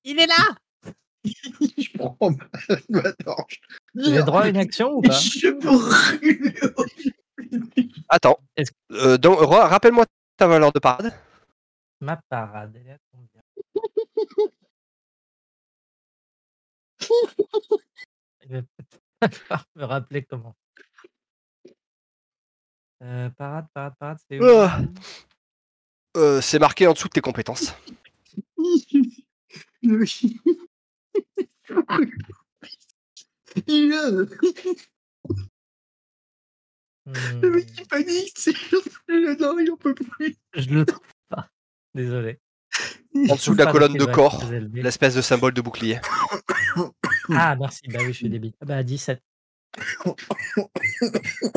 Il 0.05 0.21
est 0.21 0.27
là 0.27 0.45
Je 1.25 1.89
prends 1.97 2.17
ma, 2.21 2.77
ma 2.89 3.13
torche. 3.13 3.61
J'ai 3.95 4.23
droit 4.23 4.43
à 4.43 4.49
une 4.49 4.57
action 4.57 4.93
ou 4.93 5.03
pas? 5.03 5.19
Je 5.19 5.49
brûle. 5.51 6.55
Attends. 8.09 8.39
Euh, 8.93 9.19
donc, 9.19 9.39
rappelle-moi 9.41 10.05
ta 10.39 10.47
valeur 10.47 10.73
de 10.73 10.79
parade? 10.79 11.13
Ma 12.01 12.17
parade, 12.29 12.75
elle 12.77 12.87
est 12.87 12.93
à 12.93 12.99
combien? 13.11 13.43
Il 18.45 18.53
va 18.53 18.63
peut-être 18.63 19.03
falloir 19.49 19.67
me 19.75 19.85
rappeler 19.85 20.25
comment. 20.25 20.55
Euh, 23.03 23.29
parade, 23.31 23.67
parade, 23.75 23.95
parade, 23.99 24.19
c'est 24.29 24.41
où? 24.41 24.45
Ah. 24.45 24.79
Euh, 26.17 26.41
c'est 26.41 26.59
marqué 26.59 26.87
en 26.87 26.93
dessous 26.93 27.09
de 27.09 27.13
tes 27.13 27.21
compétences. 27.21 27.75
Il 33.67 33.93
Hmm, 37.09 37.41
Le 37.41 37.51
mec 37.51 37.67
qui 37.67 37.85
panique, 37.85 38.35
c'est 38.37 38.53
non, 39.41 39.59
il 39.59 39.71
en 39.73 39.77
peut 39.77 39.95
plus. 39.95 40.37
Je 40.55 40.69
le 40.69 40.85
trouve 40.85 41.01
pas. 41.29 41.49
Désolé. 41.95 42.39
En 43.31 43.35
dessous 43.35 43.55
de 43.55 43.65
la 43.65 43.73
colonne 43.73 43.95
de 43.95 44.05
corps, 44.05 44.45
l'espèce 44.75 45.15
de 45.15 45.23
symbole 45.23 45.55
de 45.55 45.61
bouclier. 45.63 46.01
Ah, 47.31 47.57
merci. 47.57 47.83
Bah 47.89 47.99
oui, 48.01 48.07
je 48.07 48.13
suis 48.13 48.31
débile. 48.31 48.55
Ah 48.61 48.65
bah 48.65 48.83
17. 48.83 49.23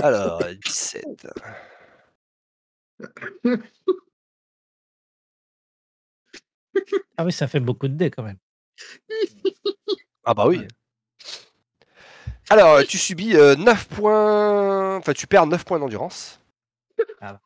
Alors, 0.03 0.43
17. 0.65 1.27
Ah 7.17 7.25
oui, 7.25 7.31
ça 7.31 7.47
fait 7.47 7.59
beaucoup 7.59 7.87
de 7.87 7.93
dés 7.95 8.11
quand 8.11 8.23
même. 8.23 8.37
Ah 10.25 10.33
bah 10.33 10.47
oui. 10.47 10.67
Alors, 12.51 12.83
tu 12.83 12.97
subis 12.97 13.33
9 13.33 13.87
points... 13.87 14.97
Enfin, 14.97 15.13
tu 15.13 15.25
perds 15.25 15.47
9 15.47 15.63
points 15.63 15.79
d'endurance. 15.79 16.41
Ah 17.21 17.39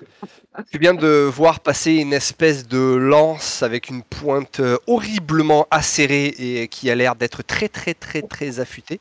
Tu 0.72 0.78
viens 0.80 0.94
de 0.94 1.30
voir 1.32 1.60
passer 1.60 1.92
une 1.92 2.12
espèce 2.12 2.66
de 2.66 2.96
lance 2.96 3.62
avec 3.62 3.88
une 3.88 4.02
pointe 4.02 4.58
euh, 4.58 4.76
horriblement 4.88 5.68
acérée 5.70 6.34
et 6.36 6.66
qui 6.66 6.90
a 6.90 6.96
l'air 6.96 7.14
d'être 7.14 7.42
très 7.42 7.68
très 7.68 7.94
très 7.94 8.22
très 8.22 8.58
affûtée. 8.58 8.98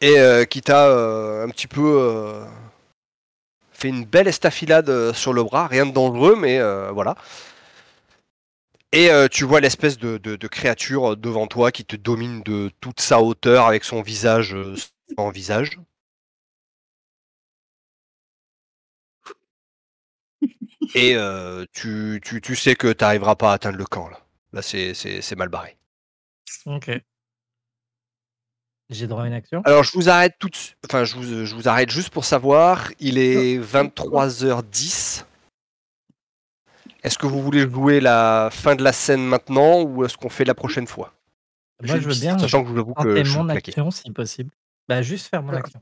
Et 0.00 0.18
euh, 0.18 0.44
qui 0.44 0.60
t'a 0.60 0.88
euh, 0.88 1.46
un 1.46 1.50
petit 1.50 1.68
peu 1.68 2.00
euh, 2.00 2.44
fait 3.70 3.88
une 3.88 4.04
belle 4.06 4.26
estafilade 4.26 4.90
euh, 4.90 5.12
sur 5.14 5.32
le 5.32 5.44
bras, 5.44 5.68
rien 5.68 5.86
de 5.86 5.92
dangereux, 5.92 6.34
mais 6.36 6.58
euh, 6.58 6.90
voilà. 6.90 7.14
Et 8.92 9.10
euh, 9.10 9.28
tu 9.28 9.44
vois 9.44 9.60
l'espèce 9.60 9.98
de, 9.98 10.16
de- 10.18 10.36
de 10.36 10.48
créature 10.48 11.16
devant 11.16 11.46
toi 11.46 11.70
qui 11.72 11.84
te 11.84 11.94
domine 11.96 12.42
de 12.42 12.70
toute 12.80 13.00
sa 13.00 13.20
hauteur 13.20 13.66
avec 13.66 13.84
son 13.84 14.00
visage 14.02 14.54
euh, 14.54 14.74
sans 15.16 15.30
visage. 15.30 15.78
Et 20.94 21.14
euh, 21.16 21.64
tu, 21.72 22.20
tu- 22.24 22.40
tu 22.40 22.56
sais 22.56 22.74
que 22.76 22.92
tu 22.92 23.04
n'arriveras 23.04 23.36
pas 23.36 23.50
à 23.50 23.54
atteindre 23.54 23.76
le 23.78 23.84
camp 23.84 24.08
là. 24.08 24.20
Là 24.52 24.62
c'est- 24.62 25.36
mal 25.36 25.48
barré. 25.48 25.76
Ok. 26.66 26.90
J'ai 28.90 29.06
droit 29.06 29.24
à 29.24 29.26
une 29.26 29.34
action? 29.34 29.60
Alors 29.66 29.84
je 29.84 29.92
vous 29.92 30.08
arrête 30.08 30.36
tout 30.38 30.48
de. 30.48 30.56
Enfin 30.86 31.04
je 31.04 31.14
vous, 31.16 31.44
je 31.44 31.54
vous 31.54 31.68
arrête 31.68 31.90
juste 31.90 32.08
pour 32.08 32.24
savoir. 32.24 32.90
Il 33.00 33.18
est 33.18 33.58
23h10. 33.58 35.24
Est-ce 37.08 37.16
que 37.16 37.26
vous 37.26 37.42
voulez 37.42 37.62
jouer 37.62 38.00
la 38.00 38.50
fin 38.52 38.76
de 38.76 38.84
la 38.84 38.92
scène 38.92 39.24
maintenant 39.24 39.80
ou 39.80 40.04
est-ce 40.04 40.18
qu'on 40.18 40.28
fait 40.28 40.44
la 40.44 40.52
prochaine 40.52 40.86
fois? 40.86 41.14
Moi, 41.82 41.98
je 41.98 42.06
veux 42.06 42.14
bien 42.14 42.38
Sachant 42.38 42.62
que 42.62 42.68
je 42.68 42.74
vous 42.74 42.80
avoue 42.80 42.92
que 42.92 43.02
tenter 43.02 43.24
je 43.24 43.30
suis 43.30 43.38
mon 43.38 43.48
action 43.48 43.90
si 43.90 44.10
possible. 44.10 44.50
Bah, 44.90 45.00
juste 45.00 45.28
faire 45.28 45.42
mon 45.42 45.54
action. 45.54 45.80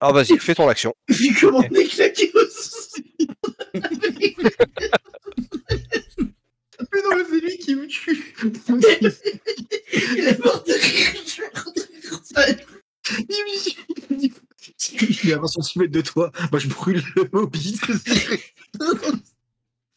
Ah 0.00 0.12
vas-y, 0.12 0.38
fais 0.38 0.54
ton 0.54 0.66
action. 0.66 0.94
Vu 1.10 1.36
comment 1.38 1.58
on 1.58 1.74
est 1.74 1.84
claqué 1.84 2.32
aussi. 2.36 3.04
Mais 6.92 7.02
non, 7.02 7.10
mais 7.16 7.24
c'est 7.28 7.40
lui 7.40 7.58
qui 7.58 7.74
me 7.74 7.86
tue. 7.86 8.34
Il 9.92 10.26
est 10.26 10.42
mort 10.42 10.64
de 10.64 10.72
rire. 10.72 11.22
Je 11.26 11.42
vais 11.42 11.48
redire 11.54 12.20
ça. 12.24 12.46
Il 15.22 15.30
est 15.30 15.34
à 15.34 15.38
20 15.38 15.46
cm 15.48 15.86
de 15.88 16.00
toi. 16.00 16.32
Moi, 16.50 16.60
je 16.60 16.68
brûle 16.68 17.02
le 17.14 17.28
hobbit. 17.32 17.78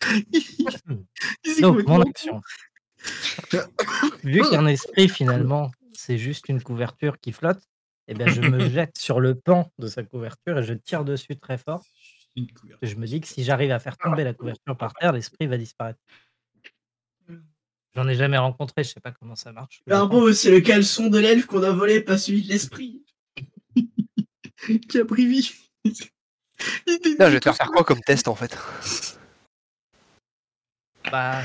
C'est 1.44 1.62
Donc, 1.62 1.86
mon 1.88 2.02
action. 2.02 2.42
Vu 4.24 4.42
qu'un 4.42 4.66
esprit, 4.68 5.10
finalement, 5.10 5.72
c'est 5.94 6.18
juste 6.18 6.50
une 6.50 6.62
couverture 6.62 7.20
qui 7.20 7.32
flotte, 7.32 7.62
eh 8.08 8.14
bien, 8.14 8.28
je 8.28 8.42
me 8.42 8.60
jette 8.70 8.98
sur 8.98 9.20
le 9.20 9.36
pan 9.36 9.72
de 9.78 9.88
sa 9.88 10.04
couverture 10.04 10.60
et 10.60 10.64
je 10.64 10.74
tire 10.74 11.04
dessus 11.04 11.38
très 11.38 11.58
fort. 11.58 11.84
Je 12.82 12.96
me 12.96 13.08
dis 13.08 13.20
que 13.20 13.28
si 13.28 13.44
j'arrive 13.44 13.72
à 13.72 13.80
faire 13.80 13.98
tomber 13.98 14.24
la 14.24 14.34
couverture 14.34 14.78
par 14.78 14.94
terre, 14.94 15.12
l'esprit 15.12 15.48
va 15.48 15.58
disparaître. 15.58 16.00
J'en 17.96 18.08
ai 18.08 18.14
jamais 18.14 18.38
rencontré, 18.38 18.84
je 18.84 18.90
sais 18.90 19.00
pas 19.00 19.12
comment 19.12 19.36
ça 19.36 19.52
marche. 19.52 19.82
C'est 19.88 20.52
le 20.52 20.62
caleçon 20.62 21.08
de 21.08 21.18
l'elfe 21.18 21.48
qu'on 21.48 21.64
a 21.64 21.72
volé, 21.72 22.00
pas 22.02 22.20
celui 22.20 22.44
de 22.44 22.50
l'esprit. 22.50 23.04
qui 24.90 25.00
a 25.00 25.06
pris 25.06 25.26
vie? 25.26 25.52
Là, 27.18 27.30
je 27.30 27.34
vais 27.34 27.40
te 27.40 27.44
faire 27.46 27.56
faire 27.56 27.72
quoi 27.72 27.84
comme 27.84 28.02
test 28.02 28.28
en 28.28 28.36
fait? 28.36 28.56
Bah, 31.12 31.44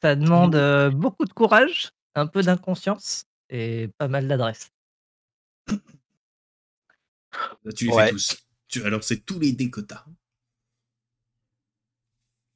ça 0.00 0.14
demande 0.16 0.54
euh, 0.54 0.90
beaucoup 0.90 1.24
de 1.24 1.32
courage, 1.32 1.90
un 2.14 2.26
peu 2.26 2.42
d'inconscience 2.42 3.24
et 3.50 3.88
pas 3.98 4.08
mal 4.08 4.28
d'adresse. 4.28 4.70
Là, 7.64 7.72
tu 7.74 7.86
les 7.86 7.92
Ouais. 7.92 8.04
fais 8.06 8.12
tous. 8.12 8.36
Tu 8.68 8.84
as 8.84 8.90
lancé 8.90 9.20
tous 9.20 9.38
les 9.38 9.52
dés 9.52 9.70
que 9.70 9.80
t'as. 9.80 10.04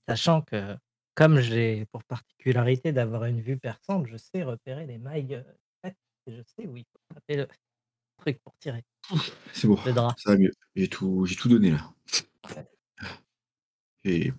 Sachant 0.09 0.43
que, 0.43 0.77
comme 1.15 1.41
j'ai 1.41 1.87
pour 1.87 2.05
particularité 2.05 2.93
d'avoir 2.93 3.25
une 3.25 3.41
vue 3.41 3.59
perçante, 3.59 4.07
je 4.07 4.17
sais 4.17 4.43
repérer 4.43 4.87
les 4.87 4.99
mailles. 4.99 5.45
et 5.85 5.93
je 6.27 6.43
sais 6.43 6.67
où 6.67 6.77
il 6.77 6.85
faut 6.85 7.15
taper 7.15 7.37
le 7.37 7.49
truc 8.19 8.41
pour 8.43 8.57
tirer 8.59 8.85
C'est 9.53 9.67
bon. 9.69 9.79
le 9.85 9.93
drap. 9.93 10.15
Ça 10.19 10.31
va 10.31 10.37
mieux. 10.39 10.53
J'ai 10.75 10.89
tout, 10.89 11.27
j'ai 11.27 11.37
tout 11.37 11.49
donné 11.49 11.71
là. 11.73 11.93
Et 14.05 14.33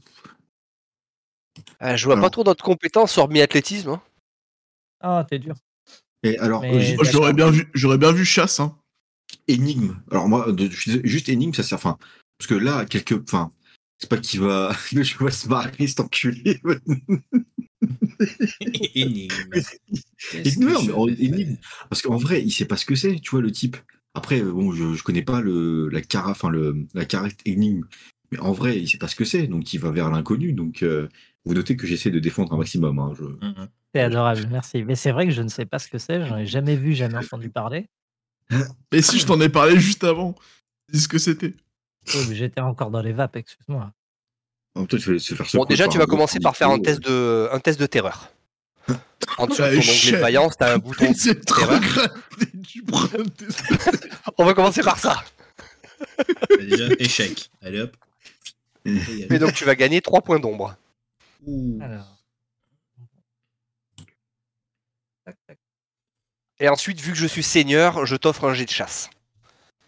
Euh, 1.82 1.96
je 1.96 2.06
vois 2.06 2.20
pas 2.20 2.30
trop 2.30 2.44
d'autres 2.44 2.64
compétences 2.64 3.18
hormis 3.18 3.42
athlétisme. 3.42 3.90
hein. 3.90 4.02
Ah, 5.02 5.26
t'es 5.30 5.40
dur. 5.40 5.56
Et 6.24 6.38
alors, 6.40 6.64
euh, 6.64 6.98
J'aurais 7.04 7.34
bien 7.34 7.50
vu, 7.52 7.70
j'aurais 7.74 7.98
bien 7.98 8.12
vu 8.12 8.26
chasse. 8.26 8.60
Hein. 8.60 8.76
énigme. 9.48 9.96
Alors 10.12 10.28
moi, 10.28 10.52
de- 10.52 10.70
juste 10.70 11.30
énigme, 11.30 11.54
ça 11.54 11.64
sert. 11.64 11.78
Enfin, 11.78 11.98
parce 12.38 12.48
que 12.48 12.56
là, 12.56 12.86
quelque, 12.86 13.16
enfin, 13.16 13.52
c'est 14.00 14.10
pas 14.10 14.18
qu'il 14.18 14.40
va, 14.42 14.72
je 14.92 15.18
vois 15.18 15.32
se 15.32 15.48
marrer 15.48 15.88
cet 15.88 16.00
enculé. 16.00 16.60
Énigme. 18.96 19.28
Que 20.32 21.42
mais 21.44 21.58
Parce 21.90 22.02
qu'en 22.02 22.18
vrai, 22.18 22.42
il 22.44 22.52
sait 22.52 22.66
pas 22.66 22.78
ce 22.78 22.86
que 22.86 22.96
c'est, 22.96 23.20
tu 23.20 23.30
vois 23.32 23.42
le 23.42 23.52
type. 23.52 23.78
Après, 24.14 24.42
euh, 24.42 24.52
bon, 24.52 24.72
je, 24.72 24.96
je 24.96 25.04
connais 25.04 25.22
pas 25.22 25.42
le 25.42 25.90
la 25.90 26.02
cara, 26.02 26.32
enfin 26.32 26.50
le 26.50 26.88
la 26.96 27.06
caract 27.06 27.42
énigme, 27.46 27.84
mais 28.32 28.40
en 28.40 28.52
vrai, 28.52 28.80
il 28.80 28.90
sait 28.90 28.98
pas 28.98 29.08
ce 29.08 29.16
que 29.16 29.26
c'est, 29.26 29.46
donc 29.48 29.74
il 29.74 29.80
va 29.80 29.92
vers 29.92 30.10
l'inconnu. 30.10 30.54
Donc, 30.54 30.82
euh, 30.82 31.08
vous 31.46 31.54
notez 31.54 31.76
que 31.78 31.88
j'essaie 31.88 32.12
de 32.12 32.20
défendre 32.20 32.54
un 32.54 32.58
maximum. 32.58 33.00
Hein, 33.00 33.14
je... 33.18 33.24
Mhm. 33.24 33.68
C'est 33.94 34.02
adorable, 34.02 34.48
merci. 34.52 34.84
Mais 34.84 34.96
c'est 34.96 35.12
vrai 35.12 35.26
que 35.26 35.32
je 35.32 35.42
ne 35.42 35.48
sais 35.48 35.66
pas 35.66 35.80
ce 35.80 35.88
que 35.88 35.98
c'est, 35.98 36.26
j'en 36.26 36.38
ai 36.38 36.46
jamais 36.46 36.76
vu, 36.76 36.94
jamais 36.94 37.18
entendu 37.26 37.50
parler. 37.50 37.88
Mais 38.92 39.02
si 39.02 39.20
je 39.20 39.26
t'en 39.26 39.40
ai 39.42 39.50
parlé 39.50 39.80
juste 39.80 40.04
avant, 40.04 40.36
dis 40.92 41.00
ce 41.02 41.08
que 41.08 41.18
c'était. 41.18 41.54
Oh, 42.16 42.18
mais 42.30 42.36
J'étais 42.36 42.62
encore 42.62 42.92
dans 42.92 43.02
les 43.02 43.12
vapes, 43.14 43.36
excuse-moi. 43.36 43.92
En 44.76 44.82
même 44.82 44.88
temps, 44.88 44.98
tu 44.98 45.12
vas 45.14 45.20
se 45.20 45.34
faire 45.36 45.46
Bon, 45.54 45.66
déjà, 45.66 45.88
tu 45.88 45.98
vas 45.98 46.06
commencer 46.06 46.40
par 46.40 46.56
faire 46.56 46.70
un 46.70 46.80
test 46.80 47.02
de, 47.02 47.50
un 47.52 47.60
test 47.60 47.80
de 47.80 47.86
terreur. 47.86 48.30
En 49.40 49.46
dessous 49.48 49.62
de 49.62 49.68
Ah, 49.68 49.72
ton 49.72 49.78
échec. 49.80 50.06
onglet 50.08 50.12
de 50.18 50.22
vaillance, 50.22 50.58
t'as 50.58 50.74
un 50.76 50.78
bouton. 50.80 51.12
C'est 51.16 51.44
trop 51.44 51.60
terreur. 51.66 51.80
grave. 51.82 52.10
Tu 52.68 52.82
prends 52.84 53.04
un 53.20 53.26
test. 53.26 53.64
On 54.38 54.46
va 54.46 54.54
commencer 54.54 54.82
par 54.82 54.98
ça. 55.00 55.24
Déjà, 56.60 56.86
échec. 57.00 57.50
Allez 57.62 57.82
hop. 57.82 57.96
Et, 58.86 58.98
Et 59.34 59.40
donc, 59.40 59.54
tu 59.54 59.66
vas 59.66 59.76
gagner 59.76 60.00
3 60.02 60.22
points 60.22 60.40
d'ombre. 60.40 60.76
Ouh. 61.46 61.80
Alors. 61.82 62.18
Tac, 65.26 65.36
tac. 65.48 65.58
Et 66.60 66.70
ensuite, 66.70 67.00
vu 67.00 67.12
que 67.12 67.18
je 67.18 67.28
suis 67.28 67.44
seigneur, 67.44 68.06
je 68.06 68.16
t'offre 68.16 68.46
un 68.46 68.54
jet 68.54 68.66
de 68.66 68.70
chasse. 68.72 69.10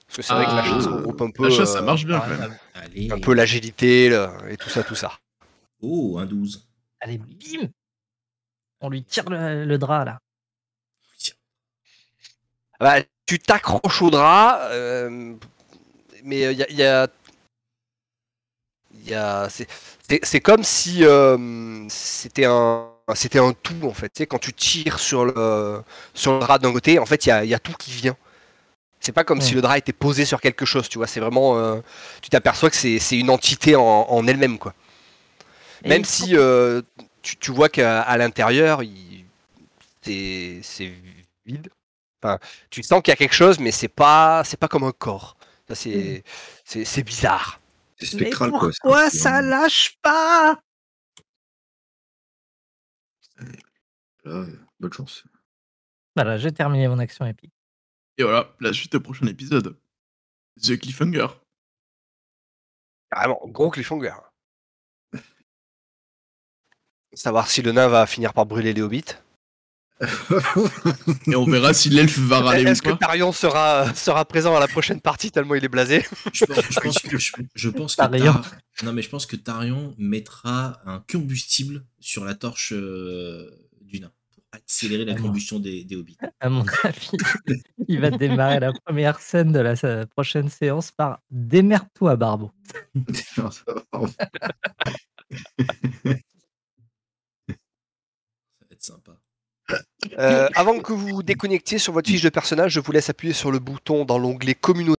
Parce 0.08 0.18
que 0.18 0.22
c'est 0.24 0.34
vrai 0.34 0.46
que 0.46 0.52
la 0.52 0.62
Ah, 0.64 0.66
chasse 0.66 0.86
regroupe 0.88 1.22
un 1.22 1.32
peu, 1.32 1.44
La 1.44 1.50
chasse, 1.56 1.74
ça 1.74 1.80
euh, 1.80 1.84
marche 1.84 2.06
bien 2.06 2.20
quand 2.20 2.28
même. 2.28 2.58
Allez. 2.76 3.12
un 3.12 3.20
peu 3.20 3.34
l'agilité 3.34 4.06
et 4.50 4.58
tout 4.58 4.70
ça, 4.70 4.84
tout 4.84 4.96
ça. 4.96 5.20
Oh, 5.82 6.18
un 6.20 6.26
12. 6.26 6.68
Allez, 7.00 7.18
bim 7.18 7.70
On 8.82 8.90
lui 8.90 9.04
tire 9.04 9.30
le, 9.30 9.66
le 9.66 9.78
drap 9.78 10.06
là. 10.06 10.20
Bah, 12.80 12.96
tu 13.26 13.40
t'accroches 13.40 14.02
au 14.02 14.10
drap, 14.10 14.62
euh, 14.72 15.36
mais 16.24 16.38
il 16.38 16.42
y 16.42 16.46
a, 16.46 16.52
y 16.52 16.64
a- 16.64 16.72
y 16.72 16.84
a- 16.84 17.08
c'est- 20.24 20.42
comme 20.42 20.64
si 20.64 21.04
euh, 21.06 21.86
c'était 21.90 22.46
un 22.46 22.88
c'était 23.16 23.40
un 23.40 23.54
tout 23.54 23.76
en 23.86 23.94
fait. 23.94 24.10
Tu 24.10 24.20
sais, 24.24 24.28
quand 24.28 24.40
tu 24.40 24.54
tires 24.54 25.00
sur 25.00 25.26
le 25.26 25.82
sur 26.14 26.34
le 26.34 26.40
drap 26.40 26.60
d'un 26.60 26.72
côté, 26.74 27.00
en 27.00 27.06
fait, 27.06 27.26
il 27.26 27.30
y 27.30 27.32
a, 27.32 27.44
y 27.46 27.54
a 27.56 27.60
tout 27.60 27.74
qui 27.78 27.92
vient. 27.92 28.16
C'est 29.02 29.14
pas 29.14 29.24
comme 29.26 29.42
si 29.42 29.56
le 29.56 29.62
drap 29.62 29.78
était 29.78 29.94
posé 29.94 30.26
sur 30.26 30.42
quelque 30.42 30.66
chose, 30.66 30.90
tu 30.90 30.98
vois. 31.00 31.08
C'est 31.08 31.20
vraiment, 31.22 31.58
euh, 31.60 31.78
tu 32.22 32.30
t'aperçois 32.30 32.70
que 32.72 32.78
c'est 32.78 33.00
c'est 33.00 33.18
une 33.18 33.30
entité 33.32 33.76
en, 33.76 33.84
en 33.84 34.28
elle-même, 34.28 34.60
quoi. 34.60 34.74
Et 35.84 35.90
Même 35.90 36.04
si 36.06 36.36
euh, 36.36 36.82
tu, 37.22 37.38
tu 37.38 37.52
vois 37.52 37.70
qu'à 37.70 38.18
l'intérieur, 38.18 38.82
c'est 40.02 40.60
c'est 40.64 40.94
vide. 41.46 41.70
Enfin, 42.22 42.40
tu 42.70 42.84
sens 42.84 43.02
qu'il 43.02 43.12
y 43.12 43.14
a 43.14 43.16
quelque 43.16 43.34
chose, 43.36 43.60
mais 43.60 43.72
c'est 43.72 43.88
pas 43.88 44.44
c'est 44.46 44.58
pas 44.60 44.68
comme 44.68 44.84
un 44.84 44.92
corps. 44.92 45.38
Ça, 45.68 45.76
c'est 45.76 46.24
c'est 46.66 46.86
c'est 46.86 47.04
bizarre. 47.04 47.60
C'est 48.00 48.14
Mais 48.14 48.22
spectral, 48.22 48.52
quoi. 48.52 48.72
c'est 48.72 48.80
pourquoi 48.82 49.10
ça 49.10 49.42
lâche 49.42 49.98
pas? 50.02 50.62
Là, 54.24 54.46
bonne 54.80 54.94
chance. 54.94 55.24
Voilà, 56.16 56.38
j'ai 56.38 56.52
terminé 56.52 56.88
mon 56.88 57.00
action 57.00 57.26
épique. 57.26 57.54
Et 58.18 58.24
voilà, 58.24 58.54
la 58.60 58.74
suite 58.74 58.96
au 58.96 59.00
prochain 59.00 59.28
épisode. 59.28 59.78
The 60.62 60.78
Cliffhanger. 60.78 61.28
Carrément, 63.12 63.40
gros 63.46 63.70
cliffhanger. 63.70 64.16
Savoir 67.14 67.48
si 67.50 67.62
le 67.62 67.72
nain 67.72 67.88
va 67.88 68.06
finir 68.06 68.34
par 68.34 68.46
brûler 68.46 68.74
les 68.74 68.82
hobbits. 68.82 69.16
Et 71.28 71.36
on 71.36 71.44
verra 71.46 71.74
si 71.74 71.90
l'elfe 71.90 72.20
va 72.20 72.40
râler 72.40 72.64
ou 72.66 72.68
Est-ce 72.70 72.82
que. 72.82 72.92
Tarion 72.92 73.32
sera, 73.34 73.94
sera 73.94 74.24
présent 74.26 74.56
à 74.56 74.60
la 74.60 74.68
prochaine 74.68 75.02
partie 75.02 75.30
tellement 75.30 75.56
il 75.56 75.66
est 75.66 75.70
blasé? 75.70 76.06
Je 76.32 76.46
pense, 76.46 76.66
je 76.70 76.80
pense 76.80 77.00
que, 77.00 77.18
je, 77.18 77.32
je 77.54 77.70
pense 77.70 77.96
que 77.96 78.02
Tarion. 78.02 78.34
Tar- 78.34 78.56
non 78.84 78.94
mais 78.94 79.02
je 79.02 79.10
pense 79.10 79.26
que 79.26 79.36
Tarion 79.36 79.94
mettra 79.98 80.80
un 80.86 81.04
combustible 81.12 81.84
sur 82.00 82.24
la 82.24 82.34
torche 82.34 82.72
euh, 82.74 83.50
du 83.82 84.00
nain 84.00 84.12
pour 84.32 84.44
accélérer 84.54 85.04
la 85.04 85.16
Ah 85.18 85.22
combustion 85.22 85.60
des, 85.60 85.84
des 85.84 85.98
hobbits. 85.98 86.18
À 86.40 86.50
mon 86.50 86.64
avis, 86.84 87.12
il 87.90 88.00
va 88.00 88.10
démarrer 88.10 88.62
la 88.62 88.72
première 88.72 89.20
scène 89.20 89.52
de 89.52 89.60
la 89.60 90.06
prochaine 90.06 90.48
séance 90.48 90.92
par 90.92 91.20
Démerde-toi, 91.30 92.16
Barbeau. 92.16 92.54
Ça 93.36 93.42
va 93.44 93.50
être 98.72 98.84
sympa. 98.84 99.19
Euh, 100.18 100.48
avant 100.56 100.80
que 100.80 100.94
vous 100.94 101.08
vous 101.08 101.24
déconnectiez 101.24 101.78
sur 101.78 101.94
votre 101.94 102.10
fiche 102.10 102.22
de 102.22 102.30
personnage, 102.30 102.74
je 102.74 102.80
vous 102.80 102.92
laisse 102.92 103.10
appuyer 103.10 103.34
sur 103.34 103.52
le 103.52 103.60
bouton 103.60 104.06
dans 104.06 104.18
l'onglet 104.18 104.56
communauté 104.56 104.99